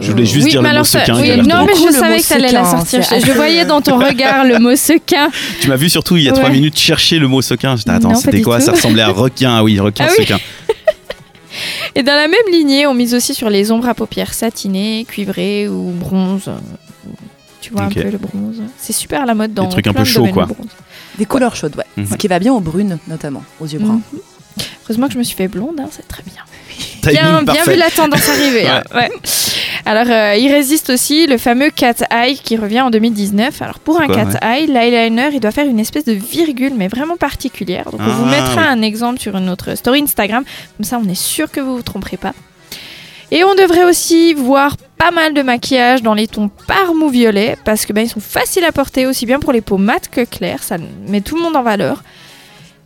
Je 0.00 0.10
voulais 0.10 0.24
juste 0.26 0.44
oui, 0.46 0.50
dire 0.52 0.62
mais 0.62 0.72
le 0.72 0.78
mot 0.78 0.84
ça- 0.84 1.00
sequin, 1.00 1.20
oui, 1.20 1.36
non, 1.36 1.64
mais 1.66 1.74
je 1.74 1.92
savais 1.92 2.20
que 2.20 2.28
t'allais 2.28 2.50
la 2.52 2.64
sequin, 2.64 2.78
sortir. 2.78 3.02
Je, 3.20 3.26
je 3.26 3.32
voyais 3.32 3.64
dans 3.64 3.80
ton 3.80 3.98
regard 4.04 4.44
le 4.44 4.58
mot 4.58 4.74
sequin. 4.76 5.28
Tu 5.60 5.68
m'as 5.68 5.76
vu 5.76 5.88
surtout 5.90 6.16
il 6.16 6.24
y 6.24 6.28
a 6.28 6.32
trois 6.32 6.50
minutes 6.50 6.78
chercher 6.78 7.18
le 7.18 7.28
mot 7.28 7.42
sequin. 7.42 7.76
J'étais 7.76 7.90
attends, 7.90 8.14
c'était 8.14 8.40
quoi? 8.42 8.58
tout. 8.58 8.66
Ça 8.66 8.72
ressemblait 8.72 9.02
à 9.02 9.08
requin. 9.08 9.56
Ah 9.56 9.62
oui, 9.64 9.78
requin 9.78 10.06
Ah 10.08 10.12
oui. 10.18 10.24
sequin. 10.24 10.38
Et 11.94 12.02
dans 12.02 12.14
la 12.14 12.26
même 12.28 12.40
lignée, 12.50 12.86
on 12.86 12.94
mise 12.94 13.14
aussi 13.14 13.34
sur 13.34 13.50
les 13.50 13.70
ombres 13.70 13.88
à 13.88 13.94
paupières 13.94 14.32
satinées, 14.32 15.04
cuivrées 15.06 15.68
ou 15.68 15.90
bronze. 15.90 16.50
Tu 17.60 17.72
vois 17.72 17.82
un 17.82 17.88
peu 17.90 18.02
le 18.02 18.18
bronze? 18.18 18.62
C'est 18.78 18.94
super 18.94 19.22
à 19.22 19.26
la 19.26 19.34
mode 19.34 19.52
dans 19.52 19.64
Des 19.64 19.70
trucs 19.70 19.86
un 19.86 19.92
peu 19.92 20.04
chauds, 20.04 20.26
quoi. 20.28 20.48
Des 21.18 21.26
couleurs 21.26 21.54
chaudes, 21.54 21.76
ouais. 21.76 21.84
Mhm. 21.96 22.06
Ce 22.10 22.16
qui 22.16 22.26
va 22.28 22.38
bien 22.38 22.52
aux 22.54 22.60
brunes, 22.60 22.98
notamment, 23.06 23.44
aux 23.60 23.66
yeux 23.66 23.78
bruns. 23.78 24.00
Mhm. 24.12 24.20
Heureusement 24.84 25.06
que 25.08 25.12
je 25.12 25.18
me 25.18 25.22
suis 25.22 25.36
fait 25.36 25.48
blonde, 25.48 25.78
hein, 25.78 25.88
c'est 25.90 26.08
très 26.08 26.22
bien. 26.22 26.42
Bien, 27.04 27.40
vu 27.66 27.74
la 27.76 27.90
tendance 27.90 28.28
arriver. 28.28 28.66
hein, 28.68 28.82
ouais. 28.94 29.10
Alors, 29.84 30.06
euh, 30.08 30.36
il 30.36 30.52
résiste 30.52 30.90
aussi 30.90 31.26
le 31.26 31.36
fameux 31.38 31.70
cat 31.70 31.94
eye 32.12 32.38
qui 32.38 32.56
revient 32.56 32.82
en 32.82 32.90
2019. 32.90 33.60
Alors, 33.60 33.80
pour 33.80 34.00
un 34.00 34.06
quoi, 34.06 34.16
cat 34.16 34.24
ouais 34.46 34.60
eye, 34.62 34.66
l'eyeliner, 34.68 35.30
il 35.32 35.40
doit 35.40 35.50
faire 35.50 35.66
une 35.66 35.80
espèce 35.80 36.04
de 36.04 36.12
virgule, 36.12 36.74
mais 36.76 36.86
vraiment 36.88 37.16
particulière. 37.16 37.90
Donc, 37.90 38.00
on 38.00 38.10
vous 38.10 38.24
Ah, 38.28 38.30
mettra 38.30 38.60
oui. 38.62 38.66
un 38.68 38.82
exemple 38.82 39.18
sur 39.20 39.36
une 39.36 39.48
autre 39.48 39.74
story 39.74 40.00
Instagram. 40.02 40.44
Comme 40.76 40.84
ça, 40.84 41.00
on 41.04 41.08
est 41.08 41.20
sûr 41.20 41.50
que 41.50 41.60
vous 41.60 41.76
vous 41.76 41.82
tromperez 41.82 42.16
pas. 42.18 42.32
Et 43.32 43.44
on 43.44 43.54
devrait 43.54 43.84
aussi 43.84 44.34
voir 44.34 44.76
pas 44.98 45.10
mal 45.10 45.32
de 45.34 45.40
maquillage 45.42 46.02
dans 46.02 46.14
les 46.14 46.28
tons 46.28 46.50
parme 46.68 47.02
ou 47.02 47.08
violet 47.08 47.56
parce 47.64 47.86
que 47.86 47.92
ben, 47.94 48.02
ils 48.02 48.08
sont 48.10 48.20
faciles 48.20 48.62
à 48.64 48.72
porter 48.72 49.06
aussi 49.06 49.24
bien 49.24 49.40
pour 49.40 49.52
les 49.52 49.62
peaux 49.62 49.78
mates 49.78 50.08
que 50.10 50.24
claires. 50.24 50.62
Ça 50.62 50.76
met 51.08 51.22
tout 51.22 51.36
le 51.36 51.42
monde 51.42 51.56
en 51.56 51.62
valeur. 51.62 52.02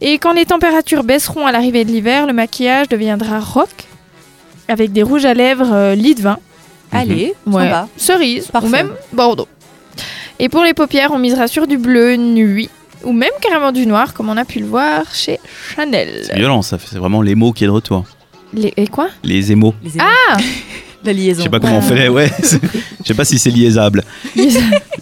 Et 0.01 0.19
quand 0.19 0.33
les 0.33 0.45
températures 0.45 1.05
baisseront 1.05 1.47
à 1.47 1.53
l'arrivée 1.53 1.85
de 1.85 1.91
l'hiver, 1.91 2.27
le 2.27 2.33
maquillage 2.33 2.89
deviendra 2.89 3.41
rock 3.41 3.71
avec 4.69 4.93
des 4.93 5.03
rouges 5.03 5.25
à 5.25 5.33
lèvres 5.35 5.73
euh, 5.73 5.95
lit 5.95 6.15
de 6.15 6.23
vin, 6.23 6.39
Allez, 6.93 7.35
Ouais. 7.47 7.65
sympa. 7.65 7.89
cerise 7.97 8.51
ou 8.63 8.67
même 8.69 8.91
bordeaux. 9.13 9.49
Et 10.39 10.49
pour 10.49 10.63
les 10.65 10.75
paupières, 10.75 11.11
on 11.13 11.19
misera 11.19 11.49
sur 11.49 11.67
du 11.67 11.79
bleu 11.79 12.17
nuit 12.17 12.69
ou 13.05 13.13
même 13.13 13.31
carrément 13.41 13.73
du 13.73 13.87
noir 13.87 14.13
comme 14.15 14.29
on 14.29 14.37
a 14.37 14.45
pu 14.45 14.59
le 14.61 14.67
voir 14.67 15.15
chez 15.15 15.39
Chanel. 15.75 16.23
C'est 16.25 16.37
violent, 16.37 16.63
ça. 16.63 16.79
C'est 16.85 16.99
vraiment 16.99 17.23
l'émo 17.23 17.53
qui 17.53 17.65
est 17.65 17.67
de 17.69 17.73
retour. 17.73 18.05
Les, 18.53 18.73
et 18.77 18.87
quoi? 18.87 19.09
Les 19.25 19.51
émos. 19.53 19.75
Les 19.83 19.95
émois. 19.97 20.07
Ah 20.33 20.37
La 21.07 21.12
Je 21.12 21.19
liaison. 21.19 21.42
sais 21.45 21.49
pas 21.49 21.61
comment 21.61 21.79
on 21.79 21.83
fait, 21.83 22.09
ouais. 22.09 22.31
Je 22.42 23.07
sais 23.09 23.14
pas 23.14 23.25
si 23.25 23.38
c'est 23.38 23.51
liaisable. 23.51 24.03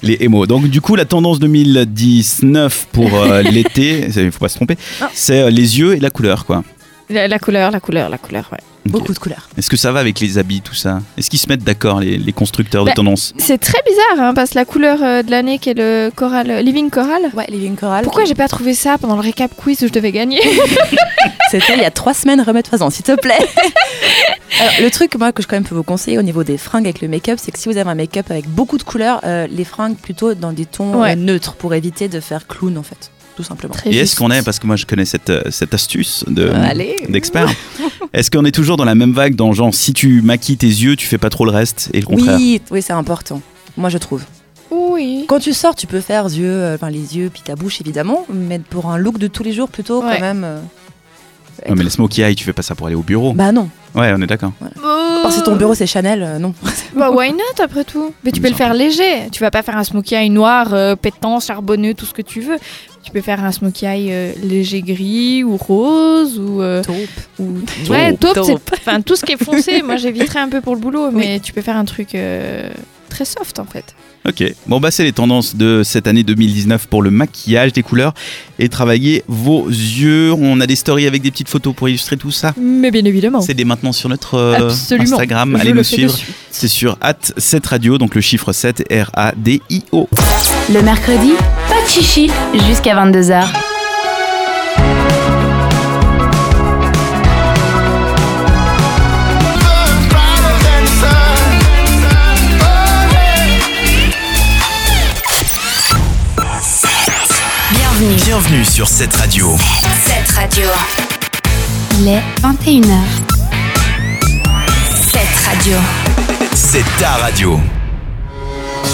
Les 0.03 0.17
émos. 0.21 0.47
Donc 0.47 0.69
du 0.69 0.81
coup, 0.81 0.95
la 0.97 1.05
tendance 1.07 1.39
2019 1.41 2.89
pour 2.93 3.15
euh, 3.15 3.43
l'été, 3.51 4.07
il 4.15 4.31
faut 4.33 4.39
pas 4.41 4.49
se 4.49 4.57
tromper, 4.57 4.77
Ah. 5.01 5.11
c'est 5.15 5.41
euh, 5.43 5.51
les 5.51 5.79
yeux 5.79 5.97
et 5.97 6.01
la 6.01 6.11
couleur, 6.11 6.45
quoi. 6.45 6.63
La, 7.11 7.29
la 7.29 7.39
couleur, 7.39 7.71
la 7.71 7.81
couleur, 7.81 8.09
la 8.09 8.19
couleur, 8.19 8.49
ouais. 8.53 8.59
Beaucoup 8.87 9.15
de 9.15 9.19
couleurs. 9.19 9.49
Est-ce 9.57 9.71
que 9.71 9.79
ça 9.79 9.93
va 9.93 10.01
avec 10.01 10.21
les 10.21 10.37
habits, 10.37 10.61
tout 10.61 10.75
ça? 10.75 11.01
Est-ce 11.17 11.31
qu'ils 11.31 11.39
se 11.39 11.49
mettent 11.49 11.65
d'accord, 11.65 12.01
les, 12.01 12.19
les 12.19 12.33
constructeurs 12.35 12.85
de 12.85 12.91
Bah, 12.91 12.95
tendance? 12.95 13.33
C'est 13.39 13.57
très 13.57 13.81
bizarre 13.89 14.27
hein, 14.29 14.35
parce 14.35 14.51
que 14.51 14.57
la 14.57 14.67
couleur 14.67 14.99
euh, 15.03 15.23
de 15.23 15.31
l'année 15.31 15.59
qui 15.59 15.71
est 15.71 15.75
le 15.75 16.11
coral, 16.15 16.51
euh, 16.51 16.61
Living 16.61 16.91
Coral. 16.91 17.23
Ouais, 17.33 17.47
Living 17.49 17.77
Coral. 17.77 18.05
Pourquoi 18.05 18.27
j'ai 18.27 18.35
pas 18.35 18.47
trouvé 18.47 18.75
ça 18.75 18.99
pendant 18.99 19.15
le 19.15 19.23
récap 19.23 19.55
quiz 19.57 19.83
où 19.83 19.87
je 19.89 19.93
devais 19.93 20.13
gagner? 20.13 20.43
C'était 21.51 21.75
il 21.77 21.81
y 21.81 21.85
a 21.87 21.91
trois 21.91 22.13
semaines, 22.13 22.43
remettre 22.43 22.69
faisant, 22.69 22.91
s'il 22.91 23.05
te 23.07 23.19
plaît. 23.19 23.39
Alors, 24.61 24.73
le 24.83 24.91
truc, 24.91 25.15
moi, 25.17 25.33
que 25.33 25.43
je 25.43 25.49
quand 25.49 25.57
même 25.57 25.65
peux 25.65 25.75
vous 25.75 25.83
conseiller 25.83 26.19
au 26.19 26.23
niveau 26.23 26.45
des 26.45 26.59
fringues 26.59 26.85
avec 26.87 27.01
le 27.01 27.09
make-up, 27.09 27.39
c'est 27.43 27.53
que 27.53 27.59
si 27.59 27.69
vous 27.71 27.77
avez 27.79 27.89
un 27.91 27.95
make-up 27.95 28.31
avec 28.31 28.49
beaucoup 28.49 28.77
de 28.79 28.83
couleurs, 28.83 29.21
euh, 29.25 29.47
les 29.51 29.65
fringues 29.65 29.97
plutôt 29.97 30.35
dans 30.35 30.53
des 30.53 30.67
tons 30.67 31.01
Ouais. 31.01 31.13
euh, 31.13 31.17
neutres 31.17 31.55
pour 31.55 31.75
éviter 31.75 32.09
de 32.09 32.21
faire 32.21 32.47
clown, 32.47 32.77
en 32.79 32.83
fait. 32.83 33.11
Tout 33.37 33.43
simplement. 33.43 33.75
Très 33.75 33.91
Et 33.91 33.97
est-ce 33.99 34.15
qu'on 34.17 34.31
est, 34.31 34.43
parce 34.45 34.59
que 34.61 34.67
moi 34.67 34.77
je 34.77 34.87
connais 34.87 35.05
cette, 35.05 35.29
euh, 35.31 35.43
cette 35.51 35.75
astuce 35.75 36.25
de 36.29 36.45
Euh, 36.45 36.53
allez. 36.65 36.97
d'expert, 37.09 37.49
est-ce 38.13 38.31
qu'on 38.31 38.45
est 38.45 38.53
toujours 38.55 38.77
dans 38.77 38.85
la 38.85 38.95
même 38.95 39.13
vague 39.13 39.35
dans 39.35 39.53
genre 39.53 39.75
si 39.75 39.93
tu 39.93 40.23
maquilles 40.23 40.57
tes 40.57 40.67
yeux, 40.69 40.95
tu 40.95 41.07
fais 41.07 41.19
pas 41.19 41.31
trop 41.31 41.45
le 41.45 41.51
reste 41.51 41.91
et 41.93 42.01
le 42.01 42.07
contraire 42.07 42.37
Oui, 42.37 42.61
oui, 42.71 42.81
c'est 42.83 42.93
important. 42.93 43.41
Moi, 43.77 43.89
je 43.89 43.99
trouve. 43.99 44.23
Oui. 44.71 45.25
Quand 45.29 45.41
tu 45.41 45.53
sors, 45.53 45.75
tu 45.75 45.87
peux 45.89 46.01
faire 46.01 46.25
yeux, 46.27 46.47
euh, 46.47 46.75
enfin 46.77 46.91
les 46.91 47.17
yeux 47.17 47.29
puis 47.33 47.43
ta 47.45 47.55
bouche 47.57 47.81
évidemment, 47.81 48.25
mais 48.33 48.59
pour 48.61 48.87
un 48.91 48.99
look 48.99 49.19
de 49.19 49.27
tous 49.27 49.43
les 49.43 49.53
jours 49.53 49.69
plutôt 49.69 50.03
Ouais. 50.03 50.15
quand 50.15 50.21
même. 50.21 50.45
euh, 50.45 50.61
Ouais, 51.69 51.75
mais 51.77 51.85
le 51.85 51.91
smokey 51.91 52.23
eye, 52.23 52.35
tu 52.35 52.45
fais 52.45 52.53
pas 52.53 52.63
ça 52.63 52.75
pour 52.75 52.89
aller 52.89 52.97
au 52.97 53.03
bureau. 53.03 53.33
Bah 53.33 53.53
non. 53.53 53.69
Ouais, 53.95 54.13
on 54.17 54.21
est 54.21 54.27
d'accord. 54.27 54.53
Parce 55.23 55.37
que 55.39 55.45
ton 55.45 55.55
bureau 55.57 55.75
c'est 55.75 55.87
Chanel, 55.87 56.23
euh, 56.23 56.39
non. 56.39 56.53
Bah 56.97 57.11
why 57.11 57.31
not 57.33 57.63
après 57.63 57.85
tout? 57.85 58.13
Mais 58.25 58.33
tu 58.33 58.41
peux 58.41 58.49
le 58.49 58.55
faire 58.55 58.75
léger. 58.75 59.29
Tu 59.33 59.41
vas 59.41 59.51
pas 59.51 59.63
faire 59.63 59.77
un 59.77 59.85
smokey 59.85 60.15
eye 60.17 60.31
noir, 60.31 60.75
euh, 60.75 60.95
pétant, 60.97 61.41
charbonneux, 61.41 61.95
tout 61.95 62.07
ce 62.07 62.13
que 62.13 62.23
tu 62.23 62.41
veux. 62.41 62.57
Tu 63.05 63.11
peux 63.11 63.21
faire 63.21 63.45
un 63.45 63.53
smokey 63.53 63.87
eye 63.87 64.09
euh, 64.11 64.33
léger 64.43 64.81
gris 64.81 65.45
ou 65.45 65.59
rose 65.59 66.39
ou 66.39 66.63
euh, 66.63 66.83
Taupe. 66.83 66.97
ou 67.39 67.59
ouais 67.91 68.17
Taupe. 68.17 68.71
Enfin 68.73 69.03
tout 69.03 69.15
ce 69.15 69.27
qui 69.27 69.33
est 69.33 69.45
foncé. 69.45 69.83
Moi 69.83 69.97
j'éviterais 69.99 70.41
un 70.41 70.49
peu 70.49 70.63
pour 70.63 70.75
le 70.75 70.81
boulot, 70.81 71.11
mais 71.11 71.39
tu 71.39 71.53
peux 71.53 71.61
faire 71.61 71.77
un 71.77 71.85
truc 71.85 72.15
euh, 72.15 72.71
très 73.11 73.27
soft 73.27 73.59
en 73.59 73.67
fait. 73.67 73.95
Ok, 74.27 74.43
bon 74.67 74.81
bah 74.81 74.91
c'est 74.91 75.05
les 75.05 75.13
tendances 75.13 75.55
de 75.55 75.83
cette 75.85 76.07
année 76.07 76.23
2019 76.23 76.87
pour 76.87 77.03
le 77.03 77.11
maquillage, 77.11 77.75
des 77.75 77.83
couleurs 77.83 78.15
et 78.59 78.71
travailler 78.71 79.23
vos 79.29 79.69
yeux. 79.69 80.33
On 80.33 80.63
a 80.63 80.67
des 80.67 80.77
stories 80.77 81.07
avec 81.07 81.21
des 81.21 81.31
petites 81.31 81.51
photos 81.51 81.75
pour 81.75 81.91
illustrer 81.91 82.17
tout 82.17 82.31
ça. 82.31 82.55
Mais 82.59 82.91
bien 82.91 83.05
évidemment. 83.05 83.43
C'est 83.43 83.53
dès 83.53 83.65
maintenant 83.65 83.93
sur 83.93 84.09
notre 84.09 84.37
euh, 84.37 84.69
Absolument. 84.69 85.13
Instagram. 85.13 85.53
Je 85.57 85.61
Allez 85.61 85.71
le 85.73 85.77
nous 85.77 85.85
suivre. 85.85 86.19
C'est 86.51 86.69
sur 86.69 86.97
at 87.03 87.19
7 87.37 87.67
radio, 87.67 87.99
donc 87.99 88.15
le 88.15 88.23
chiffre 88.23 88.53
7 88.53 88.85
R-A-D-I-O. 88.91 90.09
Le 90.73 90.81
mercredi, 90.81 91.33
pas 91.69 91.83
de 91.83 91.89
chichi 91.89 92.31
jusqu'à 92.67 92.95
22h. 92.95 93.74
Bienvenue. 108.05 108.23
Bienvenue 108.23 108.65
sur 108.67 108.87
cette 108.87 109.17
radio. 109.17 109.57
Cette 110.05 110.31
radio. 110.33 110.69
Il 111.99 112.09
est 112.09 112.23
21h. 112.43 112.99
Cette 115.11 115.49
radio. 115.49 115.79
C'est 116.53 116.85
ta 116.99 117.13
radio. 117.13 117.59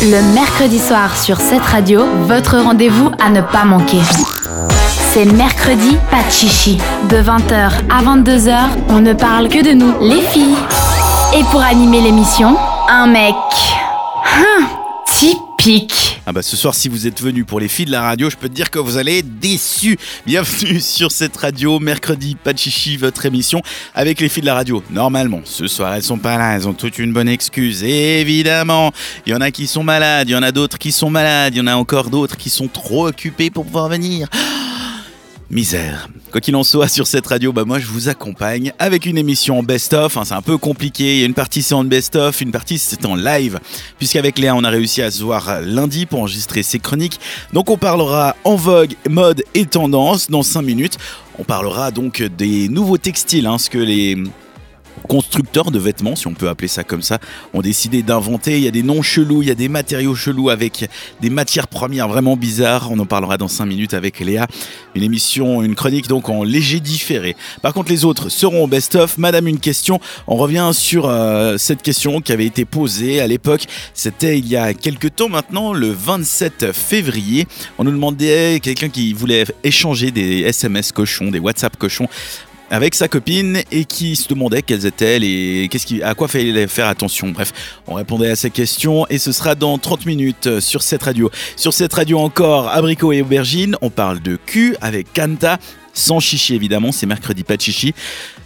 Le 0.03 0.33
mercredi 0.33 0.79
soir 0.79 1.17
sur 1.17 1.39
cette 1.41 1.65
radio, 1.65 2.07
votre 2.29 2.59
rendez-vous 2.59 3.11
à 3.21 3.31
ne 3.31 3.41
pas 3.41 3.65
manquer. 3.65 4.01
C'est 5.13 5.25
mercredi, 5.25 5.97
pas 6.09 6.23
de 6.23 6.31
chichi. 6.31 6.79
De 7.09 7.17
20h 7.17 7.73
à 7.91 8.03
22h, 8.05 8.59
on 8.91 9.01
ne 9.01 9.13
parle 9.13 9.49
que 9.49 9.61
de 9.65 9.73
nous, 9.73 9.93
les 10.01 10.23
filles. 10.23 10.57
Et 11.35 11.43
pour 11.51 11.63
animer 11.63 12.01
l'émission, 12.01 12.57
un 12.89 13.09
mec. 13.09 13.35
Hum, 14.37 14.67
typique. 15.07 16.10
Ah 16.31 16.33
bah 16.33 16.43
ce 16.43 16.57
soir 16.57 16.77
si 16.77 16.89
vous 16.89 17.09
êtes 17.09 17.21
venu 17.21 17.45
pour 17.45 17.59
les 17.59 17.67
filles 17.67 17.87
de 17.87 17.91
la 17.91 18.03
radio, 18.03 18.31
je 18.31 18.37
peux 18.37 18.49
dire 18.49 18.71
que 18.71 18.79
vous 18.79 18.99
allez 18.99 19.21
déçus. 19.21 19.99
Bienvenue 20.25 20.79
sur 20.81 21.11
cette 21.11 21.37
radio, 21.37 21.81
mercredi, 21.81 22.37
pas 22.37 22.55
chichi, 22.55 22.97
votre 22.97 23.27
émission 23.27 23.63
avec 23.97 24.21
les 24.21 24.29
filles 24.29 24.43
de 24.43 24.47
la 24.47 24.55
radio. 24.55 24.81
Normalement, 24.91 25.41
ce 25.43 25.67
soir 25.67 25.93
elles 25.93 26.05
sont 26.05 26.19
pas 26.19 26.39
là, 26.39 26.55
elles 26.55 26.69
ont 26.69 26.73
toute 26.73 27.01
une 27.01 27.13
bonne 27.13 27.29
excuse. 27.29 27.83
Évidemment, 27.83 28.93
il 29.27 29.33
y 29.33 29.35
en 29.35 29.41
a 29.41 29.51
qui 29.51 29.67
sont 29.67 29.83
malades, 29.83 30.29
il 30.29 30.33
y 30.33 30.37
en 30.37 30.45
a 30.45 30.53
d'autres 30.53 30.79
qui 30.79 30.93
sont 30.93 31.11
malades, 31.11 31.53
il 31.57 31.59
y 31.59 31.61
en 31.63 31.67
a 31.67 31.75
encore 31.75 32.11
d'autres 32.11 32.37
qui 32.37 32.49
sont 32.49 32.69
trop 32.69 33.09
occupés 33.09 33.51
pour 33.51 33.65
pouvoir 33.65 33.89
venir. 33.89 34.29
Misère. 35.51 36.09
Quoi 36.31 36.41
qu'il 36.41 36.55
en 36.55 36.63
soit, 36.63 36.87
sur 36.87 37.09
cette 37.09 37.27
radio, 37.27 37.53
bah 37.53 37.65
moi 37.65 37.81
je 37.81 37.87
vous 37.87 38.09
accompagne 38.09 38.73
avec 38.79 39.05
une 39.05 39.19
émission 39.19 39.59
en 39.59 39.63
best-of. 39.65 40.17
Hein, 40.17 40.23
c'est 40.25 40.35
un 40.35 40.43
peu 40.43 40.59
compliqué. 40.59 41.15
Il 41.17 41.21
y 41.21 41.23
a 41.25 41.27
une 41.27 41.35
partie 41.35 41.61
c'est 41.61 41.75
en 41.75 41.83
best-of, 41.83 42.41
une 42.41 42.53
partie 42.53 42.79
c'est 42.79 43.05
en 43.05 43.17
live. 43.17 43.59
Puisqu'avec 43.99 44.39
Léa, 44.39 44.55
on 44.55 44.63
a 44.63 44.71
réussi 44.71 45.03
à 45.03 45.11
se 45.11 45.25
voir 45.25 45.61
lundi 45.61 46.07
pour 46.07 46.21
enregistrer 46.21 46.63
ses 46.63 46.79
chroniques. 46.79 47.19
Donc 47.53 47.69
on 47.69 47.77
parlera 47.77 48.37
en 48.45 48.55
vogue, 48.55 48.95
mode 49.09 49.43
et 49.55 49.67
tendance 49.67 50.31
dans 50.31 50.45
5 50.45 50.63
minutes. 50.63 50.99
On 51.41 51.43
parlera 51.43 51.91
donc 51.91 52.23
des 52.23 52.69
nouveaux 52.69 52.99
textiles, 52.99 53.47
hein, 53.47 53.59
ce 53.59 53.69
que 53.69 53.79
les 53.79 54.17
constructeurs 55.11 55.73
de 55.73 55.79
vêtements, 55.81 56.15
si 56.15 56.29
on 56.29 56.35
peut 56.35 56.49
appeler 56.49 56.69
ça 56.69 56.85
comme 56.85 57.03
ça, 57.03 57.19
ont 57.53 57.63
décidé 57.63 58.05
d'inventer. 58.05 58.59
Il 58.59 58.63
y 58.63 58.69
a 58.69 58.71
des 58.71 58.85
noms 58.85 59.03
chelous, 59.03 59.43
il 59.43 59.49
y 59.49 59.51
a 59.51 59.57
des 59.57 59.69
matériaux 59.69 60.15
chelous 60.15 60.51
avec 60.51 60.89
des 61.21 61.31
matières 61.31 61.67
premières 61.67 62.07
vraiment 62.07 62.37
bizarres. 62.37 62.93
On 62.93 62.99
en 63.01 63.07
parlera 63.07 63.37
dans 63.37 63.49
5 63.49 63.67
minutes 63.67 63.93
avec 63.93 64.21
Léa. 64.21 64.47
Une 64.95 65.03
émission, 65.03 65.63
une 65.63 65.75
chronique 65.75 66.07
donc 66.07 66.29
en 66.29 66.45
léger 66.45 66.79
différé. 66.79 67.35
Par 67.61 67.75
contre, 67.75 67.91
les 67.91 68.05
autres 68.05 68.29
seront 68.29 68.63
au 68.63 68.67
best-of. 68.69 69.19
Madame, 69.19 69.49
une 69.49 69.59
question. 69.59 69.99
On 70.29 70.37
revient 70.37 70.71
sur 70.73 71.07
euh, 71.07 71.59
cette 71.59 71.83
question 71.83 72.21
qui 72.21 72.31
avait 72.31 72.47
été 72.47 72.65
posée 72.65 73.21
à 73.21 73.27
l'époque. 73.27 73.65
C'était 73.95 74.39
il 74.39 74.47
y 74.47 74.57
a 74.57 74.75
quelques 74.75 75.17
temps 75.17 75.29
maintenant, 75.29 75.73
le 75.73 75.91
27 75.91 76.71
février. 76.73 77.49
On 77.79 77.85
nous 77.85 77.91
demandait 77.91 78.61
quelqu'un 78.63 78.89
qui 78.89 79.13
voulait 79.13 79.45
échanger 79.65 80.13
des 80.13 80.43
SMS 80.43 80.93
cochons, 80.93 81.33
des 81.33 81.41
WhatsApp 81.41 81.77
cochons 81.77 82.07
avec 82.71 82.95
sa 82.95 83.09
copine 83.09 83.63
et 83.71 83.85
qui 83.85 84.17
se 84.17 84.29
demandait 84.29 84.63
quelles 84.63 84.87
étaient 84.87 85.19
les 85.19 85.69
qu'est-ce 85.71 85.87
qui 85.87 86.03
à 86.03 86.15
quoi 86.15 86.29
fallait 86.29 86.67
faire 86.67 86.87
attention. 86.87 87.29
Bref, 87.29 87.53
on 87.87 87.95
répondait 87.95 88.31
à 88.31 88.37
ces 88.37 88.51
questions 88.51 89.07
et 89.11 89.19
ce 89.19 89.33
sera 89.33 89.55
dans 89.55 89.77
30 89.77 90.07
minutes 90.07 90.61
sur 90.61 90.83
cette 90.83 91.03
radio. 91.03 91.31
Sur 91.57 91.75
cette 91.75 91.93
radio 91.93 92.19
encore 92.19 92.69
abricot 92.69 93.13
et 93.13 93.23
aubergine, 93.23 93.77
on 93.83 93.91
parle 93.91 94.21
de 94.21 94.37
cul 94.37 94.77
avec 94.81 95.13
Kanta 95.13 95.59
sans 95.93 96.21
chichi 96.21 96.55
évidemment, 96.55 96.93
c'est 96.93 97.07
mercredi 97.07 97.45
pas 97.45 97.57
de 97.57 97.63
chichi. 97.63 97.95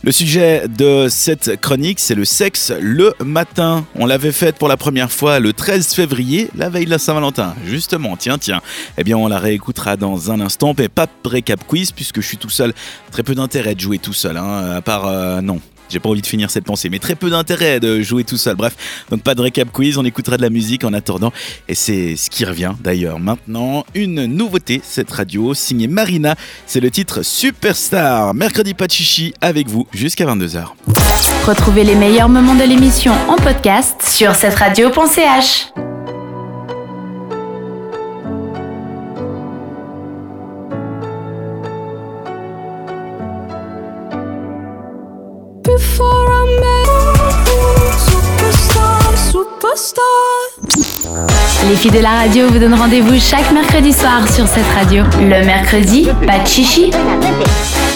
Le 0.03 0.13
sujet 0.13 0.65
de 0.69 1.07
cette 1.09 1.61
chronique, 1.61 1.99
c'est 1.99 2.15
le 2.15 2.25
sexe 2.25 2.73
le 2.79 3.15
matin. 3.25 3.87
On 3.95 4.07
l'avait 4.07 4.33
faite 4.33 4.57
pour 4.57 4.69
la 4.69 4.77
première 4.77 5.11
fois 5.11 5.39
le 5.39 5.53
13 5.53 5.95
février, 5.95 6.51
la 6.55 6.69
veille 6.69 6.85
de 6.85 6.91
la 6.91 6.99
Saint-Valentin. 6.99 7.55
Justement, 7.65 8.17
tiens, 8.17 8.39
tiens. 8.39 8.61
Eh 8.99 9.05
bien, 9.05 9.17
on 9.17 9.29
la 9.29 9.39
réécoutera 9.39 9.97
dans 9.97 10.31
un 10.31 10.41
instant, 10.41 10.75
mais 10.77 10.89
pas 10.89 11.07
récap 11.25 11.67
quiz 11.67 11.93
puisque 11.93 12.21
je 12.21 12.27
suis 12.27 12.37
tout 12.37 12.51
seul. 12.51 12.75
Très 13.11 13.23
peu 13.23 13.35
d'intérêt 13.35 13.75
de 13.75 13.81
jouer 13.81 13.99
tout 13.99 14.13
seul, 14.13 14.37
hein, 14.37 14.73
à 14.77 14.83
part... 14.83 15.07
euh, 15.07 15.41
non, 15.41 15.61
J'ai 15.89 16.01
pas 16.01 16.09
envie 16.09 16.23
de 16.23 16.27
finir 16.27 16.51
cette 16.51 16.65
pensée, 16.65 16.89
mais 16.89 16.99
très 16.99 17.15
peu 17.15 17.31
d'intérêt 17.31 17.81
de 17.81 18.01
jouer 18.01 18.25
tout 18.25 18.37
seul. 18.37 18.57
Bref, 18.57 18.75
donc 19.11 19.23
pas 19.23 19.35
de 19.35 19.43
récap 19.43 19.71
quiz, 19.71 19.99
on 19.99 20.05
écoutera 20.05 20.37
de 20.37 20.43
la 20.43 20.51
musique 20.51 20.85
en 20.85 20.93
attendant. 20.93 21.33
Et 21.69 21.75
c'est 21.75 22.17
ce 22.17 22.31
qui 22.31 22.45
revient 22.45 22.73
d'ailleurs 22.83 23.19
maintenant. 23.19 23.85
Une 23.95 24.27
nouveauté, 24.27 24.81
cette 24.83 25.11
radio, 25.11 25.55
signée 25.55 25.89
Marina. 25.89 26.35
C'est 26.67 26.81
le 26.81 26.91
titre 26.91 27.23
Superstar. 27.23 28.35
Mercredi 28.35 28.75
pas 28.75 28.87
de 28.87 28.93
chichi 28.93 29.35
avec 29.41 29.69
vous 29.69 29.87
jusqu'à 29.93 30.27
22h. 30.27 30.67
Retrouvez 31.47 31.85
les 31.85 31.95
meilleurs 31.95 32.29
moments 32.29 32.55
de 32.55 32.65
l'émission 32.65 33.13
en 33.29 33.37
podcast 33.37 34.03
sur 34.03 34.35
cette 34.35 34.55
radio.ch. 34.55 35.94
Les 51.69 51.77
filles 51.77 51.91
de 51.91 51.99
la 51.99 52.11
radio 52.11 52.49
vous 52.49 52.59
donnent 52.59 52.75
rendez-vous 52.75 53.19
chaque 53.19 53.51
mercredi 53.51 53.95
soir 53.95 54.31
sur 54.31 54.47
cette 54.47 54.67
radio. 54.75 55.03
Le 55.19 55.43
mercredi, 55.45 56.07
pas 56.27 56.39
de 56.41 56.47
chichi. 56.47 56.91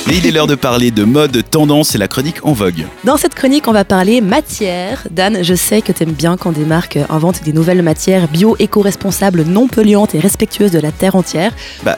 Mais 0.07 0.17
il 0.17 0.27
est 0.27 0.31
l'heure 0.31 0.47
de 0.47 0.55
parler 0.55 0.91
de 0.91 1.05
mode, 1.05 1.43
tendance 1.51 1.95
et 1.95 1.99
la 1.99 2.09
chronique 2.09 2.37
en 2.43 2.55
vogue. 2.55 2.87
Dans 3.05 3.19
cette 3.19 3.35
chronique, 3.35 3.69
on 3.69 3.73
va 3.73 3.85
parler 3.85 4.23
matière. 4.23 5.07
Dan, 5.11 5.43
je 5.43 5.55
sais 5.55 5.83
que 5.83 5.93
t'aimes 5.93 6.13
bien 6.13 6.39
quand 6.39 6.53
des 6.53 6.65
marques 6.65 6.99
inventent 7.11 7.45
des 7.45 7.53
nouvelles 7.53 7.83
matières 7.83 8.29
bio, 8.29 8.57
éco-responsables, 8.59 9.43
non 9.43 9.69
polluantes 9.69 10.15
et 10.15 10.21
respectueuses 10.21 10.73
de 10.73 10.81
la 10.81 10.91
terre 10.91 11.17
entière. 11.17 11.53
Bah, 11.83 11.97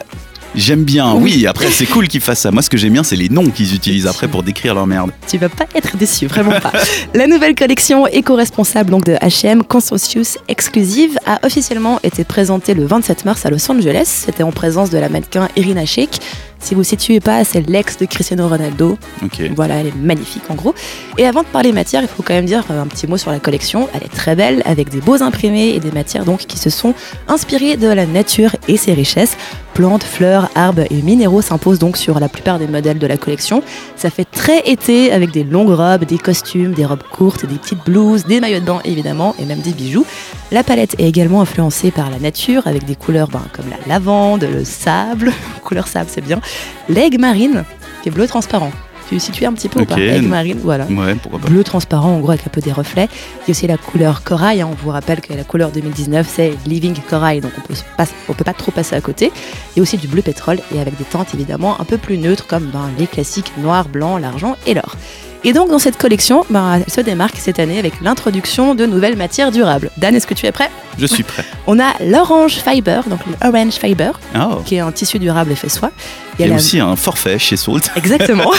j'aime 0.55 0.83
bien, 0.83 1.13
oui, 1.13 1.47
après 1.47 1.69
c'est 1.69 1.85
cool 1.85 2.07
qu'ils 2.07 2.21
fassent 2.21 2.41
ça. 2.41 2.51
Moi 2.51 2.61
ce 2.61 2.69
que 2.69 2.77
j'aime 2.77 2.93
bien 2.93 3.03
c'est 3.03 3.15
les 3.15 3.29
noms 3.29 3.49
qu'ils 3.49 3.73
utilisent 3.75 4.07
après 4.07 4.27
pour 4.27 4.43
décrire 4.43 4.73
leur 4.73 4.87
merde. 4.87 5.11
Tu 5.27 5.37
vas 5.37 5.49
pas 5.49 5.65
être 5.75 5.97
déçu, 5.97 6.27
vraiment 6.27 6.59
pas. 6.59 6.71
La 7.13 7.27
nouvelle 7.27 7.55
collection 7.55 8.07
éco-responsable 8.07 8.89
donc 8.89 9.05
de 9.05 9.13
H&M 9.13 9.63
Consensus 9.63 10.37
Exclusive 10.47 11.17
a 11.25 11.39
officiellement 11.45 11.99
été 12.03 12.23
présentée 12.23 12.73
le 12.73 12.85
27 12.85 13.25
mars 13.25 13.45
à 13.45 13.49
Los 13.49 13.71
Angeles. 13.71 14.23
C'était 14.25 14.43
en 14.43 14.51
présence 14.51 14.89
de 14.89 14.97
la 14.97 15.09
mannequin 15.09 15.47
Irina 15.55 15.85
Shayk. 15.85 16.19
Si 16.61 16.75
vous 16.75 16.81
ne 16.81 16.85
situez 16.85 17.19
pas, 17.19 17.43
c'est 17.43 17.67
l'ex 17.67 17.97
de 17.97 18.05
Cristiano 18.05 18.47
Ronaldo. 18.47 18.97
Ok. 19.23 19.41
Voilà, 19.55 19.75
elle 19.75 19.87
est 19.87 19.95
magnifique 19.95 20.43
en 20.49 20.55
gros. 20.55 20.75
Et 21.17 21.25
avant 21.25 21.41
de 21.41 21.47
parler 21.47 21.71
matière, 21.71 22.01
il 22.01 22.07
faut 22.07 22.23
quand 22.23 22.33
même 22.33 22.45
dire 22.45 22.63
un 22.69 22.87
petit 22.87 23.07
mot 23.07 23.17
sur 23.17 23.31
la 23.31 23.39
collection. 23.39 23.89
Elle 23.93 24.03
est 24.03 24.13
très 24.13 24.35
belle, 24.35 24.61
avec 24.65 24.89
des 24.89 25.01
beaux 25.01 25.21
imprimés 25.23 25.69
et 25.69 25.79
des 25.79 25.91
matières 25.91 26.23
donc 26.23 26.39
qui 26.39 26.57
se 26.57 26.69
sont 26.69 26.93
inspirées 27.27 27.77
de 27.77 27.87
la 27.87 28.05
nature 28.05 28.55
et 28.67 28.77
ses 28.77 28.93
richesses. 28.93 29.35
Plantes, 29.73 30.03
fleurs, 30.03 30.49
arbres 30.53 30.83
et 30.89 31.01
minéraux 31.01 31.41
s'imposent 31.41 31.79
donc 31.79 31.95
sur 31.95 32.19
la 32.19 32.27
plupart 32.27 32.59
des 32.59 32.67
modèles 32.67 32.99
de 32.99 33.07
la 33.07 33.17
collection. 33.17 33.63
Ça 33.95 34.09
fait 34.09 34.25
très 34.25 34.59
été 34.59 35.11
avec 35.11 35.31
des 35.31 35.43
longues 35.43 35.69
robes, 35.69 36.03
des 36.03 36.17
costumes, 36.17 36.73
des 36.73 36.85
robes 36.85 37.03
courtes, 37.09 37.45
des 37.45 37.55
petites 37.55 37.83
blouses, 37.85 38.25
des 38.25 38.41
maillots 38.41 38.59
de 38.59 38.65
bain 38.65 38.81
évidemment 38.83 39.33
et 39.39 39.45
même 39.45 39.61
des 39.61 39.71
bijoux. 39.71 40.05
La 40.51 40.63
palette 40.63 40.95
est 40.99 41.07
également 41.07 41.41
influencée 41.41 41.91
par 41.91 42.09
la 42.09 42.19
nature 42.19 42.67
avec 42.67 42.85
des 42.85 42.95
couleurs 42.95 43.29
ben, 43.29 43.43
comme 43.53 43.69
la 43.69 43.77
lavande, 43.87 44.43
le 44.43 44.65
sable, 44.65 45.31
couleur 45.71 45.87
sable 45.87 46.09
c'est 46.11 46.19
bien, 46.21 46.41
l'aigle 46.89 47.17
marine 47.19 47.63
qui 48.03 48.09
est 48.09 48.11
bleu 48.11 48.27
transparent. 48.27 48.71
Tu 49.09 49.19
situes 49.19 49.45
un 49.45 49.51
petit 49.53 49.67
peu 49.67 49.81
ou 49.81 49.85
pas. 49.85 49.97
Aigle 49.99 50.27
marine, 50.27 50.59
voilà 50.63 50.85
Ouais, 50.85 51.15
pourquoi 51.15 51.39
pas. 51.41 51.49
bleu 51.49 51.63
transparent, 51.65 52.11
en 52.15 52.19
gros 52.21 52.31
avec 52.31 52.47
un 52.47 52.49
peu 52.49 52.61
des 52.61 52.71
reflets. 52.71 53.09
Il 53.11 53.47
y 53.47 53.49
a 53.49 53.51
aussi 53.51 53.67
la 53.67 53.75
couleur 53.77 54.23
corail. 54.23 54.61
hein. 54.61 54.69
On 54.71 54.75
vous 54.75 54.89
rappelle 54.89 55.19
que 55.19 55.33
la 55.33 55.43
couleur 55.43 55.71
2019 55.71 56.25
c'est 56.33 56.53
Living 56.65 56.95
Corail, 57.09 57.41
donc 57.41 57.51
on 57.57 57.61
peut 57.61 57.73
pas, 57.97 58.05
on 58.29 58.33
peut 58.33 58.45
pas 58.45 58.53
trop 58.53 58.71
passer 58.71 58.95
à 58.95 59.01
côté. 59.01 59.31
Il 59.75 59.77
y 59.77 59.79
a 59.79 59.83
aussi 59.83 59.97
du 59.97 60.07
bleu 60.07 60.21
pétrole 60.21 60.59
et 60.73 60.79
avec 60.79 60.97
des 60.97 61.03
teintes 61.03 61.33
évidemment 61.33 61.79
un 61.81 61.83
peu 61.85 61.97
plus 61.97 62.17
neutres 62.17 62.47
comme 62.47 62.65
ben, 62.71 62.89
les 62.97 63.07
classiques 63.07 63.51
noir, 63.57 63.87
blanc, 63.89 64.17
l'argent 64.17 64.55
et 64.65 64.73
l'or. 64.73 64.95
Et 65.43 65.53
donc 65.53 65.69
dans 65.69 65.79
cette 65.79 65.97
collection, 65.97 66.45
ben, 66.51 66.81
elle 66.85 66.93
se 66.93 67.01
démarque 67.01 67.35
cette 67.37 67.57
année 67.57 67.79
avec 67.79 67.93
l'introduction 68.01 68.75
de 68.75 68.85
nouvelles 68.85 69.15
matières 69.17 69.51
durables. 69.51 69.89
Dan, 69.97 70.13
est-ce 70.15 70.27
que 70.27 70.35
tu 70.35 70.45
es 70.45 70.51
prêt? 70.51 70.69
Je 70.99 71.05
suis 71.07 71.23
prêt. 71.23 71.43
On 71.65 71.79
a 71.79 71.93
l'orange 72.05 72.57
fiber, 72.63 73.01
donc 73.09 73.19
l'orange 73.43 73.73
fiber, 73.73 74.19
Oh. 74.35 74.61
qui 74.63 74.75
est 74.75 74.79
un 74.79 74.91
tissu 74.91 75.17
durable 75.17 75.51
effet 75.51 75.69
soie. 75.69 75.89
Il 76.37 76.43
y 76.43 76.45
a 76.45 76.49
la- 76.49 76.55
aussi 76.55 76.79
un 76.79 76.95
forfait 76.95 77.39
chez 77.39 77.57
Salt, 77.57 77.89
Exactement. 77.95 78.51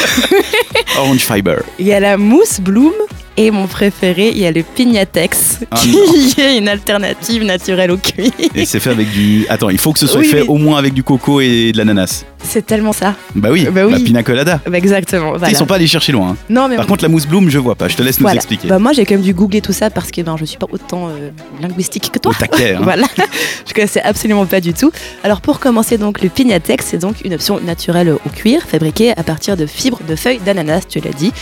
Orange 0.99 1.21
Fiber. 1.21 1.59
Il 1.79 1.87
y 1.87 1.93
a 1.93 2.01
la 2.01 2.17
mousse 2.17 2.61
bloom 2.61 2.93
et 3.37 3.51
mon 3.51 3.67
préféré, 3.67 4.29
il 4.31 4.39
y 4.39 4.47
a 4.47 4.51
le 4.53 4.63
pignatex, 4.63 5.61
Ah 5.71 5.77
qui 5.81 5.93
non. 5.93 5.99
est 6.45 6.59
une 6.59 6.69
alternative 6.69 7.45
naturelle 7.45 7.91
au 7.91 7.97
cuir. 7.97 8.31
Et 8.55 8.65
c'est 8.65 8.81
fait 8.81 8.91
avec 8.91 9.11
du. 9.11 9.47
Attends, 9.49 9.71
il 9.71 9.79
faut 9.79 9.93
que 9.93 9.99
ce 9.99 10.07
soit 10.07 10.21
Oui, 10.21 10.27
fait 10.27 10.43
mais- 10.43 10.49
au 10.49 10.57
moins 10.59 10.79
avec 10.79 10.93
du 10.95 11.03
coco 11.03 11.41
et 11.41 11.73
de 11.73 11.79
l'ananas. 11.79 12.25
C'est 12.45 12.67
tellement 12.67 12.93
ça. 12.93 13.15
Bah 13.37 13.51
oui, 13.53 13.69
Bah 13.71 13.83
oui. 13.87 13.93
la 13.93 14.01
pina 14.01 14.23
colada. 14.25 14.61
Bah, 14.69 14.77
exactement. 14.77 15.35
Ils 15.35 15.39
Voilà. 15.39 15.55
sont 15.55 15.65
pas 15.67 15.77
allés 15.77 15.87
chercher 15.87 16.11
loin. 16.13 16.31
hein. 16.31 16.37
Non, 16.51 16.69
mais 16.69 16.75
Par 16.77 16.87
contre, 16.89 17.05
la 17.05 17.09
mousse 17.09 17.27
bloom, 17.27 17.49
je 17.49 17.59
vois 17.59 17.77
pas. 17.77 17.87
Je 17.89 17.95
te 17.97 18.03
laisse 18.03 18.21
nous 18.21 18.29
expliquer. 18.29 18.67
Bah, 18.69 18.79
moi, 18.81 18.93
j'ai 18.93 19.05
quand 19.07 19.15
même 19.15 19.23
dû 19.23 19.33
googler 19.33 19.61
tout 19.61 19.73
ça 19.73 19.91
parce 19.91 20.11
que 20.11 20.21
ben, 20.23 20.37
je 20.39 20.45
suis 20.45 20.59
pas 20.59 20.67
autant 20.71 21.09
euh, 21.09 21.31
linguistique 21.61 22.11
que 22.13 22.19
toi. 22.19 22.33
Au 22.33 22.35
taquet. 22.35 22.75
hein. 22.77 22.81
Voilà, 22.83 23.07
je 23.69 23.73
connaissais 23.73 24.03
absolument 24.03 24.45
pas 24.47 24.61
du 24.61 24.75
tout. 24.75 24.91
Alors 25.23 25.41
pour 25.41 25.61
commencer 25.61 25.99
donc 25.99 26.21
le 26.21 26.29
pignatex, 26.29 26.85
c'est 26.91 26.99
donc 26.99 27.21
une 27.25 27.33
option 27.35 27.61
naturelle 27.61 28.11
au 28.11 28.29
cuir 28.29 28.63
fabriquée 28.67 29.13
à 29.17 29.23
partir 29.23 29.57
de 29.57 29.65
fibres 29.67 30.01
de 30.09 30.17
feuilles 30.17 30.41
d'ananas, 30.45 30.83
tu 30.89 30.99
l'as 31.01 31.13
dit. 31.13 31.33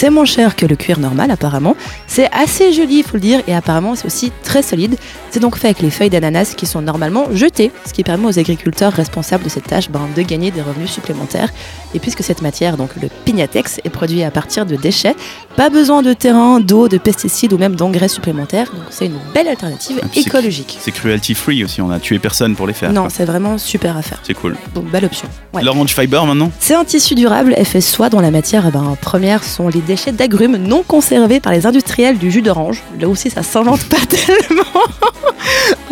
C'est 0.00 0.10
moins 0.10 0.24
cher 0.24 0.54
que 0.54 0.64
le 0.64 0.76
cuir 0.76 1.00
normal 1.00 1.32
apparemment. 1.32 1.74
C'est 2.06 2.30
assez 2.32 2.72
joli, 2.72 2.98
il 2.98 3.02
faut 3.02 3.14
le 3.16 3.20
dire, 3.20 3.42
et 3.48 3.52
apparemment 3.52 3.96
c'est 3.96 4.06
aussi 4.06 4.30
très 4.44 4.62
solide. 4.62 4.94
C'est 5.32 5.40
donc 5.40 5.58
fait 5.58 5.66
avec 5.66 5.80
les 5.80 5.90
feuilles 5.90 6.08
d'ananas 6.08 6.54
qui 6.56 6.66
sont 6.66 6.80
normalement 6.80 7.24
jetées, 7.32 7.72
ce 7.84 7.92
qui 7.92 8.04
permet 8.04 8.26
aux 8.26 8.38
agriculteurs 8.38 8.92
responsables 8.92 9.42
de 9.42 9.48
cette 9.48 9.66
tâche 9.66 9.90
ben, 9.90 10.02
de 10.14 10.22
gagner 10.22 10.52
des 10.52 10.62
revenus 10.62 10.88
supplémentaires. 10.92 11.48
Et 11.94 11.98
puisque 11.98 12.22
cette 12.22 12.42
matière, 12.42 12.76
donc 12.76 12.90
le 13.02 13.08
pignatex, 13.24 13.80
est 13.82 13.90
produit 13.90 14.22
à 14.22 14.30
partir 14.30 14.66
de 14.66 14.76
déchets, 14.76 15.16
pas 15.56 15.68
besoin 15.68 16.02
de 16.02 16.12
terrain, 16.12 16.60
d'eau, 16.60 16.86
de 16.86 16.96
pesticides 16.98 17.52
ou 17.52 17.58
même 17.58 17.74
d'engrais 17.74 18.06
supplémentaires. 18.06 18.70
Donc 18.70 18.84
c'est 18.90 19.06
une 19.06 19.18
belle 19.34 19.48
alternative 19.48 19.98
Ah, 20.04 20.06
écologique. 20.14 20.78
C'est 20.80 20.92
cruelty 20.92 21.34
free 21.34 21.64
aussi. 21.64 21.82
On 21.82 21.90
a 21.90 21.98
tué 21.98 22.20
personne 22.20 22.54
pour 22.54 22.68
les 22.68 22.72
faire. 22.72 22.92
Non, 22.92 23.08
c'est 23.08 23.24
vraiment 23.24 23.58
super 23.58 23.96
à 23.96 24.02
faire. 24.02 24.20
C'est 24.22 24.34
cool. 24.34 24.56
Donc 24.76 24.84
belle 24.92 25.06
option. 25.06 25.26
Ouais. 25.52 25.64
L'orange 25.64 25.92
fiber 25.92 26.24
maintenant? 26.24 26.52
C'est 26.60 26.74
un 26.74 26.84
tissu 26.84 27.16
durable 27.16 27.52
effet 27.56 27.80
soie 27.80 28.08
dont 28.10 28.20
la 28.20 28.30
matière 28.30 28.70
ben, 28.70 28.96
première 29.00 29.42
sont 29.42 29.66
les 29.66 29.87
déchets 29.88 30.12
d'agrumes 30.12 30.56
non 30.56 30.84
conservés 30.86 31.40
par 31.40 31.52
les 31.52 31.66
industriels 31.66 32.16
du 32.18 32.30
jus 32.30 32.42
d'orange. 32.42 32.82
Là 33.00 33.08
aussi, 33.08 33.30
ça 33.30 33.42
s'invente 33.42 33.82
pas 33.84 33.96
tellement. 34.08 34.62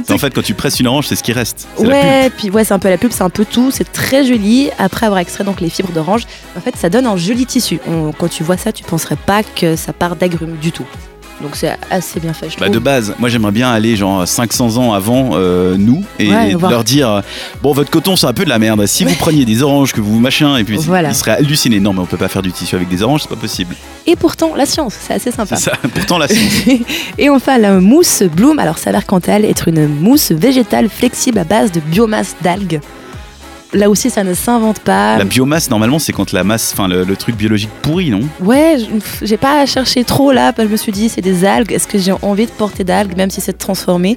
En 0.08 0.18
fait, 0.18 0.30
quand 0.32 0.42
tu 0.42 0.54
presses 0.54 0.78
une 0.78 0.86
orange, 0.86 1.06
c'est 1.08 1.16
ce 1.16 1.22
qui 1.24 1.32
reste. 1.32 1.66
Ouais, 1.78 2.30
puis 2.36 2.48
ouais, 2.50 2.62
c'est 2.64 2.74
un 2.74 2.78
peu 2.78 2.88
la 2.88 2.98
pulpe, 2.98 3.12
c'est 3.12 3.24
un 3.24 3.30
peu 3.30 3.44
tout. 3.44 3.70
C'est 3.72 3.90
très 3.92 4.24
joli. 4.24 4.70
Après 4.78 5.06
avoir 5.06 5.18
extrait 5.18 5.42
donc 5.42 5.60
les 5.60 5.68
fibres 5.68 5.90
d'orange, 5.92 6.26
en 6.56 6.60
fait, 6.60 6.76
ça 6.76 6.88
donne 6.90 7.06
un 7.06 7.16
joli 7.16 7.44
tissu. 7.46 7.80
On- 7.88 8.12
quand 8.12 8.28
tu 8.28 8.44
vois 8.44 8.56
ça, 8.56 8.70
tu 8.72 8.84
penserais 8.84 9.16
pas 9.16 9.42
que 9.42 9.74
ça 9.74 9.92
part 9.92 10.14
d'agrumes 10.14 10.56
du 10.62 10.70
tout. 10.70 10.86
Donc 11.42 11.54
c'est 11.54 11.76
assez 11.90 12.18
bien 12.18 12.32
fait, 12.32 12.48
je 12.48 12.56
Bah 12.56 12.66
trouve. 12.66 12.74
de 12.76 12.78
base, 12.78 13.14
moi 13.18 13.28
j'aimerais 13.28 13.52
bien 13.52 13.70
aller 13.70 13.94
genre 13.94 14.26
500 14.26 14.78
ans 14.78 14.94
avant 14.94 15.32
euh, 15.34 15.76
nous 15.78 16.02
et, 16.18 16.30
Ouais, 16.30 16.50
et 16.52 16.54
voir. 16.54 16.70
leur 16.70 16.82
dire 16.82 17.10
euh, 17.10 17.20
bon 17.62 17.72
votre 17.72 17.90
coton 17.90 18.16
c'est 18.16 18.26
un 18.26 18.32
peu 18.32 18.44
de 18.44 18.48
la 18.48 18.58
merde. 18.58 18.86
Si 18.86 19.04
vous 19.04 19.14
preniez 19.16 19.44
des 19.44 19.62
oranges 19.62 19.92
que 19.92 20.00
vous 20.00 20.18
machin 20.18 20.56
et 20.56 20.64
puis 20.64 20.76
Voilà. 20.78 21.10
ils 21.10 21.14
seraient 21.14 21.32
hallucinés. 21.32 21.78
Non 21.78 21.92
mais 21.92 22.00
on 22.00 22.06
peut 22.06 22.16
pas 22.16 22.28
faire 22.28 22.40
du 22.42 22.52
tissu 22.52 22.74
avec 22.74 22.88
des 22.88 23.02
oranges, 23.02 23.22
c'est 23.22 23.28
pas 23.28 23.36
possible. 23.36 23.76
Et 24.06 24.16
pourtant, 24.16 24.54
la 24.56 24.64
science, 24.66 24.94
c'est 24.98 25.14
assez 25.14 25.30
sympa. 25.32 25.56
Ça. 25.56 25.72
Pourtant 25.94 26.16
la 26.18 26.28
science. 26.28 26.78
Et 27.18 27.28
enfin, 27.28 27.58
la 27.58 27.80
mousse 27.80 28.22
Bloom, 28.22 28.58
alors 28.60 28.78
s'avère 28.78 29.04
quant 29.04 29.18
à 29.18 29.32
elle 29.32 29.44
être 29.44 29.66
une 29.68 29.86
mousse 29.88 30.30
végétale 30.30 30.88
flexible 30.88 31.38
à 31.38 31.44
base 31.44 31.72
de 31.72 31.80
biomasse 31.80 32.36
d'algues. 32.42 32.80
Là 33.72 33.90
aussi, 33.90 34.10
ça 34.10 34.22
ne 34.24 34.32
s'invente 34.32 34.78
pas. 34.80 35.18
la 35.18 35.24
biomasse 35.24 35.68
normalement 35.70 35.98
c'est 35.98 36.12
quand 36.12 36.32
la 36.32 36.44
masse, 36.44 36.70
enfin 36.72 36.86
le, 36.88 37.02
le 37.04 37.16
truc 37.16 37.36
biologique 37.36 37.70
pourri 37.82 38.10
non? 38.10 38.20
Ouais, 38.40 38.76
je- 38.78 39.26
j'ai 39.26 39.36
pas 39.36 39.66
cherché 39.66 40.04
trop 40.04 40.30
là, 40.32 40.52
parce 40.52 40.64
que 40.66 40.68
je 40.68 40.72
me 40.72 40.76
suis 40.76 40.92
dit 40.92 41.08
c'est 41.08 41.20
des 41.20 41.44
algues, 41.44 41.72
est-ce 41.72 41.88
que 41.88 41.98
j'ai 41.98 42.12
envie 42.22 42.46
de 42.46 42.50
porter 42.52 42.84
d'algues, 42.84 43.16
même 43.16 43.30
si 43.30 43.40
c'est 43.40 43.58
transformé 43.58 44.16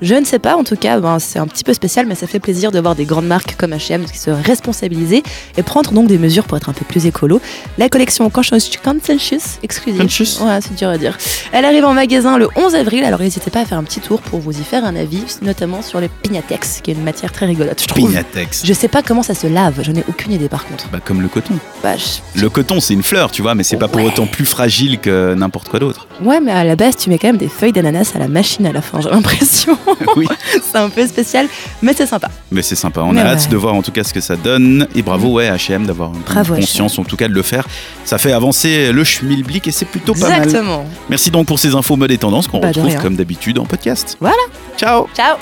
Je 0.00 0.14
ne 0.14 0.24
sais 0.24 0.38
pas, 0.38 0.56
en 0.56 0.64
tout 0.64 0.76
cas, 0.76 1.00
ben, 1.00 1.18
c'est 1.18 1.38
un 1.38 1.46
petit 1.46 1.64
peu 1.64 1.74
spécial, 1.74 2.06
mais 2.06 2.14
ça 2.14 2.26
fait 2.26 2.38
plaisir 2.40 2.70
de 2.70 2.78
voir 2.80 2.94
des 2.94 3.04
grandes 3.04 3.26
marques 3.26 3.56
comme 3.56 3.72
H&M 3.72 4.04
qui 4.04 4.16
se 4.18 4.30
responsabiliser 4.30 5.22
et 5.56 5.62
prendre 5.62 5.92
donc 5.92 6.06
des 6.06 6.18
mesures 6.18 6.44
pour 6.44 6.56
être 6.56 6.68
un 6.68 6.72
peu 6.72 6.84
plus 6.84 7.06
écolo. 7.06 7.40
La 7.78 7.88
collection 7.88 8.30
Consensus 8.30 9.58
exclusive, 9.62 10.00
Conscious. 10.00 10.40
ouais, 10.42 10.58
c'est 10.60 10.74
dur 10.76 10.88
à 10.88 10.98
dire. 10.98 11.16
Elle 11.52 11.64
arrive 11.64 11.84
en 11.84 11.94
magasin 11.94 12.38
le 12.38 12.48
11 12.56 12.74
avril, 12.74 13.04
alors 13.04 13.20
n'hésitez 13.20 13.50
pas 13.50 13.60
à 13.60 13.64
faire 13.64 13.78
un 13.78 13.84
petit 13.84 14.00
tour 14.00 14.20
pour 14.20 14.40
vous 14.40 14.58
y 14.58 14.64
faire 14.64 14.84
un 14.84 14.96
avis, 14.96 15.22
notamment 15.42 15.82
sur 15.82 16.00
le 16.00 16.08
Pignatex, 16.22 16.80
qui 16.82 16.90
est 16.90 16.94
une 16.94 17.02
matière 17.04 17.32
très 17.32 17.46
rigolote, 17.46 17.80
je 17.80 17.86
trouve. 17.86 18.08
Pignatex. 18.10 18.64
Je 18.64 18.72
sais 18.72 18.88
pas 18.88 19.02
comment 19.02 19.22
ça 19.22 19.34
se 19.34 19.46
lave, 19.46 19.80
j'en 19.82 19.94
ai 19.94 20.04
aucune 20.08 20.32
idée 20.32 20.48
par 20.48 20.66
contre. 20.66 20.88
Bah 20.90 20.98
comme 21.04 21.20
le 21.22 21.28
coton. 21.28 21.54
Bah, 21.82 21.94
je- 21.96 22.40
Le 22.40 22.48
coton 22.50 22.80
c'est 22.80 22.94
une 22.94 23.02
fleur 23.02 23.30
tu 23.30 23.42
vois, 23.42 23.54
mais 23.54 23.62
c'est 23.62 23.76
pas 23.76 23.88
pour 23.88 24.02
autant 24.02 24.26
plus 24.26 24.46
fragile 24.46 24.98
que 24.98 25.34
n'importe 25.34 25.68
quoi 25.68 25.78
d'autre. 25.80 26.07
Ouais, 26.22 26.40
mais 26.40 26.50
à 26.52 26.64
la 26.64 26.74
base, 26.76 26.96
tu 26.96 27.10
mets 27.10 27.18
quand 27.18 27.28
même 27.28 27.36
des 27.36 27.48
feuilles 27.48 27.72
d'ananas 27.72 28.12
à 28.14 28.18
la 28.18 28.28
machine 28.28 28.66
à 28.66 28.72
la 28.72 28.82
fin, 28.82 29.00
j'ai 29.00 29.10
l'impression. 29.10 29.78
oui. 30.16 30.26
c'est 30.62 30.78
un 30.78 30.88
peu 30.88 31.06
spécial, 31.06 31.46
mais 31.82 31.92
c'est 31.94 32.06
sympa. 32.06 32.28
Mais 32.50 32.62
c'est 32.62 32.74
sympa, 32.74 33.02
on 33.02 33.12
Mais 33.12 33.20
a 33.20 33.24
ouais. 33.24 33.30
hâte 33.30 33.48
de 33.48 33.56
voir 33.56 33.74
en 33.74 33.82
tout 33.82 33.92
cas 33.92 34.02
ce 34.04 34.12
que 34.12 34.20
ça 34.20 34.36
donne. 34.36 34.86
Et 34.94 35.02
bravo, 35.02 35.28
ouais, 35.34 35.48
HM 35.50 35.86
d'avoir 35.86 36.10
conscience 36.46 36.98
en 36.98 37.04
tout 37.04 37.16
cas 37.16 37.28
de 37.28 37.34
le 37.34 37.42
faire. 37.42 37.66
Ça 38.04 38.18
fait 38.18 38.32
avancer 38.32 38.92
le 38.92 39.04
schmilblick 39.04 39.68
et 39.68 39.72
c'est 39.72 39.84
plutôt 39.84 40.14
pas 40.14 40.28
mal. 40.28 40.42
Exactement. 40.44 40.84
Merci 41.08 41.30
donc 41.30 41.46
pour 41.46 41.58
ces 41.58 41.74
infos 41.74 41.96
mode 41.96 42.10
et 42.10 42.18
tendances 42.18 42.48
qu'on 42.48 42.60
Bah, 42.60 42.68
retrouve 42.68 42.94
comme 43.00 43.16
d'habitude 43.16 43.58
en 43.58 43.64
podcast. 43.64 44.16
Voilà. 44.20 44.36
Ciao 44.76 45.06
Ciao. 45.14 45.36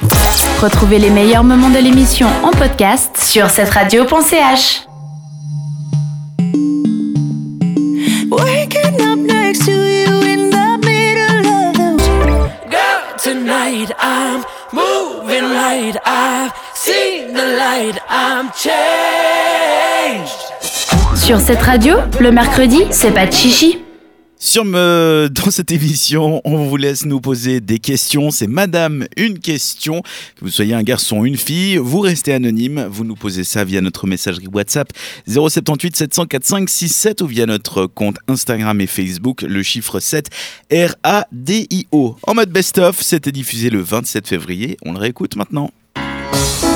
Retrouvez 0.60 0.98
les 0.98 1.10
meilleurs 1.10 1.44
moments 1.44 1.70
de 1.70 1.78
l'émission 1.78 2.28
en 2.42 2.50
podcast 2.50 3.16
sur 3.22 3.48
cette 3.50 3.70
radio.ch. 3.70 4.82
Waking 8.28 9.00
up 9.00 9.18
next 9.20 9.64
to 9.66 9.70
you 9.70 10.20
in 10.22 10.50
Sur 21.16 21.40
cette 21.40 21.62
radio, 21.62 21.96
le 22.20 22.30
mercredi, 22.30 22.84
c'est 22.90 23.10
pas 23.10 23.26
de 23.26 23.32
chichi. 23.32 23.85
Sur 24.38 24.64
me, 24.64 25.28
dans 25.32 25.50
cette 25.50 25.70
émission, 25.72 26.40
on 26.44 26.66
vous 26.66 26.76
laisse 26.76 27.06
nous 27.06 27.20
poser 27.20 27.60
des 27.60 27.78
questions. 27.78 28.30
C'est 28.30 28.46
Madame 28.46 29.06
une 29.16 29.38
question. 29.38 30.02
Que 30.02 30.44
vous 30.44 30.50
soyez 30.50 30.74
un 30.74 30.82
garçon, 30.82 31.24
une 31.24 31.36
fille, 31.36 31.78
vous 31.78 32.00
restez 32.00 32.32
anonyme. 32.32 32.86
Vous 32.90 33.04
nous 33.04 33.14
posez 33.14 33.44
ça 33.44 33.64
via 33.64 33.80
notre 33.80 34.06
messagerie 34.06 34.48
WhatsApp 34.48 34.92
078 35.26 35.96
704 35.96 36.44
567 36.44 37.22
ou 37.22 37.26
via 37.26 37.46
notre 37.46 37.86
compte 37.86 38.16
Instagram 38.28 38.80
et 38.80 38.86
Facebook, 38.86 39.42
le 39.42 39.62
chiffre 39.62 40.00
7 40.00 40.28
R-A-D-I-O. 40.70 42.16
En 42.22 42.34
mode 42.34 42.50
best-of, 42.50 43.00
c'était 43.00 43.32
diffusé 43.32 43.70
le 43.70 43.80
27 43.80 44.28
février. 44.28 44.76
On 44.84 44.92
le 44.92 44.98
réécoute 44.98 45.36
maintenant. 45.36 45.70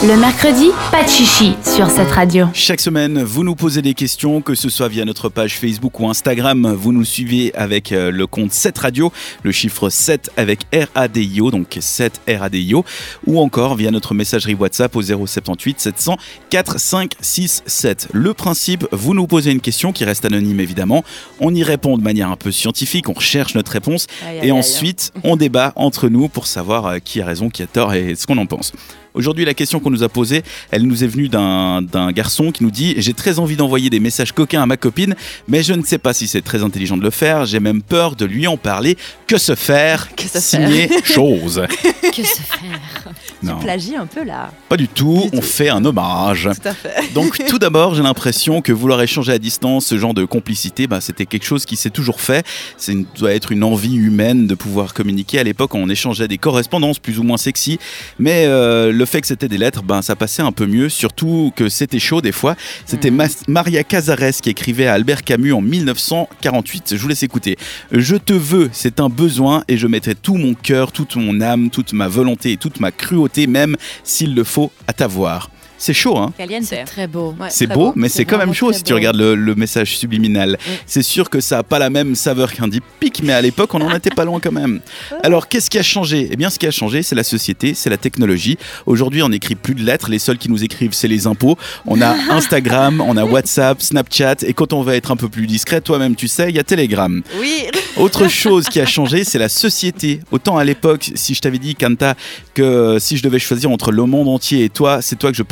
Le 0.03 0.17
mercredi, 0.17 0.71
pas 0.91 1.05
de 1.05 1.09
chichi 1.11 1.53
sur 1.63 1.91
cette 1.91 2.11
radio. 2.11 2.47
Chaque 2.55 2.81
semaine, 2.81 3.23
vous 3.23 3.45
nous 3.45 3.55
posez 3.55 3.83
des 3.83 3.93
questions, 3.93 4.41
que 4.41 4.55
ce 4.55 4.71
soit 4.71 4.89
via 4.89 5.05
notre 5.05 5.29
page 5.29 5.59
Facebook 5.59 6.01
ou 6.01 6.09
Instagram. 6.09 6.73
Vous 6.73 6.93
nous 6.93 7.05
suivez 7.05 7.55
avec 7.55 7.93
euh, 7.93 8.11
le 8.11 8.27
compte 8.27 8.51
7 8.51 8.79
Radio, 8.79 9.13
le 9.43 9.53
chiffre 9.53 9.91
7 9.91 10.31
avec 10.39 10.61
RADIO, 10.95 11.51
donc 11.51 11.77
7 11.79 12.23
RADIO, 12.27 12.83
ou 13.27 13.41
encore 13.41 13.75
via 13.75 13.91
notre 13.91 14.15
messagerie 14.15 14.55
WhatsApp 14.55 14.97
au 14.97 15.03
078 15.03 15.79
700 15.79 16.17
4567. 16.49 18.09
Le 18.15 18.33
principe, 18.33 18.87
vous 18.93 19.13
nous 19.13 19.27
posez 19.27 19.51
une 19.51 19.61
question 19.61 19.93
qui 19.93 20.07
reste 20.07 20.25
anonyme 20.25 20.61
évidemment. 20.61 21.05
On 21.41 21.55
y 21.55 21.63
répond 21.63 21.99
de 21.99 22.03
manière 22.03 22.31
un 22.31 22.37
peu 22.37 22.53
scientifique, 22.53 23.11
on 23.11 23.13
recherche 23.13 23.55
notre 23.55 23.73
réponse 23.73 24.07
Aïe, 24.27 24.31
aïe, 24.31 24.39
et 24.39 24.43
aïe. 24.45 24.53
ensuite 24.53 25.13
on 25.25 25.37
débat 25.37 25.75
entre 25.77 26.09
nous 26.09 26.29
pour 26.29 26.47
savoir 26.47 26.87
euh, 26.87 26.99
qui 27.05 27.21
a 27.21 27.27
raison, 27.27 27.51
qui 27.51 27.63
a 27.63 27.67
tort 27.67 27.93
et 27.93 28.15
ce 28.15 28.27
qu'on 28.27 28.39
en 28.39 28.47
pense. 28.47 28.73
Aujourd'hui, 29.13 29.45
la 29.45 29.55
question 29.55 29.81
qu'on 29.81 29.90
nous 29.91 30.03
a 30.03 30.09
posée, 30.09 30.43
elle 30.71 30.83
nous 30.83 31.05
est 31.05 31.07
venue 31.07 31.29
d'un 31.29 31.83
d'un 31.83 32.13
garçon 32.13 32.51
qui 32.53 32.63
nous 32.63 32.71
dit 32.71 32.95
J'ai 32.99 33.15
très 33.15 33.39
envie 33.39 33.57
d'envoyer 33.57 33.91
des 33.91 34.01
messages 34.01 34.33
coquins 34.33 34.63
à 34.63 34.67
ma 34.67 34.77
copine, 34.77 35.15
mais 35.49 35.63
je 35.63 35.73
ne 35.75 35.83
sais 35.83 35.99
pas 35.99 36.13
si 36.13 36.27
c'est 36.29 36.43
très 36.43 36.63
intelligent 36.63 36.97
de 36.97 37.03
le 37.03 37.11
faire. 37.11 37.47
J'ai 37.47 37.61
même 37.61 37.83
peur 37.83 38.17
de 38.17 38.25
lui 38.25 38.47
en 38.47 38.57
parler. 38.57 38.97
Que 39.27 39.39
se 39.39 39.55
faire 39.55 40.09
Que 40.17 40.25
se 40.25 40.41
Signé 40.41 40.89
chose? 41.05 41.63
Que 42.03 42.23
se 42.23 42.41
faire? 42.43 43.13
Non, 43.43 43.59
Plagie 43.59 43.97
un 43.97 44.07
peu 44.07 44.25
là. 44.25 44.51
pas 44.69 44.77
du 44.77 44.89
tout. 44.89 45.29
Du 45.31 45.37
On 45.39 45.41
tout. 45.41 45.47
fait 45.47 45.69
un 45.69 45.85
hommage. 45.85 46.49
Tout 46.63 46.69
à 46.69 46.75
fait. 46.75 47.13
Donc 47.15 47.39
tout 47.49 47.59
d'abord, 47.59 47.95
j'ai 47.95 48.03
l'impression 48.03 48.61
que 48.63 48.73
vouloir 48.73 49.01
échanger 49.03 49.33
à 49.33 49.39
distance, 49.39 49.87
ce 49.87 49.99
genre 49.99 50.15
de 50.15 50.25
complicité, 50.25 50.87
bah, 50.87 51.01
c'était 51.01 51.27
quelque 51.27 51.45
chose 51.47 51.65
qui 51.65 51.77
s'est 51.77 51.91
toujours 51.91 52.21
fait. 52.21 52.45
Une- 52.89 53.07
doit 53.19 53.33
être 53.33 53.53
une 53.53 53.65
envie 53.65 53.95
humaine 53.97 54.47
de 54.47 54.55
pouvoir 54.55 54.95
communiquer. 54.95 55.39
À 55.39 55.45
l'époque, 55.45 55.75
on 55.75 55.89
échangeait 55.89 56.29
des 56.29 56.39
correspondances 56.39 56.99
plus 56.99 57.19
ou 57.19 57.23
moins 57.23 57.37
sexy, 57.37 57.79
mais 58.19 58.45
euh, 58.47 58.93
le 58.93 59.05
fait 59.05 59.21
que 59.21 59.27
c'était 59.27 59.49
des 59.49 59.59
lettres, 59.59 59.80
ben 59.83 60.03
ça 60.03 60.17
passait 60.17 60.43
un 60.43 60.53
peu 60.53 60.67
mieux. 60.67 60.89
Surtout 60.89 61.53
que 61.57 61.69
c'était 61.69 61.99
chaud 61.99 62.21
des 62.21 62.33
fois. 62.33 62.57
C'était 62.87 63.11
Mas- 63.11 63.43
Maria 63.49 63.85
Cazares 63.85 64.41
qui 64.43 64.51
écrivait 64.51 64.87
à 64.87 64.95
Albert 64.95 65.25
Camus 65.25 65.53
en 65.53 65.61
1948. 65.61 66.95
Je 66.97 67.01
vous 67.03 67.09
laisse 67.09 67.23
écouter. 67.23 67.57
Je 67.93 68.17
te 68.17 68.33
veux, 68.33 68.71
c'est 68.73 69.01
un 69.01 69.09
besoin, 69.09 69.65
et 69.69 69.77
je 69.77 69.87
mettrai 69.87 70.15
tout 70.15 70.37
mon 70.37 70.55
cœur, 70.55 70.93
toute 70.93 71.17
mon 71.17 71.41
âme, 71.41 71.71
toute 71.71 71.93
ma 71.93 72.09
volonté 72.09 72.53
et 72.53 72.57
toute 72.57 72.81
ma 72.81 72.91
cruauté, 72.91 73.47
même 73.47 73.77
s'il 74.05 74.35
le 74.35 74.45
faut, 74.45 74.71
à 74.87 74.93
t'avoir. 74.93 75.51
C'est 75.81 75.95
chaud, 75.95 76.19
hein 76.19 76.31
Caliente. 76.37 76.65
C'est 76.65 76.85
très 76.85 77.07
beau. 77.07 77.35
Ouais, 77.41 77.49
c'est 77.49 77.67
beau, 77.67 77.95
mais 77.97 78.11
c'est 78.11 78.27
quand 78.27 78.37
même 78.37 78.53
chaud 78.53 78.71
si 78.71 78.83
tu 78.83 78.93
regardes 78.93 79.17
le, 79.17 79.35
le 79.35 79.55
message 79.55 79.97
subliminal. 79.97 80.59
C'est 80.85 81.03
sûr 81.03 81.31
que 81.31 81.41
ça 81.41 81.57
n'a 81.57 81.63
pas 81.63 81.79
la 81.79 81.89
même 81.89 82.15
saveur 82.15 82.53
qu'un 82.53 82.69
deep 82.69 82.85
pic, 83.01 83.23
mais 83.23 83.33
à 83.33 83.41
l'époque, 83.41 83.73
on 83.73 83.79
n'en 83.79 83.91
était 83.97 84.11
pas 84.11 84.27
loin 84.27 84.41
quand 84.41 84.53
même. 84.53 84.81
Alors, 85.23 85.49
qu'est-ce 85.49 85.71
qui 85.71 85.79
a 85.79 85.83
changé? 85.83 86.29
Eh 86.31 86.37
bien, 86.37 86.51
ce 86.51 86.59
qui 86.59 86.67
a 86.67 86.71
changé, 86.71 87.03
c'est 87.03 87.15
la 87.15 87.25
société, 87.25 87.73
c'est 87.73 87.89
la 87.89 87.97
technologie. 87.97 88.59
Aujourd'hui, 88.85 89.23
on 89.23 89.31
n'écrit 89.31 89.55
plus 89.55 89.75
de 89.75 89.83
lettres. 89.83 90.11
Les 90.11 90.19
seuls 90.19 90.37
qui 90.37 90.51
nous 90.51 90.63
écrivent, 90.63 90.93
c'est 90.93 91.09
les 91.09 91.27
impôts. 91.27 91.57
On 91.87 92.03
a 92.03 92.15
Instagram, 92.31 93.01
on 93.01 93.17
a 93.17 93.25
WhatsApp, 93.25 93.81
Snapchat, 93.81 94.37
et 94.43 94.53
quand 94.53 94.75
on 94.75 94.83
va 94.83 94.97
être 94.97 95.11
un 95.11 95.17
peu 95.17 95.31
plus 95.31 95.47
discret, 95.47 95.81
toi-même, 95.81 96.15
tu 96.15 96.29
sais, 96.29 96.51
il 96.51 96.57
y 96.57 96.59
a 96.59 96.63
Telegram. 96.63 97.23
Oui. 97.41 97.63
Autre 97.97 98.29
chose 98.29 98.69
qui 98.69 98.81
a 98.81 98.87
changé, 98.87 99.25
c'est 99.25 99.39
la 99.39 99.49
société. 99.49 100.21
Autant 100.31 100.59
à 100.59 100.65
l'époque, 100.65 101.11
si 101.15 101.35
je 101.35 101.41
t'avais 101.41 101.59
dit, 101.59 101.75
Kanta, 101.75 102.17
que 102.53 102.99
si 103.01 103.17
je 103.17 103.23
devais 103.23 103.39
choisir 103.39 103.71
entre 103.71 103.93
le 103.93 104.05
monde 104.05 104.29
entier 104.29 104.65
et 104.65 104.69
toi, 104.69 105.01
c'est 105.01 105.19
toi 105.19 105.31
que 105.31 105.37
je 105.37 105.43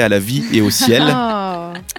à 0.00 0.08
la 0.08 0.18
vie 0.18 0.44
et 0.52 0.60
au 0.60 0.70
ciel. 0.70 1.02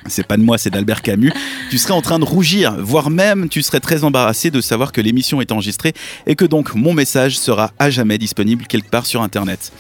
C'est 0.08 0.26
pas 0.28 0.38
de 0.38 0.44
moi, 0.44 0.58
c'est 0.58 0.70
d'Albert 0.70 1.02
Camus. 1.02 1.32
Tu 1.70 1.78
serais 1.78 1.94
en 1.94 2.02
train 2.02 2.20
de 2.20 2.26
rougir, 2.26 2.76
voire 2.80 3.10
même 3.10 3.50
tu 3.50 3.62
serais 3.62 3.80
très 3.80 4.04
embarrassé 4.04 4.52
de 4.52 4.62
savoir 4.62 4.92
que 4.92 5.02
l'émission 5.02 5.42
est 5.42 5.52
enregistrée 5.52 5.94
et 6.28 6.36
que 6.36 6.46
donc 6.46 6.76
mon 6.76 6.94
message 6.94 7.38
sera 7.38 7.72
à 7.80 7.90
jamais 7.90 8.18
disponible 8.18 8.66
quelque 8.68 8.90
part 8.90 9.06
sur 9.06 9.22
Internet. 9.22 9.72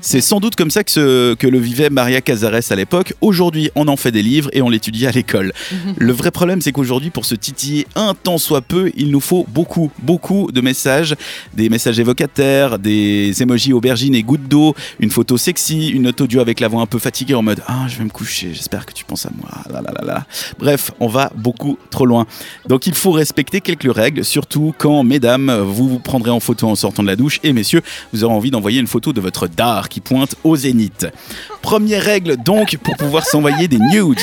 C'est 0.00 0.20
sans 0.20 0.40
doute 0.40 0.56
comme 0.56 0.70
ça 0.70 0.84
que, 0.84 0.90
ce- 0.90 1.34
que 1.34 1.46
le 1.46 1.58
vivait 1.58 1.90
Maria 1.90 2.20
Cazares 2.20 2.60
à 2.70 2.74
l'époque. 2.76 3.14
Aujourd'hui, 3.20 3.70
on 3.74 3.88
en 3.88 3.96
fait 3.96 4.10
des 4.12 4.22
livres 4.22 4.50
et 4.52 4.62
on 4.62 4.68
l'étudie 4.68 5.06
à 5.06 5.10
l'école. 5.10 5.52
le 5.96 6.12
vrai 6.12 6.30
problème, 6.30 6.60
c'est 6.60 6.72
qu'aujourd'hui, 6.72 7.10
pour 7.10 7.24
se 7.24 7.34
titiller 7.34 7.86
un 7.94 8.14
tant 8.14 8.38
soit 8.38 8.62
peu, 8.62 8.90
il 8.96 9.10
nous 9.10 9.20
faut 9.20 9.46
beaucoup, 9.48 9.90
beaucoup 10.02 10.50
de 10.52 10.60
messages. 10.60 11.14
Des 11.54 11.68
messages 11.68 11.98
évocataires, 11.98 12.78
des 12.78 13.42
emojis 13.42 13.72
aubergines 13.72 14.14
et 14.14 14.22
gouttes 14.22 14.48
d'eau, 14.48 14.74
une 15.00 15.10
photo 15.10 15.36
sexy, 15.36 15.88
une 15.88 16.02
note 16.02 16.20
audio 16.20 16.40
avec 16.40 16.60
la 16.60 16.68
voix 16.68 16.82
un 16.82 16.86
peu 16.86 16.98
fatiguée 16.98 17.34
en 17.34 17.42
mode 17.42 17.62
Ah, 17.66 17.86
je 17.88 17.98
vais 17.98 18.04
me 18.04 18.10
coucher, 18.10 18.50
j'espère 18.52 18.86
que 18.86 18.92
tu 18.92 19.04
penses 19.08 19.26
à 19.26 19.30
moi. 19.36 19.48
Là, 19.72 19.80
là, 19.80 19.92
là, 19.98 20.04
là. 20.06 20.26
Bref, 20.58 20.90
on 21.00 21.08
va 21.08 21.30
beaucoup 21.34 21.78
trop 21.90 22.06
loin. 22.06 22.26
Donc 22.68 22.86
il 22.86 22.94
faut 22.94 23.10
respecter 23.12 23.60
quelques 23.60 23.92
règles, 23.92 24.24
surtout 24.24 24.74
quand, 24.78 25.02
mesdames, 25.02 25.50
vous 25.66 25.88
vous 25.88 25.98
prendrez 25.98 26.30
en 26.30 26.40
photo 26.40 26.68
en 26.68 26.74
sortant 26.74 27.02
de 27.02 27.08
la 27.08 27.16
douche 27.16 27.40
et 27.42 27.52
messieurs, 27.52 27.82
vous 28.12 28.24
aurez 28.24 28.34
envie 28.34 28.50
d'envoyer 28.50 28.80
une 28.80 28.86
photo 28.86 29.12
de 29.12 29.20
votre 29.20 29.48
dard 29.48 29.88
qui 29.88 30.00
pointe 30.00 30.34
au 30.44 30.56
zénith. 30.56 31.06
Première 31.62 32.02
règle 32.02 32.36
donc 32.36 32.76
pour 32.78 32.96
pouvoir 32.96 33.24
s'envoyer 33.26 33.66
des 33.68 33.78
nudes. 33.78 34.18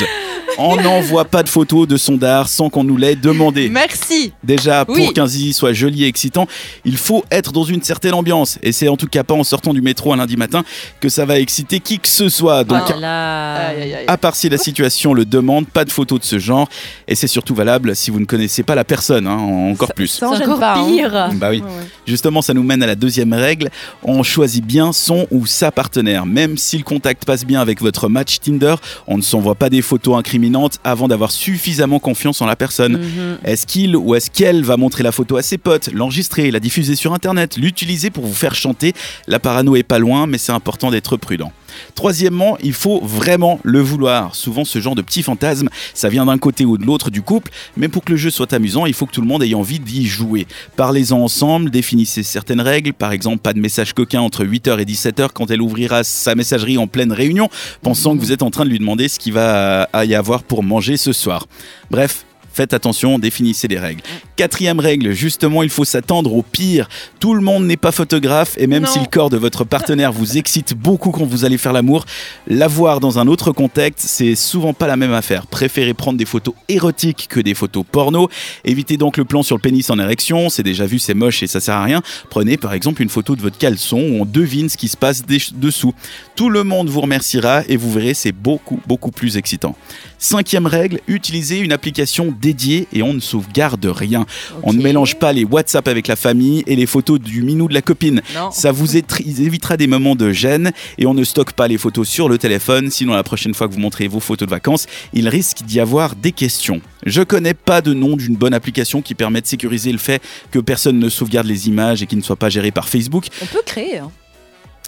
On 0.57 0.75
n'envoie 0.81 1.25
pas 1.25 1.43
de 1.43 1.49
photos 1.49 1.87
de 1.87 1.97
son 1.97 2.15
dard 2.15 2.47
sans 2.47 2.69
qu'on 2.69 2.83
nous 2.83 2.97
l'ait 2.97 3.15
demandé. 3.15 3.69
Merci. 3.69 4.31
Déjà, 4.43 4.85
pour 4.85 4.95
Oui. 4.95 5.11
qu'un 5.13 5.27
zizi 5.27 5.51
soit 5.53 5.73
joli 5.73 6.03
et 6.05 6.07
excitant, 6.07 6.47
il 6.85 6.97
faut 6.97 7.25
être 7.31 7.51
dans 7.51 7.63
une 7.63 7.81
certaine 7.83 8.13
ambiance. 8.13 8.57
Et 8.63 8.71
c'est 8.71 8.87
en 8.87 8.95
tout 8.97 9.07
cas 9.07 9.23
pas 9.23 9.33
en 9.33 9.43
sortant 9.43 9.73
du 9.73 9.81
métro 9.81 10.13
un 10.13 10.17
lundi 10.17 10.37
matin 10.37 10.63
que 11.01 11.09
ça 11.09 11.25
va 11.25 11.39
exciter 11.39 11.79
qui 11.79 11.99
que 11.99 12.07
ce 12.07 12.29
soit. 12.29 12.63
Donc, 12.63 12.83
aïe. 12.89 13.95
à 14.07 14.17
part 14.17 14.35
si 14.35 14.47
la 14.49 14.57
situation 14.57 14.74
le 14.79 15.25
demande, 15.25 15.67
pas 15.67 15.85
de 15.85 15.91
photos 15.91 16.19
de 16.19 16.25
ce 16.25 16.39
genre. 16.39 16.67
Et 17.07 17.15
c'est 17.15 17.27
surtout 17.27 17.55
valable 17.55 17.95
si 17.95 18.11
vous 18.11 18.19
ne 18.19 18.25
connaissez 18.25 18.63
pas 18.63 18.75
la 18.75 18.83
personne, 18.83 19.27
hein, 19.27 19.37
encore 19.37 19.93
plus. 19.93 20.07
Ça 20.07 20.29
C'est 20.31 20.37
gêne 20.39 20.47
encore 20.47 20.59
pas, 20.59 20.75
hein. 20.77 20.85
pire. 20.87 21.29
Bah 21.35 21.49
oui. 21.51 21.61
Ouais. 21.61 21.69
Justement, 22.07 22.41
ça 22.41 22.53
nous 22.53 22.63
mène 22.63 22.83
à 22.83 22.87
la 22.87 22.95
deuxième 22.95 23.33
règle. 23.33 23.69
On 24.03 24.23
choisit 24.23 24.65
bien 24.65 24.91
son 24.93 25.27
ou 25.31 25.45
sa 25.45 25.71
partenaire. 25.71 26.25
Même 26.25 26.57
si 26.57 26.77
le 26.77 26.83
contact 26.83 27.25
passe 27.25 27.45
bien 27.45 27.61
avec 27.61 27.81
votre 27.81 28.09
match 28.09 28.39
Tinder, 28.39 28.75
on 29.07 29.17
ne 29.17 29.21
s'envoie 29.21 29.55
pas 29.55 29.69
des 29.69 29.81
photos 29.81 30.17
incriminantes 30.17 30.79
avant 30.83 31.07
d'avoir 31.07 31.31
suffisamment 31.31 31.99
confiance 31.99 32.41
en 32.41 32.45
la 32.45 32.55
personne. 32.55 32.93
Mhm. 32.97 33.37
Est-ce 33.43 33.65
qu'il 33.67 33.95
ou 33.95 34.15
est-ce 34.15 34.29
qu'elle 34.31 34.63
va 34.63 34.77
montrer 34.77 35.03
la 35.03 35.11
photo 35.11 35.37
à 35.37 35.41
ses 35.41 35.57
potes, 35.57 35.89
l'enregistrer, 35.93 36.51
la 36.51 36.59
diffuser 36.59 36.95
sur 36.95 37.13
Internet, 37.13 37.57
l'utiliser 37.57 38.09
pour 38.09 38.25
vous 38.25 38.33
faire 38.33 38.55
chanter? 38.55 38.93
La 39.27 39.39
parano 39.39 39.75
est 39.75 39.83
pas 39.83 39.99
loin, 39.99 40.27
mais 40.27 40.37
c'est 40.37 40.51
important 40.51 40.91
d'être 40.91 41.17
prudent. 41.17 41.51
Troisièmement, 41.95 42.57
il 42.61 42.73
faut 42.73 43.01
vraiment 43.01 43.59
le 43.63 43.79
vouloir. 43.79 44.35
Souvent, 44.35 44.65
ce 44.65 44.79
genre 44.79 44.95
de 44.95 45.01
petits 45.01 45.23
fantasmes, 45.23 45.69
ça 45.93 46.09
vient 46.09 46.25
d'un 46.25 46.37
côté 46.37 46.65
ou 46.65 46.77
de 46.77 46.85
l'autre 46.85 47.09
du 47.09 47.21
couple, 47.21 47.51
mais 47.77 47.87
pour 47.87 48.03
que 48.03 48.11
le 48.11 48.17
jeu 48.17 48.29
soit 48.29 48.53
amusant, 48.53 48.85
il 48.85 48.93
faut 48.93 49.05
que 49.05 49.11
tout 49.11 49.21
le 49.21 49.27
monde 49.27 49.43
ait 49.43 49.53
envie 49.53 49.79
d'y 49.79 50.05
jouer. 50.05 50.47
Parlez-en 50.75 51.19
ensemble, 51.19 51.69
définissez 51.69 52.23
certaines 52.23 52.61
règles, 52.61 52.93
par 52.93 53.11
exemple, 53.11 53.39
pas 53.39 53.53
de 53.53 53.59
message 53.59 53.93
coquin 53.93 54.21
entre 54.21 54.43
8h 54.43 54.79
et 54.79 54.85
17h 54.85 55.29
quand 55.33 55.51
elle 55.51 55.61
ouvrira 55.61 56.03
sa 56.03 56.35
messagerie 56.35 56.77
en 56.77 56.87
pleine 56.87 57.11
réunion, 57.11 57.49
pensant 57.81 58.15
que 58.15 58.19
vous 58.19 58.31
êtes 58.31 58.43
en 58.43 58.51
train 58.51 58.65
de 58.65 58.69
lui 58.69 58.79
demander 58.79 59.07
ce 59.07 59.19
qu'il 59.19 59.33
va 59.33 59.83
à 59.93 60.05
y 60.05 60.15
avoir 60.15 60.43
pour 60.43 60.63
manger 60.63 60.97
ce 60.97 61.13
soir. 61.13 61.47
Bref, 61.91 62.24
Faites 62.55 62.73
attention, 62.73 63.19
définissez 63.19 63.67
les 63.67 63.77
règles. 63.77 64.01
Quatrième 64.37 64.79
règle, 64.79 65.11
justement, 65.11 65.61
il 65.61 65.69
faut 65.69 65.83
s'attendre 65.83 66.33
au 66.33 66.41
pire. 66.41 66.87
Tout 67.19 67.33
le 67.33 67.41
monde 67.41 67.65
n'est 67.65 67.75
pas 67.75 67.91
photographe 67.91 68.55
et 68.57 68.65
même 68.65 68.83
Non. 68.83 68.89
si 68.89 68.99
le 68.99 69.07
corps 69.07 69.29
de 69.29 69.35
votre 69.35 69.65
partenaire 69.65 70.13
vous 70.13 70.37
excite 70.37 70.73
beaucoup 70.73 71.11
quand 71.11 71.25
vous 71.25 71.43
allez 71.43 71.57
faire 71.57 71.73
l'amour, 71.73 72.05
l'avoir 72.47 73.01
dans 73.01 73.19
un 73.19 73.27
autre 73.27 73.51
contexte, 73.51 74.05
c'est 74.07 74.35
souvent 74.35 74.73
pas 74.73 74.87
la 74.87 74.95
même 74.95 75.11
affaire. 75.11 75.47
Préférez 75.47 75.93
prendre 75.93 76.17
des 76.17 76.23
photos 76.23 76.53
érotiques 76.69 77.27
que 77.29 77.41
des 77.41 77.55
photos 77.55 77.83
porno. 77.91 78.29
Évitez 78.63 78.95
donc 78.95 79.17
le 79.17 79.25
plan 79.25 79.43
sur 79.43 79.57
le 79.57 79.61
pénis 79.61 79.89
en 79.89 79.99
érection, 79.99 80.47
c'est 80.47 80.63
déjà 80.63 80.85
vu, 80.85 80.97
c'est 80.97 81.13
moche 81.13 81.43
et 81.43 81.47
ça 81.47 81.59
sert 81.59 81.75
à 81.75 81.83
rien. 81.83 82.01
Prenez 82.29 82.55
par 82.55 82.73
exemple 82.73 83.01
une 83.01 83.09
photo 83.09 83.35
de 83.35 83.41
votre 83.41 83.57
caleçon 83.57 83.97
où 83.99 84.21
on 84.21 84.25
devine 84.25 84.69
ce 84.69 84.77
qui 84.77 84.87
se 84.87 84.95
passe 84.95 85.25
des- 85.25 85.41
dessous. 85.55 85.93
Tout 86.37 86.49
le 86.49 86.63
monde 86.63 86.87
vous 86.87 87.01
remerciera 87.01 87.63
et 87.67 87.75
vous 87.75 87.91
verrez, 87.91 88.13
c'est 88.13 88.31
beaucoup, 88.31 88.79
beaucoup 88.87 89.11
plus 89.11 89.35
excitant. 89.35 89.75
Cinquième 90.19 90.65
règle, 90.67 91.01
utilisez 91.07 91.59
une 91.59 91.73
application 91.73 92.33
dédié 92.45 92.87
et 92.93 93.01
on 93.01 93.15
ne 93.15 93.19
sauvegarde 93.19 93.83
rien. 93.87 94.27
On 94.61 94.71
ne 94.71 94.79
mélange 94.79 95.15
pas 95.15 95.33
les 95.33 95.43
WhatsApp 95.43 95.87
avec 95.87 96.07
la 96.07 96.15
famille 96.15 96.63
et 96.67 96.75
les 96.75 96.85
photos 96.85 97.19
du 97.19 97.41
minou 97.41 97.67
de 97.67 97.73
la 97.73 97.81
copine. 97.81 98.21
Non. 98.35 98.51
Ça 98.51 98.71
vous 98.71 98.95
évitera 98.97 99.77
des 99.77 99.87
moments 99.87 100.15
de 100.15 100.31
gêne 100.31 100.71
et 100.99 101.07
on 101.07 101.15
ne 101.15 101.23
stocke 101.23 101.53
pas 101.53 101.67
les 101.67 101.79
photos 101.79 102.07
sur 102.07 102.29
le 102.29 102.37
téléphone, 102.37 102.91
sinon 102.91 103.13
la 103.15 103.23
prochaine 103.23 103.55
fois 103.55 103.67
que 103.67 103.73
vous 103.73 103.79
montrez 103.79 104.07
vos 104.07 104.19
photos 104.19 104.47
de 104.47 104.51
vacances, 104.51 104.85
il 105.13 105.27
risque 105.27 105.63
d'y 105.65 105.79
avoir 105.79 106.15
des 106.15 106.31
questions. 106.31 106.81
Je 107.07 107.23
connais 107.23 107.55
pas 107.55 107.81
de 107.81 107.93
nom 107.95 108.15
d'une 108.15 108.35
bonne 108.35 108.53
application 108.53 109.01
qui 109.01 109.15
permet 109.15 109.41
de 109.41 109.47
sécuriser 109.47 109.91
le 109.91 109.97
fait 109.97 110.21
que 110.51 110.59
personne 110.59 110.99
ne 110.99 111.09
sauvegarde 111.09 111.47
les 111.47 111.67
images 111.67 112.03
et 112.03 112.05
qui 112.05 112.15
ne 112.15 112.21
soit 112.21 112.35
pas 112.35 112.49
géré 112.49 112.69
par 112.71 112.87
Facebook. 112.89 113.25
On 113.41 113.45
peut 113.47 113.63
créer. 113.65 113.97
hein. 113.97 114.11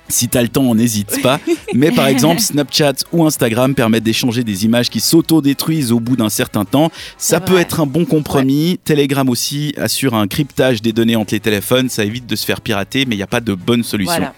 Si 0.09 0.27
t'as 0.27 0.41
le 0.41 0.47
temps, 0.47 0.73
n'hésite 0.73 1.21
pas. 1.21 1.39
Mais 1.73 1.91
par 1.91 2.07
exemple, 2.07 2.39
Snapchat 2.39 2.93
ou 3.11 3.25
Instagram 3.25 3.75
permettent 3.75 4.03
d'échanger 4.03 4.43
des 4.43 4.65
images 4.65 4.89
qui 4.89 4.99
s'auto-détruisent 4.99 5.91
au 5.91 5.99
bout 5.99 6.15
d'un 6.15 6.29
certain 6.29 6.65
temps. 6.65 6.91
Ça 7.17 7.39
peut 7.39 7.53
vrai. 7.53 7.61
être 7.63 7.79
un 7.79 7.85
bon 7.85 8.05
compromis. 8.05 8.79
Telegram 8.83 9.27
aussi 9.29 9.73
assure 9.77 10.13
un 10.13 10.27
cryptage 10.27 10.81
des 10.81 10.93
données 10.93 11.15
entre 11.15 11.33
les 11.33 11.39
téléphones. 11.39 11.89
Ça 11.89 12.05
évite 12.05 12.25
de 12.25 12.35
se 12.35 12.45
faire 12.45 12.61
pirater, 12.61 13.05
mais 13.05 13.15
il 13.15 13.17
n'y 13.17 13.23
a 13.23 13.27
pas 13.27 13.41
de 13.41 13.53
bonne 13.53 13.83
solution. 13.83 14.13
Voilà. 14.13 14.33